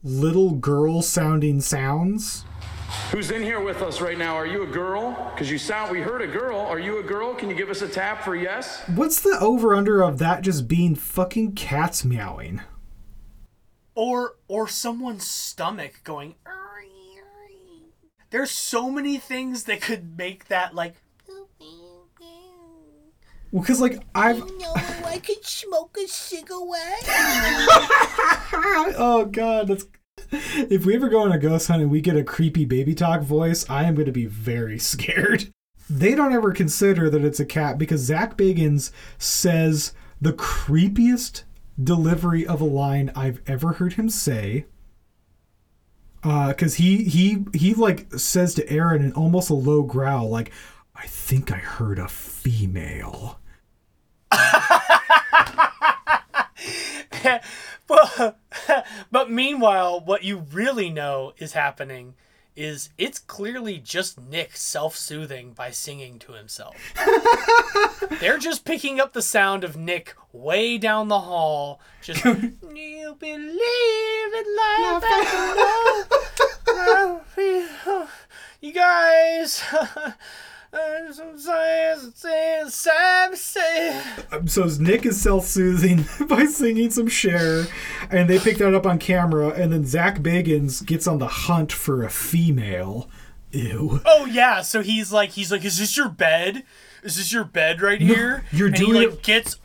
little 0.03 0.51
girl 0.51 1.01
sounding 1.01 1.61
sounds 1.61 2.45
Who's 3.11 3.31
in 3.31 3.41
here 3.41 3.59
with 3.59 3.81
us 3.81 4.01
right 4.01 4.17
now? 4.19 4.35
Are 4.35 4.45
you 4.45 4.63
a 4.63 4.67
girl? 4.67 5.31
Because 5.33 5.49
you 5.49 5.57
sound, 5.57 5.89
we 5.91 5.99
heard 5.99 6.21
a 6.21 6.27
girl. 6.27 6.59
Are 6.59 6.77
you 6.77 6.99
a 6.99 7.03
girl? 7.03 7.33
Can 7.33 7.49
you 7.49 7.55
give 7.55 7.71
us 7.71 7.81
a 7.81 7.87
tap 7.87 8.23
for 8.23 8.35
yes? 8.35 8.83
what's 8.87 9.19
the 9.19 9.35
over 9.39 9.73
under 9.73 10.03
of 10.03 10.19
that 10.19 10.41
just 10.43 10.67
being 10.67 10.93
fucking 10.93 11.53
cats 11.53 12.05
meowing 12.05 12.61
or 13.95 14.35
or 14.47 14.67
someone's 14.67 15.25
stomach 15.25 16.01
going 16.03 16.35
there's 18.29 18.49
so 18.49 18.89
many 18.89 19.17
things 19.17 19.65
that 19.65 19.79
could 19.79 20.17
make 20.17 20.47
that 20.47 20.73
like 20.73 20.95
well 23.53 23.61
because 23.61 23.79
like 23.79 24.01
i've 24.13 24.39
know 24.39 24.73
I 25.05 25.19
could 25.19 25.45
smoke 25.45 25.95
a 26.03 26.07
cigarette. 26.07 27.05
oh 28.97 29.29
god 29.31 29.67
that's 29.67 29.85
if 30.31 30.85
we 30.85 30.95
ever 30.95 31.07
go 31.07 31.21
on 31.21 31.31
a 31.31 31.37
ghost 31.37 31.67
hunt 31.67 31.83
and 31.83 31.91
we 31.91 32.01
get 32.01 32.17
a 32.17 32.23
creepy 32.23 32.65
baby 32.65 32.95
talk 32.95 33.21
voice 33.21 33.69
i 33.69 33.83
am 33.83 33.93
going 33.93 34.07
to 34.07 34.11
be 34.11 34.25
very 34.25 34.79
scared. 34.91 35.49
They 35.89 36.15
don't 36.15 36.33
ever 36.33 36.51
consider 36.51 37.09
that 37.09 37.23
it's 37.23 37.39
a 37.39 37.45
cat 37.45 37.77
because 37.77 38.01
zak 38.01 38.35
bagans 38.35 38.91
says 39.19 39.93
the 40.19 40.33
creepiest 40.33 41.43
delivery 41.81 42.47
of 42.47 42.59
a 42.59 42.65
line 42.65 43.11
i've 43.15 43.41
ever 43.45 43.73
heard 43.73 43.93
him 43.93 44.09
say. 44.09 44.65
Uh 46.23 46.47
because 46.47 46.75
he 46.75 47.03
he 47.03 47.45
he 47.53 47.75
like 47.75 48.11
says 48.13 48.55
to 48.55 48.67
aaron 48.67 49.03
in 49.03 49.13
almost 49.13 49.51
a 49.51 49.53
low 49.53 49.83
growl 49.83 50.27
like 50.29 50.51
i 50.95 51.05
think 51.05 51.51
i 51.51 51.57
heard 51.57 51.99
a 51.99 52.07
female 52.07 53.39
but, 57.87 58.37
but 59.11 59.31
meanwhile, 59.31 59.99
what 59.99 60.23
you 60.23 60.45
really 60.51 60.89
know 60.89 61.33
is 61.37 61.53
happening 61.53 62.15
is 62.55 62.89
it's 62.97 63.17
clearly 63.19 63.79
just 63.79 64.19
Nick 64.19 64.55
self-soothing 64.55 65.53
by 65.53 65.71
singing 65.71 66.19
to 66.19 66.33
himself. 66.33 66.75
They're 68.19 68.37
just 68.37 68.63
picking 68.63 68.99
up 68.99 69.13
the 69.13 69.21
sound 69.21 69.63
of 69.63 69.75
Nick 69.75 70.15
way 70.31 70.77
down 70.77 71.07
the 71.07 71.21
hall. 71.21 71.79
Just 72.01 72.23
you 72.25 73.15
believe 73.19 74.33
in 74.33 74.55
life 74.55 75.03
after 75.03 75.55
love. 76.75 78.09
You 78.61 78.71
guys. 78.71 79.63
Um, 84.31 84.47
so 84.47 84.65
Nick 84.79 85.05
is 85.05 85.21
self-soothing 85.21 86.05
by 86.27 86.45
singing 86.45 86.89
some 86.89 87.07
Cher, 87.07 87.65
and 88.09 88.29
they 88.29 88.39
pick 88.39 88.57
that 88.57 88.73
up 88.73 88.85
on 88.85 88.97
camera. 88.97 89.49
And 89.49 89.71
then 89.71 89.85
Zak 89.85 90.19
Bagans 90.19 90.85
gets 90.85 91.07
on 91.07 91.19
the 91.19 91.27
hunt 91.27 91.71
for 91.71 92.03
a 92.03 92.09
female. 92.09 93.09
Ew. 93.51 94.01
Oh 94.05 94.25
yeah, 94.25 94.61
so 94.61 94.81
he's 94.81 95.13
like 95.13 95.31
he's 95.31 95.51
like, 95.51 95.63
is 95.63 95.77
this 95.77 95.95
your 95.95 96.09
bed? 96.09 96.63
Is 97.03 97.17
this 97.17 97.31
your 97.31 97.43
bed 97.43 97.81
right 97.81 98.01
here? 98.01 98.43
you're 98.51 98.67
and 98.67 98.75
doing 98.75 98.93
he 98.95 99.05
like 99.07 99.13
it- 99.17 99.23
gets 99.23 99.59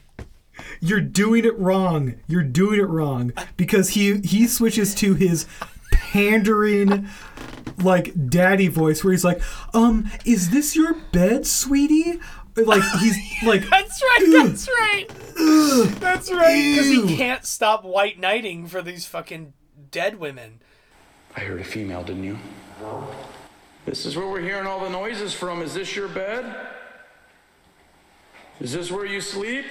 You're 0.81 1.01
doing 1.01 1.45
it 1.47 1.59
wrong. 1.59 2.17
You're 2.27 2.43
doing 2.43 2.81
it 2.81 2.89
wrong 2.89 3.33
because 3.57 3.91
he 3.91 4.19
he 4.21 4.47
switches 4.47 4.95
to 4.97 5.15
his 5.15 5.47
pandering 5.91 7.09
like 7.79 8.29
daddy 8.31 8.69
voice 8.69 9.03
where 9.05 9.13
he's 9.13 9.25
like, 9.25 9.41
"Um, 9.75 10.11
is 10.25 10.51
this 10.51 10.75
your 10.77 10.95
bed, 11.13 11.47
sweetie?" 11.47 12.21
Like 12.57 12.83
he's 13.01 13.17
like 13.45 13.69
That's 13.69 14.03
right, 14.03 14.19
"Ugh, 14.29 14.47
that's 14.49 14.69
right. 14.69 15.07
ugh, 15.39 15.89
That's 16.01 16.33
right. 16.33 16.71
Because 16.75 16.89
he 16.89 17.17
can't 17.17 17.45
stop 17.45 17.85
white 17.85 18.19
knighting 18.19 18.67
for 18.67 18.83
these 18.83 19.07
fucking 19.07 19.53
dead 19.91 20.19
women. 20.19 20.61
I 21.37 21.41
heard 21.41 21.61
a 21.61 21.65
female, 21.65 22.03
didn't 22.03 22.25
you? 22.25 22.39
This 23.87 24.05
is 24.07 24.17
where 24.17 24.27
we're 24.29 24.41
hearing 24.41 24.67
all 24.67 24.81
the 24.81 24.91
noises 24.91 25.33
from. 25.33 25.63
Is 25.63 25.75
this 25.75 25.95
your 25.95 26.09
bed? 26.09 26.55
Is 28.61 28.73
this 28.73 28.91
where 28.91 29.07
you 29.07 29.21
sleep? 29.21 29.65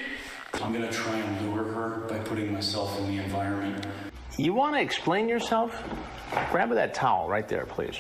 I'm 0.54 0.72
gonna 0.72 0.92
try 0.92 1.16
and 1.18 1.52
lure 1.52 1.64
her 1.64 2.06
by 2.08 2.20
putting 2.20 2.54
myself 2.54 2.98
in 3.00 3.08
the 3.08 3.22
environment. 3.22 3.86
You 4.38 4.54
want 4.54 4.76
to 4.76 4.82
explain 4.82 5.28
yourself? 5.28 5.84
Grab 6.52 6.70
that 6.70 6.94
towel 6.94 7.28
right 7.28 7.48
there, 7.48 7.66
please. 7.66 8.00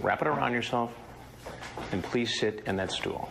Wrap 0.00 0.22
it 0.22 0.28
around 0.28 0.52
yourself, 0.52 0.92
and 1.92 2.02
please 2.02 2.38
sit 2.38 2.62
in 2.66 2.76
that 2.76 2.90
stool. 2.90 3.28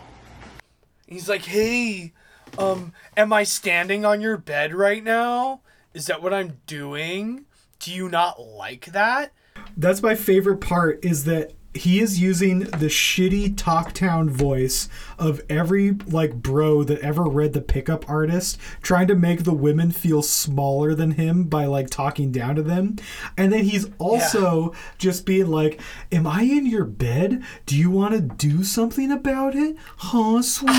He's 1.06 1.28
like, 1.28 1.44
hey, 1.44 2.12
um, 2.58 2.92
am 3.16 3.32
I 3.32 3.42
standing 3.42 4.04
on 4.04 4.20
your 4.20 4.36
bed 4.36 4.74
right 4.74 5.02
now? 5.02 5.60
Is 5.94 6.06
that 6.06 6.22
what 6.22 6.32
I'm 6.32 6.58
doing? 6.66 7.46
Do 7.80 7.92
you 7.92 8.08
not 8.08 8.40
like 8.40 8.86
that? 8.86 9.32
That's 9.76 10.02
my 10.02 10.14
favorite 10.14 10.60
part 10.60 11.04
is 11.04 11.24
that 11.24 11.52
he 11.72 12.00
is 12.00 12.18
using 12.20 12.60
the 12.60 12.86
shitty 12.88 13.54
Talktown 13.54 14.28
voice 14.28 14.88
of 15.18 15.40
every 15.48 15.92
like 16.06 16.34
bro 16.34 16.82
that 16.84 16.98
ever 17.00 17.22
read 17.22 17.52
the 17.52 17.60
pickup 17.60 18.08
artist, 18.10 18.58
trying 18.82 19.06
to 19.06 19.14
make 19.14 19.44
the 19.44 19.54
women 19.54 19.90
feel 19.92 20.20
smaller 20.22 20.94
than 20.94 21.12
him 21.12 21.44
by 21.44 21.66
like 21.66 21.88
talking 21.88 22.32
down 22.32 22.56
to 22.56 22.62
them. 22.62 22.96
And 23.36 23.52
then 23.52 23.64
he's 23.64 23.86
also 23.98 24.74
just 24.98 25.24
being 25.24 25.46
like, 25.48 25.80
Am 26.10 26.26
I 26.26 26.42
in 26.42 26.66
your 26.66 26.84
bed? 26.84 27.42
Do 27.66 27.76
you 27.76 27.90
want 27.90 28.14
to 28.14 28.20
do 28.20 28.64
something 28.64 29.12
about 29.12 29.54
it? 29.54 29.76
Huh, 29.96 30.42
sweetie? 30.42 30.72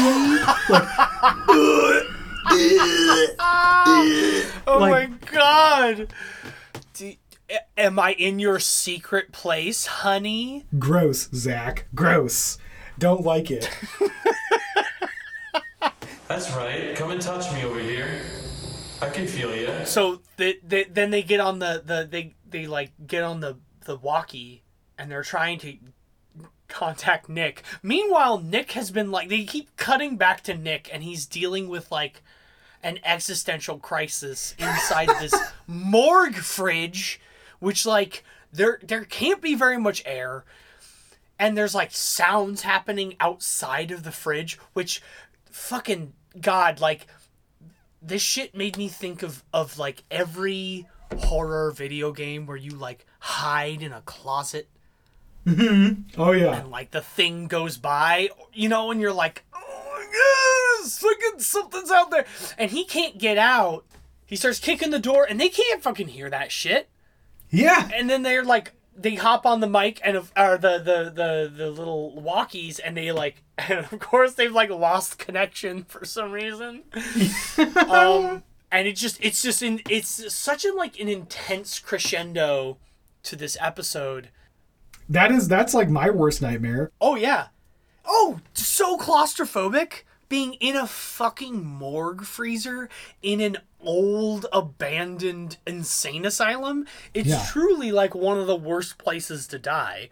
like 0.69 0.89
Oh 4.67 4.77
Like- 4.79 5.09
my 5.09 5.17
god! 5.31 6.13
Do, 7.51 7.57
a- 7.57 7.79
am 7.79 7.99
I 7.99 8.13
in 8.13 8.39
your 8.39 8.59
secret 8.59 9.31
place, 9.31 9.85
honey? 9.85 10.65
gross, 10.77 11.29
Zak. 11.33 11.87
Gross. 11.93 12.57
Don't 12.97 13.23
like 13.23 13.49
it. 13.51 13.69
That's 16.27 16.51
right. 16.51 16.95
Come 16.95 17.11
and 17.11 17.21
touch 17.21 17.51
me 17.53 17.63
over 17.63 17.79
here. 17.79 18.21
I 19.01 19.09
can 19.09 19.27
feel 19.27 19.55
you. 19.55 19.85
So 19.85 20.21
they, 20.37 20.57
they, 20.63 20.83
then 20.85 21.09
they 21.11 21.23
get 21.23 21.39
on 21.39 21.59
the, 21.59 21.81
the 21.83 22.07
they 22.09 22.35
they 22.47 22.67
like 22.67 22.91
get 23.05 23.23
on 23.23 23.39
the 23.39 23.57
the 23.85 23.97
walkie 23.97 24.63
and 24.97 25.09
they're 25.11 25.23
trying 25.23 25.57
to 25.59 25.75
contact 26.67 27.27
Nick. 27.27 27.63
Meanwhile, 27.83 28.39
Nick 28.39 28.73
has 28.73 28.91
been 28.91 29.11
like 29.11 29.27
they 29.29 29.43
keep 29.43 29.75
cutting 29.75 30.15
back 30.15 30.41
to 30.43 30.53
Nick 30.55 30.89
and 30.93 31.03
he's 31.03 31.25
dealing 31.25 31.67
with 31.67 31.91
like 31.91 32.21
an 32.83 32.99
existential 33.03 33.77
crisis 33.79 34.55
inside 34.57 35.09
this 35.19 35.33
morgue 35.67 36.35
fridge 36.35 37.19
which 37.62 37.86
like 37.86 38.26
there 38.51 38.80
there 38.84 39.05
can't 39.05 39.41
be 39.41 39.55
very 39.55 39.78
much 39.78 40.03
air 40.05 40.43
and 41.39 41.57
there's 41.57 41.74
like 41.74 41.91
sounds 41.91 42.64
happening 42.64 43.16
outside 43.22 43.89
of 43.91 44.03
the 44.03 44.12
fridge 44.12 44.59
which 44.74 45.01
fucking 45.49 46.12
god 46.41 46.82
like 46.82 47.07
this 48.01 48.22
shit 48.22 48.53
made 48.53 48.78
me 48.78 48.89
think 48.89 49.24
of 49.24 49.43
of 49.53 49.78
like 49.78 50.03
every 50.12 50.88
horror 51.18 51.72
video 51.72 52.12
game 52.12 52.45
where 52.45 52.57
you 52.57 52.72
like 52.72 53.05
hide 53.20 53.82
in 53.82 53.93
a 53.93 54.01
closet 54.01 54.68
mm-hmm. 55.45 56.01
Oh 56.20 56.32
yeah. 56.32 56.59
and 56.59 56.72
like 56.72 56.91
the 56.91 57.01
thing 57.01 57.47
goes 57.47 57.78
by, 57.78 58.30
you 58.53 58.70
know, 58.70 58.91
and 58.91 59.01
you're 59.01 59.14
like, 59.14 59.43
oh 59.53 59.84
my 59.91 60.78
goodness, 60.80 60.99
fucking 60.99 61.39
something's 61.39 61.91
out 61.91 62.12
there. 62.12 62.26
And 62.57 62.72
he 62.72 62.86
can't 62.86 63.18
get 63.18 63.38
out. 63.38 63.86
He 64.26 64.36
starts 64.36 64.59
kicking 64.59 64.91
the 64.91 64.99
door 64.99 65.26
and 65.30 65.39
they 65.39 65.49
can't 65.49 65.84
fucking 65.84 66.07
hear 66.09 66.30
that 66.30 66.51
shit. 66.51 66.89
Yeah. 67.51 67.89
And 67.93 68.09
then 68.09 68.23
they're 68.23 68.43
like, 68.43 68.73
they 68.95 69.15
hop 69.15 69.45
on 69.45 69.59
the 69.59 69.67
mic 69.67 70.01
and 70.03 70.17
of 70.17 70.31
or 70.37 70.57
the, 70.57 70.77
the 70.77 71.11
the 71.13 71.51
the 71.55 71.71
little 71.71 72.21
walkies 72.21 72.79
and 72.83 72.95
they 72.95 73.11
like 73.11 73.41
and 73.57 73.79
of 73.79 73.99
course 73.99 74.33
they've 74.33 74.51
like 74.51 74.69
lost 74.69 75.17
connection 75.17 75.83
for 75.83 76.05
some 76.05 76.31
reason. 76.31 76.83
um 77.89 78.43
and 78.71 78.87
it 78.87 78.95
just 78.95 79.17
it's 79.21 79.41
just 79.41 79.61
in 79.61 79.81
it's 79.89 80.33
such 80.33 80.65
a 80.65 80.73
like 80.73 80.99
an 80.99 81.07
intense 81.07 81.79
crescendo 81.79 82.77
to 83.23 83.35
this 83.35 83.57
episode. 83.59 84.29
That 85.09 85.31
is 85.31 85.47
that's 85.47 85.73
like 85.73 85.89
my 85.89 86.09
worst 86.09 86.41
nightmare. 86.41 86.91
Oh 86.99 87.15
yeah. 87.15 87.47
Oh, 88.05 88.39
so 88.53 88.97
claustrophobic 88.97 90.03
being 90.32 90.53
in 90.55 90.75
a 90.77 90.88
fucking 90.88 91.63
morgue 91.63 92.23
freezer 92.23 92.88
in 93.21 93.41
an 93.41 93.57
old 93.82 94.45
abandoned 94.53 95.57
insane 95.67 96.25
asylum. 96.25 96.86
It's 97.13 97.27
Yeah. 97.27 97.45
truly 97.51 97.91
like 97.91 98.15
one 98.15 98.39
of 98.39 98.47
the 98.47 98.55
worst 98.55 98.97
places 98.97 99.45
to 99.47 99.59
die. 99.59 100.09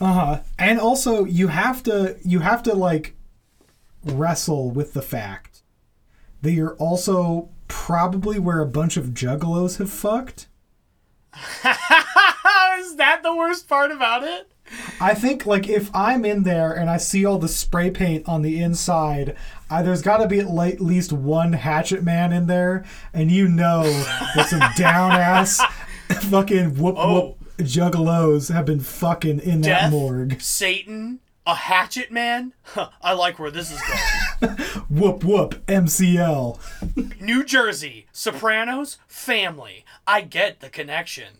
Uh-huh. 0.00 0.40
And 0.58 0.80
also 0.80 1.24
you 1.24 1.48
have 1.48 1.82
to 1.84 2.16
you 2.24 2.40
have 2.40 2.62
to 2.64 2.74
like 2.74 3.14
wrestle 4.04 4.70
with 4.70 4.92
the 4.92 5.02
fact 5.02 5.62
that 6.42 6.52
you're 6.52 6.74
also 6.76 7.50
probably 7.68 8.38
where 8.38 8.58
a 8.60 8.66
bunch 8.66 8.96
of 8.96 9.08
juggalos 9.08 9.76
have 9.78 9.90
fucked. 9.90 10.48
Is 12.78 12.96
that 12.96 13.20
the 13.22 13.34
worst 13.36 13.68
part 13.68 13.92
about 13.92 14.24
it? 14.24 14.50
I 15.00 15.14
think 15.14 15.46
like 15.46 15.68
if 15.68 15.94
I'm 15.94 16.24
in 16.24 16.42
there 16.42 16.72
and 16.72 16.88
I 16.90 16.96
see 16.96 17.24
all 17.24 17.38
the 17.38 17.48
spray 17.48 17.90
paint 17.90 18.28
on 18.28 18.42
the 18.42 18.60
inside, 18.62 19.36
I, 19.68 19.82
there's 19.82 20.02
got 20.02 20.18
to 20.18 20.26
be 20.26 20.40
at 20.40 20.50
le- 20.50 20.76
least 20.78 21.12
one 21.12 21.52
hatchet 21.52 22.02
man 22.02 22.32
in 22.32 22.46
there, 22.46 22.84
and 23.12 23.30
you 23.30 23.48
know 23.48 23.84
that 24.34 24.48
some 24.48 24.62
down 24.76 25.12
ass 25.12 25.60
fucking 26.22 26.76
whoop 26.78 26.96
oh. 26.98 27.14
whoop 27.14 27.36
juggalos 27.58 28.52
have 28.52 28.64
been 28.64 28.80
fucking 28.80 29.40
in 29.40 29.60
that 29.62 29.90
morgue. 29.90 30.40
Satan, 30.40 31.20
a 31.46 31.54
hatchet 31.54 32.10
man. 32.10 32.52
Huh, 32.62 32.90
I 33.02 33.12
like 33.12 33.38
where 33.38 33.50
this 33.50 33.70
is 33.70 33.80
going. 33.82 34.56
Whoop 34.88 35.24
whoop 35.24 35.66
MCL. 35.66 37.20
New 37.20 37.44
Jersey, 37.44 38.06
Sopranos, 38.12 38.98
family. 39.06 39.84
I 40.06 40.22
get 40.22 40.60
the 40.60 40.68
connection. 40.68 41.34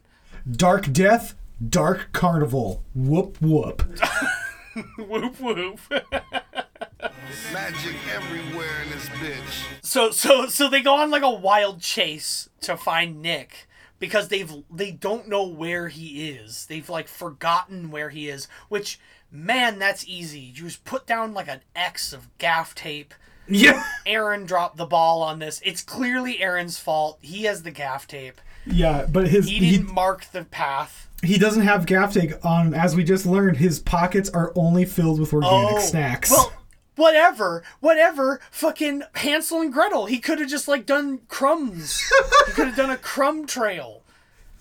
Dark 0.51 0.93
Death, 0.93 1.35
Dark 1.67 2.09
Carnival. 2.13 2.85
Whoop 2.95 3.41
whoop. 3.41 3.83
whoop 4.99 5.41
whoop. 5.41 5.81
Magic 7.53 7.97
everywhere 8.13 8.83
in 8.83 8.91
this 8.91 9.09
bitch. 9.11 9.65
So 9.83 10.11
so 10.11 10.47
so 10.47 10.69
they 10.69 10.81
go 10.81 10.95
on 10.95 11.11
like 11.11 11.23
a 11.23 11.31
wild 11.31 11.81
chase 11.81 12.49
to 12.63 12.77
find 12.77 13.21
Nick 13.21 13.69
because 13.99 14.29
they've 14.29 14.53
they 14.71 14.91
don't 14.91 15.29
know 15.29 15.47
where 15.47 15.89
he 15.89 16.31
is. 16.31 16.67
They've 16.67 16.89
like 16.89 17.09
forgotten 17.09 17.91
where 17.91 18.09
he 18.09 18.29
is, 18.29 18.49
which 18.69 18.99
man, 19.31 19.79
that's 19.79 20.07
easy. 20.09 20.41
You 20.41 20.65
just 20.65 20.85
put 20.85 21.07
down 21.07 21.35
like 21.35 21.49
an 21.49 21.61
X 21.77 22.13
of 22.13 22.27
gaff 22.39 22.75
tape. 22.75 23.15
Yeah. 23.49 23.85
Aaron 24.07 24.47
dropped 24.47 24.77
the 24.77 24.87
ball 24.87 25.23
on 25.23 25.41
this. 25.41 25.61
It's 25.65 25.83
clearly 25.83 26.41
Aaron's 26.41 26.79
fault. 26.79 27.19
He 27.21 27.45
has 27.45 27.63
the 27.63 27.71
gaff 27.71 28.07
tape. 28.07 28.41
Yeah, 28.67 29.07
but 29.11 29.29
his 29.29 29.49
He 29.49 29.59
he, 29.59 29.71
didn't 29.77 29.93
mark 29.93 30.27
the 30.33 30.45
path. 30.45 31.09
He 31.23 31.39
doesn't 31.39 31.62
have 31.62 31.87
gaff 31.87 32.14
tape 32.14 32.33
on. 32.45 32.75
As 32.75 32.97
we 32.97 33.05
just 33.05 33.27
learned, 33.27 33.59
his 33.59 33.79
pockets 33.79 34.31
are 34.31 34.53
only 34.55 34.85
filled 34.85 35.21
with 35.21 35.33
organic 35.33 35.77
oh, 35.77 35.81
snacks. 35.81 36.31
Oh, 36.33 36.37
Well, 36.37 36.53
whatever, 36.97 37.62
whatever. 37.81 38.41
Fucking 38.51 39.03
Hansel 39.16 39.61
and 39.61 39.73
Gretel. 39.73 40.07
He 40.07 40.18
could 40.18 40.39
have 40.39 40.49
just 40.49 40.68
like 40.68 40.87
done 40.87 41.21
crumbs. 41.29 42.11
he 42.47 42.53
could 42.53 42.68
have 42.68 42.77
done 42.77 42.91
a 42.91 42.97
crumb 42.97 43.47
trail. 43.47 44.03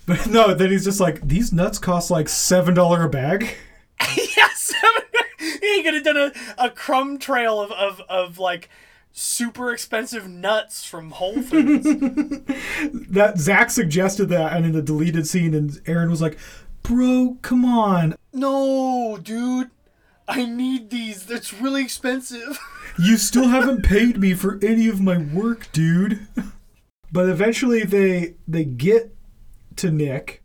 But 0.10 0.26
no, 0.26 0.56
then 0.56 0.72
he's 0.72 0.86
just 0.86 1.00
like, 1.00 1.22
these 1.22 1.54
nuts 1.54 1.78
cost 1.78 2.10
like 2.10 2.30
seven 2.30 2.74
dollar 2.74 3.04
a 3.04 3.10
bag. 3.10 3.56
yes, 4.18 4.74
he 5.40 5.84
could 5.84 5.94
have 5.94 6.04
done 6.04 6.18
a, 6.18 6.32
a 6.58 6.72
crumb 6.72 7.20
trail 7.20 7.62
of, 7.62 7.72
of, 7.72 8.02
of 8.10 8.40
like 8.40 8.70
super 9.12 9.72
expensive 9.72 10.28
nuts 10.28 10.84
from 10.86 11.12
Whole 11.12 11.42
Foods. 11.42 11.88
That 13.10 13.38
Zak 13.38 13.72
suggested 13.72 14.28
that, 14.28 14.54
and 14.54 14.66
in 14.66 14.72
the 14.72 14.82
deleted 14.82 15.28
scene, 15.28 15.54
and 15.54 15.82
Aaron 15.88 16.10
was 16.10 16.22
like, 16.22 16.38
"Bro, 16.84 17.38
come 17.42 17.66
on, 17.66 18.16
no, 18.32 19.20
dude, 19.22 19.72
I 20.28 20.46
need 20.46 20.90
these. 20.90 21.26
That's 21.26 21.54
really 21.54 21.82
expensive. 21.84 22.60
you 23.00 23.18
still 23.18 23.48
haven't 23.48 23.84
paid 23.84 24.20
me 24.20 24.34
for 24.34 24.60
any 24.62 24.88
of 24.88 25.02
my 25.02 25.18
work, 25.18 25.68
dude." 25.72 26.28
But 27.12 27.28
eventually, 27.28 27.84
they 27.84 28.36
they 28.48 28.64
get 28.64 29.16
to 29.78 29.92
Nick. 29.92 30.44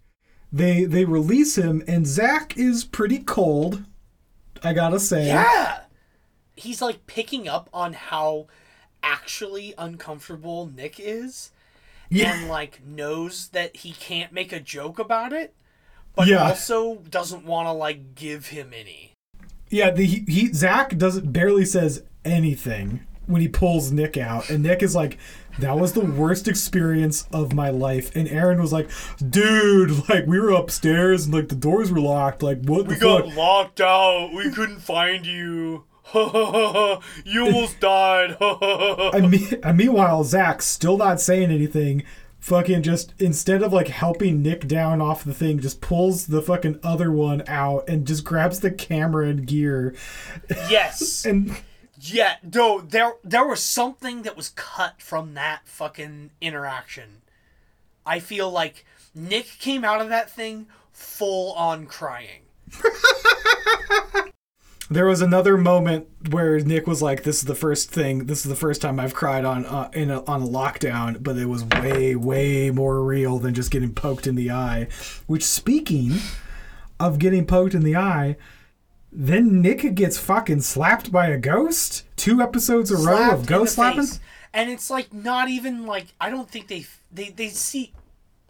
They 0.53 0.85
they 0.85 1.05
release 1.05 1.57
him, 1.57 1.83
and 1.87 2.07
Zak 2.07 2.57
is 2.57 2.85
pretty 2.85 3.19
cold. 3.19 3.85
I 4.63 4.73
gotta 4.73 4.99
say. 4.99 5.27
Yeah. 5.27 5.81
He's 6.57 6.81
like 6.83 7.07
picking 7.07 7.49
up 7.49 7.69
on 7.73 7.93
how 7.95 8.47
actually 9.03 9.75
uncomfortable 9.77 10.71
Nick 10.75 10.99
is. 10.99 11.51
Yeah. 12.11 12.35
And 12.39 12.49
like 12.49 12.85
knows 12.85 13.49
that 13.49 13.77
he 13.79 13.93
can't 13.93 14.33
make 14.33 14.53
a 14.53 14.61
joke 14.61 14.99
about 14.99 15.33
it, 15.33 15.55
but 16.15 16.29
Yeah. 16.29 16.45
also 16.49 16.97
doesn't 17.11 17.45
want 17.45 17.67
to 17.67 17.73
like 17.73 18.15
give 18.15 18.49
him 18.49 18.73
any. 18.79 19.13
Yeah, 19.71 19.91
the 19.91 20.05
he, 20.05 20.25
he 20.29 20.53
Zak 20.53 20.97
doesn't 20.97 21.33
barely 21.33 21.65
says 21.65 22.05
anything 22.25 23.05
when 23.27 23.41
he 23.41 23.49
pulls 23.49 23.91
Nick 23.91 24.17
out, 24.19 24.51
and 24.51 24.63
Nick 24.63 24.83
is 24.83 24.95
like, 24.95 25.19
"That 25.59 25.79
was 25.79 25.95
the 25.95 26.05
worst 26.05 26.47
experience 26.47 27.27
of 27.33 27.55
my 27.55 27.71
life." 27.71 28.15
And 28.15 28.29
Aaron 28.29 28.61
was 28.61 28.73
like, 28.73 28.89
"Dude, 29.31 30.09
like 30.09 30.27
we 30.27 30.39
were 30.39 30.51
upstairs 30.51 31.25
and 31.25 31.35
like 31.35 31.49
the 31.49 31.55
doors 31.57 31.91
were 31.91 32.01
locked. 32.01 32.43
Like 32.43 32.63
what 32.65 32.87
We 32.87 32.97
got 32.97 33.25
fuck?" 33.25 33.37
locked 33.37 33.81
out. 33.81 34.31
We 34.35 34.51
couldn't 34.51 34.81
find 34.81 35.27
you. 35.27 35.85
you 36.15 37.45
almost 37.47 37.81
died. 37.81 38.37
And, 39.15 39.31
me, 39.31 39.47
and 39.63 39.77
meanwhile, 39.79 40.25
Zak 40.25 40.61
still 40.63 40.97
not 40.97 41.21
saying 41.21 41.51
anything. 41.51 42.03
Fucking 42.41 42.83
just 42.83 43.15
instead 43.19 43.63
of 43.63 43.73
like 43.73 43.89
helping 43.89 44.43
Nick 44.43 44.69
down 44.69 45.01
off 45.01 45.25
the 45.25 45.33
thing, 45.33 45.61
just 45.61 45.81
pulls 45.81 46.27
the 46.27 46.43
fucking 46.43 46.79
other 46.83 47.11
one 47.11 47.43
out 47.49 47.89
and 47.89 48.07
just 48.07 48.23
grabs 48.25 48.61
the 48.61 48.71
camera 48.71 49.29
and 49.29 49.47
gear. 49.47 49.95
yes. 50.69 51.25
And 51.27 51.57
Yeah, 51.99 52.37
no, 52.43 52.81
there 52.83 53.15
there 53.25 53.47
was 53.47 53.63
something 53.63 54.23
that 54.23 54.37
was 54.37 54.51
cut 54.51 55.01
from 55.01 55.33
that 55.35 55.61
fucking 55.67 56.33
interaction. 56.43 57.23
I 58.05 58.19
feel 58.19 58.51
like 58.51 58.85
Nick 59.15 59.47
came 59.59 59.83
out 59.85 60.03
of 60.03 60.11
that 60.11 60.31
thing 60.31 60.67
full 60.93 61.53
on 61.55 61.87
crying. 61.87 62.43
There 64.91 65.07
was 65.07 65.23
another 65.23 65.57
moment 65.57 66.09
where 66.31 66.59
Nick 66.61 66.87
was 66.87 67.01
like, 67.01 67.23
"This 67.23 67.39
is 67.39 67.45
the 67.45 67.55
first 67.55 67.91
thing. 67.91 68.27
This 68.27 68.45
is 68.45 68.51
the 68.51 68.57
first 68.57 68.83
time 68.83 69.01
I've 69.01 69.15
cried 69.15 69.45
on 69.45 69.65
uh, 69.65 69.91
in 69.95 70.11
a, 70.11 70.23
on 70.25 70.43
a 70.43 70.47
lockdown." 70.47 71.23
But 71.23 71.39
it 71.39 71.47
was 71.47 71.65
way, 71.65 72.15
way 72.15 72.71
more 72.71 73.03
real 73.03 73.39
than 73.39 73.55
just 73.55 73.71
getting 73.71 73.95
poked 73.95 74.27
in 74.27 74.35
the 74.35 74.51
eye. 74.51 74.89
Which, 75.27 75.45
speaking 75.45 76.19
of 77.01 77.19
getting 77.19 77.47
poked 77.47 77.75
in 77.75 77.83
the 77.83 77.97
eye, 77.97 78.37
then 79.11 79.63
Nick 79.63 79.95
gets 79.95 80.19
fucking 80.19 80.61
slapped 80.61 81.11
by 81.11 81.29
a 81.29 81.39
ghost. 81.39 82.05
Two 82.17 82.43
episodes 82.43 82.91
in 82.91 82.99
a 82.99 83.03
row 83.03 83.31
of 83.33 83.47
ghost 83.47 83.77
slapping. 83.77 84.01
face. 84.01 84.21
And 84.53 84.71
it's 84.71 84.91
like 84.91 85.13
not 85.13 85.49
even 85.49 85.87
like 85.87 86.09
I 86.21 86.31
don't 86.31 86.51
think 86.51 86.69
they 86.69 86.85
they 87.11 87.31
they 87.31 87.49
see 87.49 87.93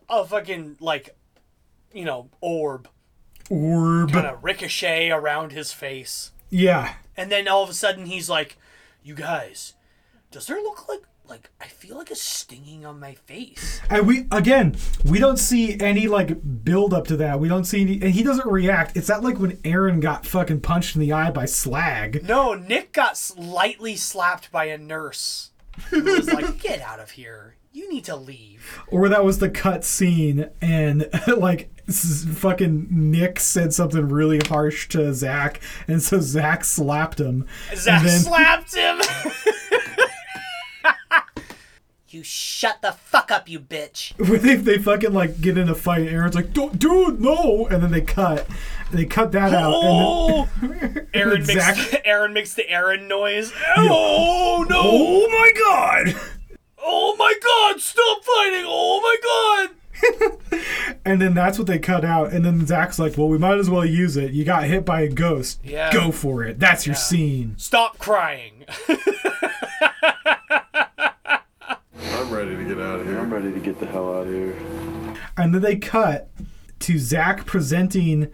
a 0.09 0.24
fucking 0.24 0.78
like 0.80 1.16
you 1.93 2.05
know 2.05 2.28
orb 2.41 2.89
Orb. 3.51 4.12
kind 4.12 4.26
of 4.26 4.42
ricochet 4.42 5.11
around 5.11 5.53
his 5.53 5.72
face. 5.72 6.32
Yeah. 6.51 6.95
And 7.16 7.30
then 7.30 7.49
all 7.49 7.62
of 7.62 7.70
a 7.70 7.74
sudden 7.74 8.07
he's 8.07 8.28
like, 8.30 8.57
"You 9.03 9.14
guys, 9.14 9.74
does 10.30 10.47
there 10.47 10.57
look 10.61 10.88
like 10.88 11.03
like 11.26 11.51
I 11.61 11.66
feel 11.66 11.97
like 11.97 12.11
a 12.11 12.16
stinging 12.16 12.84
on 12.84 12.99
my 13.01 13.14
face?" 13.14 13.80
And 13.90 14.07
we 14.07 14.26
again, 14.30 14.76
we 15.05 15.18
don't 15.18 15.38
see 15.38 15.78
any 15.80 16.07
like 16.09 16.64
build 16.64 16.92
up 16.95 17.07
to 17.09 17.16
that. 17.18 17.38
We 17.40 17.49
don't 17.49 17.64
see 17.64 17.82
any, 17.82 17.95
and 17.95 18.11
he 18.11 18.22
doesn't 18.22 18.47
react. 18.51 18.97
It's 18.97 19.09
not 19.09 19.22
like 19.22 19.38
when 19.38 19.59
Aaron 19.64 20.01
got 20.01 20.26
fucking 20.26 20.61
punched 20.61 20.95
in 20.97 21.01
the 21.01 21.12
eye 21.12 21.30
by 21.30 21.45
Slag. 21.47 22.24
No, 22.24 22.55
Nick 22.55 22.92
got 22.92 23.16
slightly 23.16 23.97
slapped 23.97 24.51
by 24.51 24.66
a 24.66 24.78
nurse. 24.78 25.51
Who 25.90 26.03
was 26.03 26.32
like, 26.32 26.59
"Get 26.61 26.80
out 26.80 27.01
of 27.01 27.12
here! 27.12 27.57
You 27.72 27.90
need 27.92 28.05
to 28.05 28.16
leave." 28.16 28.80
or 28.88 29.09
that 29.09 29.24
was 29.24 29.38
the 29.40 29.51
cut 29.51 29.84
scene 29.84 30.49
and 30.61 31.09
like 31.36 31.70
fucking 31.89 32.87
Nick 32.91 33.39
said 33.41 33.72
something 33.74 34.09
really 34.09 34.39
harsh 34.39 34.89
to 34.91 35.12
Zak 35.14 35.61
and 35.87 36.03
so 36.03 36.20
Zak 36.20 36.64
slapped 36.64 37.18
him. 37.20 37.47
Zak 37.74 38.03
then, 38.03 38.20
slapped 38.20 38.74
him. 38.74 39.01
You 42.09 42.22
shut 42.22 42.80
the 42.80 42.93
fuck 42.93 43.32
up, 43.32 43.49
you 43.49 43.59
bitch. 43.59 44.16
Where 44.28 44.39
they, 44.39 44.55
they 44.55 44.78
fucking 44.78 45.12
like 45.12 45.41
get 45.41 45.59
in 45.59 45.68
a 45.68 45.74
fight. 45.74 46.03
and 46.03 46.11
Aaron's 46.11 46.37
like, 46.37 46.53
"Don't, 46.53 46.78
dude, 46.78 47.20
no!" 47.20 47.66
And 47.66 47.82
then 47.82 47.91
they 47.91 48.03
cut. 48.03 48.47
They 48.93 49.05
cut 49.05 49.32
that 49.32 49.53
out. 49.53 49.72
Oh, 49.74 50.49
And 50.62 50.70
then, 50.70 50.97
oh! 50.97 51.07
Aaron 51.18 51.45
makes 51.45 51.55
Zak- 51.55 52.03
Aaron 52.05 52.32
makes 52.32 52.55
the 52.55 52.70
Aaron 52.70 53.09
noise. 53.09 53.53
Oh 53.76 54.64
no! 54.70 54.80
Oh 54.85 55.28
my 55.28 55.51
god! 55.59 56.22
Oh 56.78 57.16
my 57.18 57.35
god! 57.43 57.80
Stop 57.80 58.22
fighting! 58.22 58.64
Oh 58.64 59.01
my 59.03 59.66
god! 59.70 59.76
And 61.07 61.21
then 61.21 61.35
that's 61.35 61.59
what 61.59 61.67
they 61.67 61.79
cut 61.79 62.05
out. 62.05 62.33
And 62.33 62.45
then 62.45 62.67
Zak's 62.67 62.99
like, 62.99 63.19
"Well, 63.19 63.29
we 63.29 63.37
might 63.37 63.59
as 63.59 63.69
well 63.69 63.85
use 63.85 64.17
it. 64.17 64.33
You 64.33 64.45
got 64.45 64.65
hit 64.65 64.87
by 64.87 65.03
a 65.03 65.09
ghost. 65.09 65.61
Yeah. 65.63 65.93
Go 65.93 66.11
for 66.11 66.43
it. 66.45 66.59
That's 66.59 66.87
your 66.87 66.97
scene." 66.97 67.55
Stop 67.59 67.99
crying. 67.99 68.65
I'm 71.95 72.31
ready 72.31 72.57
to 72.57 72.65
get 72.65 72.81
out 72.81 73.01
of 73.01 73.07
here. 73.07 73.19
I'm 73.19 73.33
ready 73.33 73.53
to 73.53 73.61
get 73.61 73.81
the 73.81 73.87
hell 73.87 74.15
out 74.15 74.27
of 74.27 74.33
here. 74.33 74.57
And 75.37 75.55
then 75.55 75.61
they 75.61 75.77
cut 75.77 76.31
to 76.81 76.99
Zak 76.99 77.45
presenting, 77.45 78.31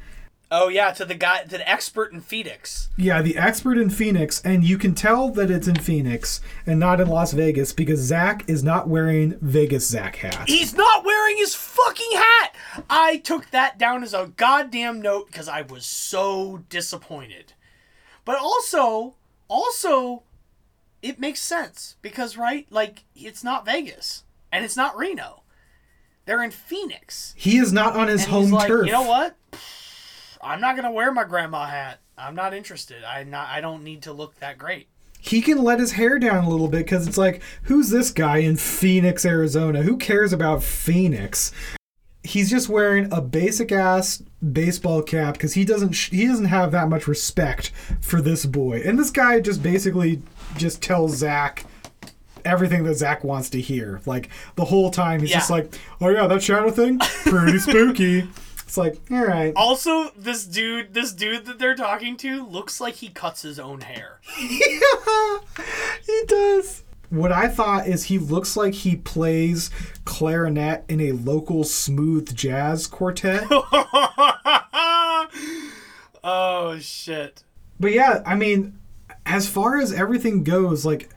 oh 0.51 0.69
yeah, 0.69 0.91
to 0.93 1.05
the 1.05 1.15
guy, 1.15 1.43
to 1.43 1.49
the 1.59 1.69
expert 1.69 2.13
in 2.13 2.21
Phoenix. 2.21 2.91
yeah, 2.97 3.23
the 3.23 3.37
expert 3.37 3.79
in 3.79 3.91
Phoenix, 3.91 4.41
and 4.43 4.65
you 4.65 4.79
can 4.79 4.95
tell 4.95 5.31
that 5.31 5.51
it's 5.51 5.69
in 5.69 5.77
Phoenix 5.77 6.41
and 6.67 6.81
not 6.81 7.01
in 7.01 7.09
Las 7.09 7.33
Vegas 7.33 7.73
because 7.73 8.01
Zak 8.01 8.49
is 8.49 8.65
not 8.65 8.89
wearing 8.89 9.39
Vegas 9.41 9.87
Zak 9.89 10.17
hat. 10.17 10.49
He's 10.49 10.75
not 10.75 11.05
wearing 11.05 11.37
his 11.37 11.55
fucking 11.55 12.13
hat. 12.13 12.55
I 12.89 13.19
took 13.19 13.51
that 13.51 13.79
down 13.79 14.03
as 14.03 14.15
a 14.15 14.33
goddamn 14.37 15.01
note 15.01 15.27
because 15.27 15.49
I 15.49 15.63
was 15.63 15.87
so 15.87 16.65
disappointed. 16.69 17.53
But 18.25 18.39
also, 18.39 19.15
also, 19.49 20.23
it 21.03 21.19
makes 21.19 21.41
sense 21.41 21.97
because 22.03 22.37
right, 22.37 22.67
like 22.71 23.05
it's 23.17 23.43
not 23.43 23.65
Vegas 23.65 24.25
and 24.53 24.65
it's 24.65 24.77
not 24.77 24.97
Reno. 24.97 25.43
They're 26.27 26.43
in 26.43 26.51
Phoenix. 26.51 27.35
He 27.37 27.57
is 27.57 27.73
not 27.73 27.97
on 27.97 28.09
his 28.09 28.23
and 28.25 28.31
home 28.31 28.51
like, 28.51 28.69
turf. 28.69 28.87
you 28.87 28.93
know 28.93 29.03
what? 29.03 29.37
I'm 30.43 30.61
not 30.61 30.77
gonna 30.77 30.93
wear 30.93 31.13
my 31.13 31.25
grandma 31.25 31.67
hat. 31.67 31.99
I'm 32.17 32.35
not 32.35 32.55
interested. 32.55 33.05
I 33.05 33.25
not. 33.25 33.49
I 33.49 33.61
don't 33.61 33.83
need 33.85 34.03
to 34.03 34.13
look 34.13 34.39
that 34.41 34.59
great. 34.59 34.89
he 35.23 35.41
can 35.43 35.63
let 35.63 35.79
his 35.81 35.93
hair 35.93 36.19
down 36.19 36.45
a 36.45 36.49
little 36.49 36.69
bit 36.69 36.85
because 36.87 37.07
it's 37.07 37.19
like, 37.19 37.43
who's 37.65 37.91
this 37.91 38.11
guy 38.11 38.39
in 38.39 38.57
Phoenix, 38.57 39.25
Arizona? 39.27 39.83
Who 39.83 39.97
cares 39.99 40.33
about 40.33 40.63
Phoenix? 40.63 41.53
He's 42.23 42.49
just 42.51 42.69
wearing 42.69 43.11
a 43.13 43.21
basic 43.21 43.73
ass 43.73 44.23
baseball 44.53 45.03
cap 45.03 45.35
because 45.35 45.55
he 45.55 45.65
doesn't 45.65 45.93
sh- 45.93 46.11
he 46.11 46.27
doesn't 46.27 46.47
have 46.47 46.71
that 46.73 46.89
much 46.89 47.07
respect 47.07 47.71
for 48.01 48.21
this 48.23 48.45
boy. 48.47 48.83
And 48.85 48.99
this 48.99 49.11
guy 49.11 49.41
just 49.41 49.63
basically 49.63 50.23
just 50.57 50.83
tells 50.83 51.17
Zak 51.17 51.65
everything 52.45 52.85
that 52.85 52.95
Zak 52.95 53.25
wants 53.25 53.51
to 53.51 53.61
hear. 53.61 54.01
Like 54.07 54.29
the 54.57 54.65
whole 54.67 54.91
time 54.91 55.21
he's 55.21 55.31
just 55.31 55.51
like, 55.51 55.75
oh 56.01 56.09
yeah, 56.09 56.27
that 56.27 56.43
shadow 56.43 56.71
thing, 56.71 56.99
pretty 56.99 57.59
spooky. 57.59 58.29
It's 58.71 58.77
like, 58.77 59.01
all 59.11 59.27
right. 59.27 59.53
Also, 59.57 60.11
this 60.11 60.47
dude, 60.47 60.95
this 60.95 61.13
dude 61.13 61.45
that 61.47 61.59
they're 61.59 61.75
talking 61.75 62.17
to, 62.19 62.47
looks 62.47 62.81
like 62.81 62.95
he 62.95 63.09
cuts 63.09 63.43
his 63.43 63.59
own 63.59 63.81
hair. 63.81 64.21
he 64.37 64.71
does. 66.29 66.85
What 67.09 67.33
I 67.33 67.49
thought 67.49 67.89
is 67.89 68.05
he 68.05 68.17
looks 68.17 68.57
like 68.57 68.75
he 68.75 68.95
plays 68.95 69.71
clarinet 70.05 70.85
in 70.89 71.01
a 71.01 71.11
local 71.11 71.65
smooth 71.65 72.33
jazz 72.37 72.87
quartet. 72.87 73.43
oh 76.23 76.79
shit. 76.81 77.43
but 77.81 77.91
yeah, 77.91 78.23
I 78.25 78.37
mean, 78.37 78.79
as 79.27 79.49
far 79.49 79.79
as 79.79 79.93
everything 79.93 80.45
goes, 80.45 80.87
like 80.87 81.11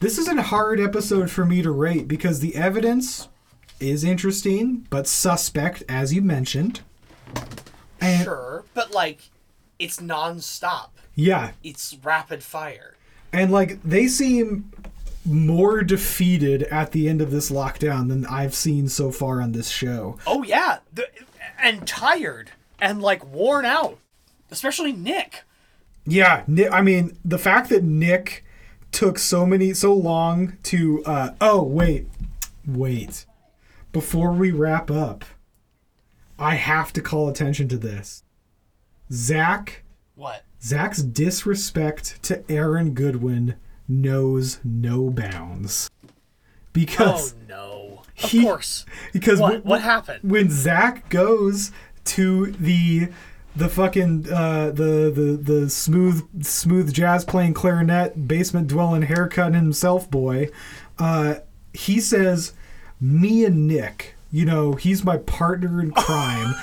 this 0.00 0.18
is 0.18 0.28
a 0.28 0.42
hard 0.42 0.78
episode 0.78 1.30
for 1.30 1.46
me 1.46 1.62
to 1.62 1.70
rate 1.70 2.06
because 2.06 2.40
the 2.40 2.54
evidence 2.54 3.28
is 3.80 4.04
interesting 4.04 4.86
but 4.90 5.06
suspect, 5.06 5.82
as 5.88 6.12
you 6.12 6.20
mentioned. 6.20 6.82
And 8.00 8.24
sure, 8.24 8.64
but 8.74 8.92
like, 8.92 9.30
it's 9.78 10.00
non-stop. 10.00 10.96
yeah, 11.14 11.52
It's 11.64 11.96
rapid 12.02 12.42
fire. 12.42 12.94
and 13.32 13.50
like 13.50 13.82
they 13.82 14.06
seem 14.08 14.70
more 15.24 15.82
defeated 15.82 16.62
at 16.64 16.92
the 16.92 17.08
end 17.08 17.20
of 17.20 17.30
this 17.30 17.50
lockdown 17.50 18.08
than 18.08 18.24
I've 18.26 18.54
seen 18.54 18.88
so 18.88 19.10
far 19.10 19.42
on 19.42 19.52
this 19.52 19.68
show. 19.68 20.18
Oh 20.26 20.42
yeah, 20.42 20.78
the, 20.92 21.06
and 21.60 21.86
tired 21.86 22.50
and 22.80 23.02
like 23.02 23.24
worn 23.26 23.64
out, 23.64 23.98
especially 24.50 24.92
Nick. 24.92 25.42
Yeah, 26.06 26.44
Nick, 26.46 26.72
I 26.72 26.80
mean, 26.80 27.18
the 27.24 27.38
fact 27.38 27.68
that 27.70 27.82
Nick 27.84 28.44
took 28.92 29.18
so 29.18 29.44
many 29.44 29.74
so 29.74 29.92
long 29.92 30.56
to 30.64 31.02
uh 31.04 31.30
oh, 31.40 31.62
wait. 31.62 32.06
Wait. 32.66 33.26
Before 33.92 34.32
we 34.32 34.50
wrap 34.50 34.90
up, 34.90 35.24
I 36.38 36.54
have 36.54 36.92
to 36.94 37.00
call 37.00 37.28
attention 37.28 37.68
to 37.68 37.76
this. 37.76 38.22
Zak 39.12 39.82
What? 40.14 40.42
Zak's 40.62 41.02
disrespect 41.02 42.22
to 42.24 42.44
Aaron 42.50 42.92
Goodwin 42.94 43.54
knows 43.88 44.60
no 44.64 45.10
bounds. 45.10 45.88
Because 46.72 47.34
Oh 47.34 47.36
no. 47.48 48.02
Of 48.22 48.30
he- 48.30 48.42
course. 48.42 48.84
because 49.12 49.40
What? 49.40 49.52
when- 49.52 49.62
What 49.62 49.82
happened? 49.82 50.20
when 50.22 50.50
Zak 50.50 51.08
goes 51.08 51.70
to 52.04 52.52
the 52.52 53.08
the 53.56 53.68
fucking 53.68 54.26
uh, 54.32 54.70
the 54.70 55.10
the 55.14 55.38
the 55.52 55.70
smooth 55.70 56.44
smooth 56.44 56.92
jazz 56.92 57.24
playing 57.24 57.54
clarinet 57.54 58.28
basement 58.28 58.68
dwelling 58.68 59.02
haircut 59.02 59.54
himself 59.54 60.08
boy, 60.10 60.48
uh, 60.98 61.36
he 61.72 61.98
says, 62.00 62.52
"Me 63.00 63.44
and 63.44 63.66
Nick." 63.66 64.14
You 64.30 64.44
know, 64.44 64.72
he's 64.74 65.04
my 65.04 65.16
partner 65.16 65.80
in 65.80 65.90
crime. 65.92 66.54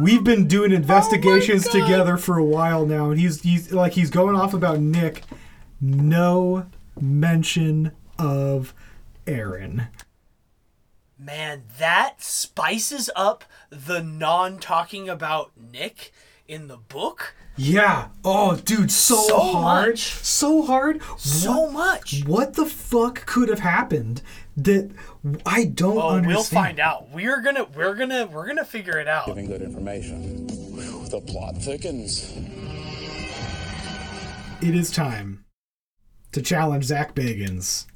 We've 0.00 0.22
been 0.24 0.46
doing 0.46 0.72
oh 0.72 0.76
investigations 0.76 1.66
together 1.68 2.16
for 2.16 2.36
a 2.38 2.44
while 2.44 2.84
now, 2.86 3.10
and 3.10 3.18
he's 3.20 3.42
he's 3.42 3.72
like 3.72 3.92
he's 3.92 4.10
going 4.10 4.36
off 4.36 4.52
about 4.54 4.80
Nick. 4.80 5.22
No 5.80 6.66
mention 7.00 7.92
of 8.18 8.74
Aaron. 9.26 9.88
Man, 11.18 11.62
that 11.78 12.22
spices 12.22 13.08
up 13.16 13.44
the 13.70 14.02
non-talking 14.02 15.08
about 15.08 15.52
Nick 15.56 16.12
in 16.46 16.68
the 16.68 16.76
book 16.76 17.34
Yeah. 17.56 18.08
Oh, 18.24 18.56
dude, 18.56 18.90
so, 18.90 19.14
So 19.16 19.38
hard. 19.40 19.90
much. 19.90 20.00
So 20.14 20.62
hard. 20.62 21.00
so 21.16 21.60
What- 21.60 21.72
much. 21.72 22.22
What 22.26 22.54
the 22.54 22.66
fuck 22.66 23.24
could 23.26 23.48
have 23.48 23.60
happened 23.60 24.20
that 24.56 24.90
I 25.46 25.64
don't 25.64 25.96
Oh, 25.96 26.08
understand? 26.10 26.26
we'll 26.26 26.44
find 26.44 26.80
out. 26.80 27.10
We're 27.10 27.40
gonna, 27.40 27.64
we're 27.64 27.94
gonna, 27.94 28.26
we're 28.26 28.46
gonna 28.46 28.64
figure 28.64 28.98
it 28.98 29.08
out. 29.08 29.26
Giving 29.26 29.46
good 29.46 29.62
information. 29.62 30.46
The 30.46 31.22
plot 31.26 31.56
thickens. 31.58 32.32
It 34.60 34.74
is 34.74 34.90
time 34.90 35.44
to 36.32 36.42
challenge 36.42 36.84
Zak 36.84 37.14
Bagans 37.14 37.86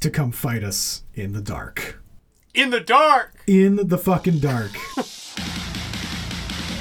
to 0.00 0.10
come 0.10 0.32
fight 0.32 0.64
us 0.64 1.02
in 1.14 1.32
the 1.32 1.40
dark. 1.40 2.02
In 2.54 2.70
the 2.70 2.80
dark. 2.80 3.34
In 3.46 3.76
the 3.88 3.98
fucking 3.98 4.38
dark. 4.38 4.72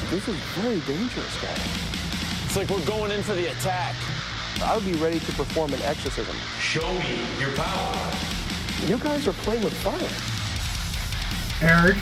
This 0.09 0.27
is 0.27 0.35
very 0.61 0.79
dangerous, 0.81 1.41
guy. 1.41 1.55
It's 2.45 2.55
like 2.55 2.69
we're 2.69 2.85
going 2.85 3.09
in 3.09 3.23
for 3.23 3.33
the 3.33 3.47
attack. 3.49 3.95
I 4.63 4.75
would 4.75 4.85
be 4.85 4.93
ready 4.93 5.17
to 5.19 5.31
perform 5.31 5.73
an 5.73 5.81
exorcism. 5.81 6.35
Show 6.59 6.87
me 6.99 7.19
your 7.39 7.49
power. 7.55 8.11
You 8.87 8.97
guys 8.97 9.27
are 9.27 9.33
playing 9.33 9.63
with 9.63 9.73
fire. 9.75 9.97
Eric, 11.61 11.95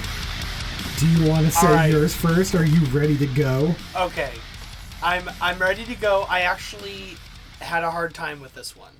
do 1.00 1.08
you 1.08 1.30
want 1.30 1.46
to 1.46 1.52
say 1.52 1.68
All 1.68 1.74
right. 1.74 1.92
yours 1.92 2.16
first? 2.16 2.56
Are 2.56 2.66
you 2.66 2.84
ready 2.88 3.16
to 3.18 3.28
go? 3.28 3.76
Okay, 3.96 4.32
I'm 5.04 5.30
I'm 5.40 5.60
ready 5.60 5.86
to 5.86 5.96
go. 5.96 6.26
I 6.28 6.42
actually 6.42 7.18
had 7.60 7.84
a 7.84 7.92
hard 7.92 8.16
time 8.16 8.42
with 8.42 8.56
this 8.56 8.76
one. 8.76 8.94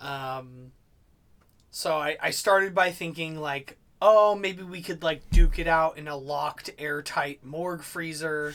Um, 0.00 0.70
so 1.72 1.96
I 1.96 2.16
I 2.22 2.30
started 2.30 2.76
by 2.76 2.92
thinking 2.92 3.40
like, 3.40 3.76
oh, 4.00 4.36
maybe 4.36 4.62
we 4.62 4.80
could 4.80 5.02
like 5.02 5.28
duke 5.30 5.58
it 5.58 5.66
out 5.66 5.98
in 5.98 6.06
a 6.06 6.16
locked, 6.16 6.70
airtight 6.78 7.44
morgue 7.44 7.82
freezer. 7.82 8.54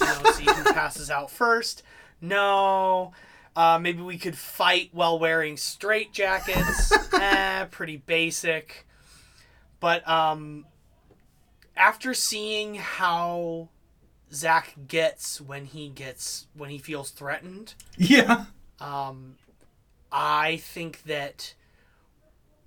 You 0.00 0.06
know, 0.06 0.30
see 0.30 0.44
who 0.44 0.64
passes 0.72 1.10
out 1.10 1.30
first. 1.30 1.82
No. 2.22 3.12
Uh, 3.58 3.76
maybe 3.76 4.00
we 4.00 4.16
could 4.18 4.38
fight 4.38 4.88
while 4.92 5.18
wearing 5.18 5.56
straight 5.56 6.12
jackets. 6.12 6.92
eh, 7.12 7.64
pretty 7.72 7.96
basic. 7.96 8.86
But 9.80 10.08
um, 10.08 10.64
after 11.76 12.14
seeing 12.14 12.76
how 12.76 13.68
Zak 14.32 14.74
gets 14.86 15.40
when 15.40 15.64
he 15.64 15.88
gets 15.88 16.46
when 16.54 16.70
he 16.70 16.78
feels 16.78 17.10
threatened, 17.10 17.74
Yeah. 17.96 18.44
um, 18.80 19.34
I 20.12 20.58
think 20.58 21.02
that 21.06 21.54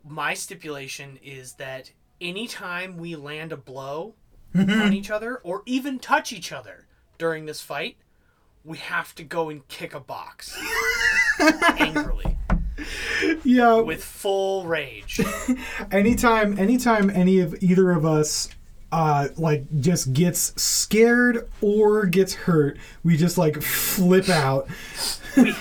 my 0.05 0.33
stipulation 0.33 1.19
is 1.23 1.53
that 1.53 1.91
anytime 2.19 2.97
we 2.97 3.15
land 3.15 3.53
a 3.53 3.57
blow 3.57 4.15
on 4.53 4.91
each 4.91 5.09
other 5.09 5.37
or 5.37 5.63
even 5.65 5.99
touch 5.99 6.33
each 6.33 6.51
other 6.51 6.85
during 7.17 7.45
this 7.45 7.61
fight, 7.61 7.95
we 8.63 8.77
have 8.77 9.15
to 9.15 9.23
go 9.23 9.49
and 9.49 9.67
kick 9.67 9.93
a 9.93 9.99
box 9.99 10.57
angrily. 11.79 12.37
Yeah. 13.43 13.81
with 13.81 14.03
full 14.03 14.65
rage. 14.65 15.21
anytime 15.91 16.57
anytime 16.57 17.09
any 17.09 17.39
of 17.39 17.55
either 17.61 17.91
of 17.91 18.05
us 18.05 18.49
uh 18.91 19.29
like 19.37 19.63
just 19.79 20.11
gets 20.13 20.61
scared 20.61 21.49
or 21.61 22.05
gets 22.05 22.33
hurt 22.33 22.77
we 23.03 23.15
just 23.15 23.37
like 23.37 23.61
flip 23.61 24.27
out 24.27 24.67
we, 25.37 25.55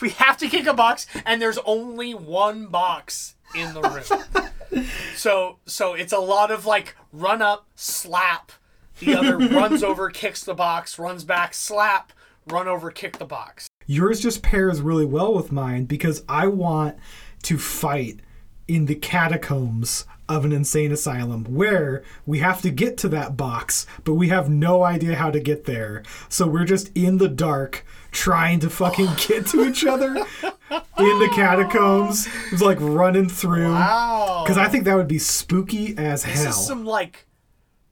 we 0.00 0.10
have 0.10 0.36
to 0.38 0.48
kick 0.48 0.66
a 0.66 0.74
box, 0.74 1.06
and 1.24 1.40
there's 1.40 1.58
only 1.58 2.14
one 2.14 2.66
box 2.66 3.36
in 3.54 3.74
the 3.74 3.82
room. 3.82 4.84
so 5.14 5.58
so 5.66 5.94
it's 5.94 6.12
a 6.12 6.18
lot 6.18 6.50
of 6.50 6.66
like 6.66 6.96
run 7.12 7.42
up, 7.42 7.66
slap. 7.74 8.52
The 8.98 9.14
other 9.14 9.38
runs 9.38 9.82
over, 9.82 10.10
kicks 10.10 10.44
the 10.44 10.54
box, 10.54 10.98
runs 10.98 11.24
back, 11.24 11.54
slap, 11.54 12.12
run 12.50 12.68
over, 12.68 12.90
kick 12.90 13.18
the 13.18 13.24
box. 13.24 13.68
yours 13.86 14.20
just 14.20 14.42
pairs 14.42 14.80
really 14.80 15.04
well 15.06 15.32
with 15.34 15.50
mine 15.52 15.84
because 15.84 16.22
i 16.28 16.46
want 16.46 16.96
to 17.42 17.56
fight 17.58 18.20
in 18.68 18.86
the 18.86 18.94
catacombs 18.94 20.04
of 20.28 20.44
an 20.44 20.52
insane 20.52 20.92
asylum 20.92 21.42
where 21.44 22.04
we 22.24 22.38
have 22.38 22.62
to 22.62 22.70
get 22.70 22.96
to 22.96 23.08
that 23.08 23.36
box 23.36 23.86
but 24.04 24.14
we 24.14 24.28
have 24.28 24.48
no 24.48 24.82
idea 24.84 25.16
how 25.16 25.30
to 25.30 25.40
get 25.40 25.64
there 25.64 26.02
so 26.28 26.46
we're 26.46 26.64
just 26.64 26.90
in 26.96 27.18
the 27.18 27.28
dark 27.28 27.84
trying 28.12 28.60
to 28.60 28.70
fucking 28.70 29.08
get 29.28 29.44
to 29.46 29.64
each 29.66 29.84
other 29.84 30.08
in 30.16 31.18
the 31.18 31.30
catacombs 31.34 32.28
it's 32.52 32.62
like 32.62 32.78
running 32.80 33.28
through 33.28 33.72
Wow. 33.72 34.42
because 34.44 34.58
i 34.58 34.68
think 34.68 34.84
that 34.84 34.94
would 34.94 35.08
be 35.08 35.18
spooky 35.18 35.96
as 35.98 36.22
This 36.24 36.34
hell 36.34 36.44
This 36.44 36.56
is 36.58 36.66
some 36.66 36.84
like 36.84 37.26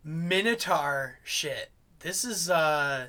Minotaur 0.05 1.19
shit. 1.25 1.71
This 2.01 2.25
is 2.25 2.49
uh 2.49 3.09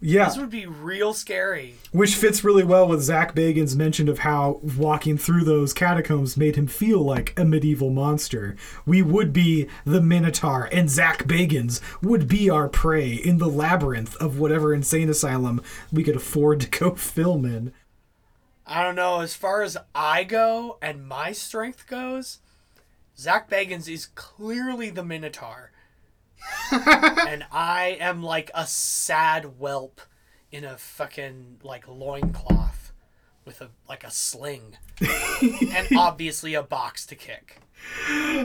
Yeah. 0.00 0.26
This 0.26 0.38
would 0.38 0.50
be 0.50 0.66
real 0.66 1.12
scary. 1.12 1.74
Which 1.90 2.14
fits 2.14 2.44
really 2.44 2.62
well 2.62 2.86
with 2.86 3.02
Zak 3.02 3.34
Bagan's 3.34 3.74
mention 3.74 4.08
of 4.08 4.20
how 4.20 4.60
walking 4.62 5.18
through 5.18 5.44
those 5.44 5.72
catacombs 5.72 6.36
made 6.36 6.54
him 6.54 6.68
feel 6.68 7.00
like 7.00 7.36
a 7.36 7.44
medieval 7.44 7.90
monster. 7.90 8.54
We 8.86 9.02
would 9.02 9.32
be 9.32 9.66
the 9.84 10.00
Minotaur, 10.00 10.68
and 10.70 10.88
Zak 10.88 11.24
Bagans 11.26 11.80
would 12.00 12.28
be 12.28 12.48
our 12.48 12.68
prey 12.68 13.12
in 13.12 13.38
the 13.38 13.48
labyrinth 13.48 14.14
of 14.16 14.38
whatever 14.38 14.72
insane 14.72 15.08
asylum 15.08 15.62
we 15.92 16.04
could 16.04 16.16
afford 16.16 16.60
to 16.62 16.68
go 16.68 16.94
film 16.94 17.44
in. 17.44 17.72
I 18.66 18.82
don't 18.82 18.96
know. 18.96 19.20
As 19.20 19.34
far 19.34 19.62
as 19.62 19.76
I 19.94 20.24
go 20.24 20.78
and 20.80 21.08
my 21.08 21.32
strength 21.32 21.86
goes, 21.88 22.38
Zak 23.18 23.50
Bagans 23.50 23.92
is 23.92 24.06
clearly 24.06 24.90
the 24.90 25.02
Minotaur. 25.02 25.72
And 26.72 27.44
I 27.52 27.96
am 28.00 28.22
like 28.22 28.50
a 28.54 28.66
sad 28.66 29.44
whelp 29.58 30.00
in 30.50 30.64
a 30.64 30.76
fucking 30.76 31.58
like 31.62 31.86
loincloth 31.88 32.92
with 33.44 33.60
a 33.60 33.70
like 33.88 34.04
a 34.04 34.10
sling. 34.10 34.76
and 35.40 35.88
obviously 35.96 36.54
a 36.54 36.62
box 36.62 37.06
to 37.06 37.14
kick. 37.14 37.60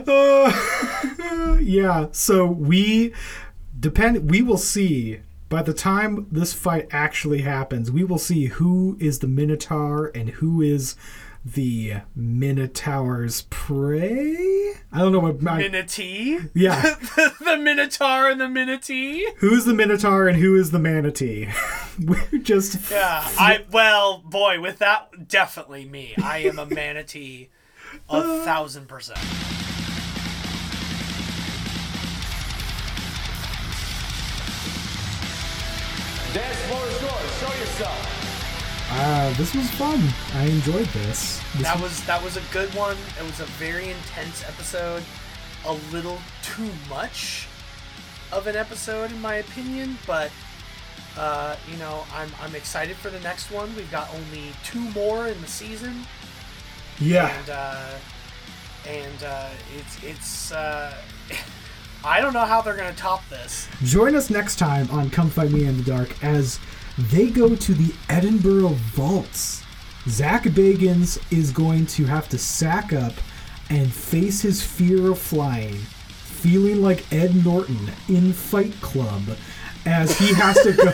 Uh, 0.06 1.58
yeah, 1.60 2.06
so 2.12 2.46
we 2.46 3.12
depend 3.78 4.30
we 4.30 4.42
will 4.42 4.58
see 4.58 5.20
by 5.48 5.62
the 5.62 5.74
time 5.74 6.26
this 6.32 6.52
fight 6.52 6.88
actually 6.90 7.42
happens, 7.42 7.90
we 7.90 8.02
will 8.02 8.18
see 8.18 8.46
who 8.46 8.96
is 8.98 9.20
the 9.20 9.28
Minotaur 9.28 10.10
and 10.14 10.30
who 10.30 10.60
is 10.60 10.96
the 11.44 11.94
Minotaur's 12.16 13.42
prey. 13.50 14.72
I 14.90 14.98
don't 14.98 15.12
know 15.12 15.20
what 15.20 15.42
my, 15.42 15.62
Minotee? 15.62 16.50
Yeah. 16.54 16.80
the 17.40 17.58
Minotaur 17.58 18.30
and 18.30 18.40
the 18.40 18.46
Minotee? 18.46 19.22
who's 19.38 19.64
the 19.64 19.74
Minotaur 19.74 20.26
and 20.26 20.38
who 20.38 20.56
is 20.56 20.70
the 20.70 20.78
manatee. 20.78 21.48
We're 22.02 22.38
just 22.38 22.90
Yeah, 22.90 23.22
I 23.38 23.64
well, 23.70 24.18
boy, 24.18 24.60
with 24.60 24.78
that 24.78 25.28
definitely 25.28 25.84
me. 25.84 26.14
I 26.22 26.38
am 26.38 26.58
a 26.58 26.66
manatee 26.66 27.50
a 28.08 28.22
thousand 28.44 28.88
percent. 28.88 29.18
Dance 36.32 36.58
floor 36.66 36.84
is 36.86 37.00
yours. 37.00 37.40
Show 37.40 37.60
yourself. 37.60 38.23
Uh, 38.90 39.32
this 39.34 39.54
was 39.54 39.70
fun. 39.72 40.00
I 40.34 40.44
enjoyed 40.44 40.86
this. 40.86 41.40
this 41.54 41.62
That 41.62 41.80
was 41.80 42.04
that 42.04 42.22
was 42.22 42.36
a 42.36 42.42
good 42.52 42.72
one. 42.74 42.96
It 43.18 43.22
was 43.22 43.40
a 43.40 43.46
very 43.46 43.90
intense 43.90 44.44
episode. 44.44 45.02
A 45.66 45.72
little 45.92 46.18
too 46.42 46.70
much 46.88 47.48
of 48.32 48.46
an 48.46 48.56
episode 48.56 49.10
in 49.10 49.20
my 49.20 49.36
opinion, 49.36 49.98
but 50.06 50.30
uh, 51.16 51.56
you 51.70 51.76
know, 51.78 52.04
I'm 52.14 52.30
I'm 52.40 52.54
excited 52.54 52.96
for 52.96 53.10
the 53.10 53.20
next 53.20 53.50
one. 53.50 53.74
We've 53.76 53.90
got 53.90 54.12
only 54.14 54.52
two 54.64 54.80
more 54.90 55.28
in 55.28 55.40
the 55.40 55.46
season. 55.46 56.04
Yeah. 57.00 57.36
And 57.38 57.50
uh 57.50 57.90
and 58.86 59.24
uh 59.24 59.48
it's 59.76 60.02
it's 60.02 60.52
uh 60.52 60.94
I 62.04 62.20
don't 62.20 62.34
know 62.34 62.44
how 62.44 62.60
they're 62.60 62.76
gonna 62.76 62.92
top 62.92 63.26
this. 63.28 63.68
Join 63.82 64.14
us 64.14 64.28
next 64.28 64.56
time 64.56 64.90
on 64.90 65.08
Come 65.10 65.30
Fight 65.30 65.50
Me 65.50 65.64
in 65.64 65.76
the 65.76 65.82
Dark 65.84 66.22
as 66.22 66.58
they 66.98 67.28
go 67.28 67.56
to 67.56 67.74
the 67.74 67.94
Edinburgh 68.08 68.76
Vaults. 68.94 69.62
Zak 70.08 70.44
Bagans 70.44 71.20
is 71.32 71.50
going 71.50 71.86
to 71.86 72.04
have 72.04 72.28
to 72.28 72.38
sack 72.38 72.92
up 72.92 73.14
and 73.70 73.92
face 73.92 74.42
his 74.42 74.62
fear 74.62 75.10
of 75.10 75.18
flying, 75.18 75.74
feeling 75.74 76.82
like 76.82 77.10
Ed 77.12 77.44
Norton 77.44 77.90
in 78.08 78.32
Fight 78.32 78.74
Club 78.80 79.22
as 79.86 80.16
he 80.18 80.34
has 80.34 80.60
to 80.62 80.72
go. 80.72 80.92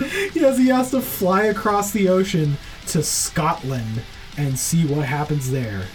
yes, 0.34 0.58
he 0.58 0.68
has 0.68 0.90
to 0.92 1.00
fly 1.00 1.44
across 1.44 1.90
the 1.90 2.08
ocean 2.08 2.56
to 2.86 3.02
Scotland 3.02 4.02
and 4.36 4.58
see 4.58 4.86
what 4.86 5.04
happens 5.06 5.50
there. 5.50 5.86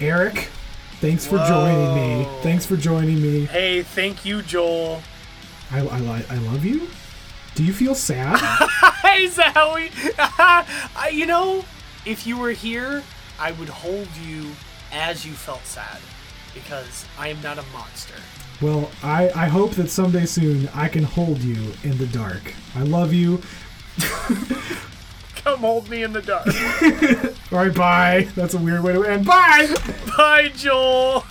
Eric, 0.00 0.48
thanks 1.00 1.26
for 1.26 1.38
joining 1.38 1.94
me. 1.94 2.28
Thanks 2.42 2.66
for 2.66 2.76
joining 2.76 3.20
me. 3.20 3.46
Hey, 3.46 3.82
thank 3.82 4.24
you, 4.24 4.42
Joel. 4.42 5.02
I, 5.70 5.80
I, 5.80 6.24
I 6.30 6.36
love 6.38 6.64
you. 6.64 6.88
Do 7.54 7.64
you 7.64 7.72
feel 7.72 7.94
sad? 7.94 8.34
Is 9.18 9.36
that 9.36 9.52
how 9.54 9.74
we? 9.74 9.90
You 11.16 11.26
know, 11.26 11.64
if 12.04 12.26
you 12.26 12.36
were 12.38 12.50
here, 12.50 13.02
I 13.38 13.52
would 13.52 13.68
hold 13.68 14.08
you 14.26 14.50
as 14.92 15.24
you 15.24 15.32
felt 15.32 15.64
sad, 15.64 15.98
because 16.54 17.04
I 17.18 17.28
am 17.28 17.40
not 17.42 17.58
a 17.58 17.64
monster. 17.72 18.14
well, 18.60 18.90
I, 19.02 19.28
I 19.30 19.46
hope 19.46 19.72
that 19.72 19.90
someday 19.90 20.24
soon 20.26 20.68
I 20.74 20.88
can 20.88 21.04
hold 21.04 21.38
you 21.42 21.72
in 21.84 21.98
the 21.98 22.06
dark. 22.06 22.54
I 22.74 22.82
love 22.82 23.12
you. 23.12 23.42
Come 25.36 25.60
hold 25.60 25.88
me 25.90 26.02
in 26.02 26.12
the 26.12 26.22
dark. 26.22 26.46
All 27.52 27.58
right, 27.58 27.74
bye. 27.74 28.28
That's 28.34 28.54
a 28.54 28.58
weird 28.58 28.82
way 28.82 28.94
to 28.94 29.04
end. 29.04 29.26
Bye. 29.26 29.72
Bye, 30.16 30.48
Joel. 30.56 31.24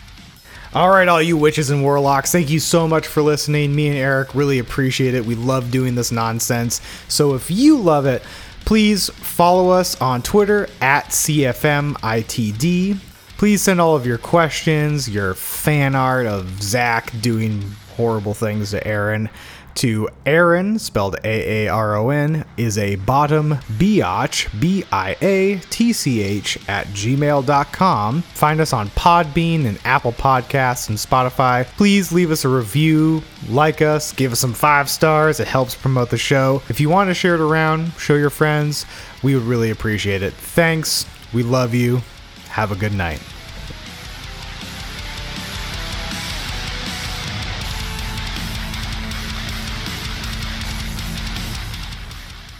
All 0.76 0.90
right, 0.90 1.08
all 1.08 1.22
you 1.22 1.38
witches 1.38 1.70
and 1.70 1.84
warlocks, 1.84 2.32
thank 2.32 2.50
you 2.50 2.60
so 2.60 2.88
much 2.88 3.06
for 3.06 3.22
listening. 3.22 3.76
Me 3.76 3.90
and 3.90 3.96
Eric 3.98 4.34
really 4.34 4.58
appreciate 4.58 5.14
it. 5.14 5.24
We 5.24 5.36
love 5.36 5.70
doing 5.70 5.94
this 5.94 6.12
nonsense. 6.12 6.82
So 7.08 7.36
if 7.36 7.52
you 7.52 7.78
love 7.78 8.08
it, 8.08 8.24
please 8.66 9.10
follow 9.10 9.70
us 9.70 10.02
on 10.02 10.24
Twitter 10.24 10.68
at 10.82 11.10
CFMITD. 11.10 12.98
Please 13.38 13.62
send 13.62 13.80
all 13.80 13.96
of 13.96 14.08
your 14.08 14.18
questions, 14.18 15.08
your 15.08 15.36
fan 15.36 15.94
art 15.94 16.26
of 16.26 16.64
Zak 16.64 17.22
doing 17.22 17.62
horrible 17.96 18.34
things 18.34 18.72
to 18.72 18.88
Aaron 18.88 19.30
to 19.76 20.10
Aaron, 20.26 20.80
spelled 20.80 21.16
A 21.24 21.66
A 21.66 21.68
R 21.68 21.96
O 21.96 22.10
N, 22.10 22.46
is 22.58 22.78
a 22.78 22.96
bottom 22.96 23.56
biatch, 23.78 24.48
B 24.60 24.84
I 24.92 25.16
A 25.22 25.58
T 25.70 25.94
C 25.94 26.22
H, 26.22 26.58
at 26.68 26.88
gmail.com. 26.88 28.22
Find 28.22 28.62
us 28.62 28.74
on 28.74 28.90
Podbean 28.90 29.66
and 29.66 29.80
Apple 29.86 30.14
Podcasts 30.14 30.90
and 30.90 30.98
Spotify. 30.98 31.66
Please 31.78 32.12
leave 32.12 32.32
us 32.32 32.46
a 32.46 32.50
review, 32.50 33.22
like 33.50 33.82
us, 33.82 34.12
give 34.12 34.32
us 34.32 34.40
some 34.40 34.54
five 34.54 34.90
stars. 34.90 35.40
It 35.40 35.48
helps 35.48 35.76
promote 35.76 36.10
the 36.10 36.18
show. 36.18 36.62
If 36.70 36.80
you 36.80 36.90
want 36.90 37.10
to 37.10 37.14
share 37.14 37.36
it 37.36 37.42
around, 37.42 37.94
show 37.94 38.16
your 38.16 38.30
friends, 38.30 38.86
we 39.24 39.36
would 39.36 39.44
really 39.44 39.72
appreciate 39.72 40.22
it. 40.22 40.34
Thanks. 40.34 41.06
We 41.34 41.44
love 41.44 41.74
you. 41.74 42.02
Have 42.50 42.72
a 42.72 42.76
good 42.76 42.94
night. 42.94 43.20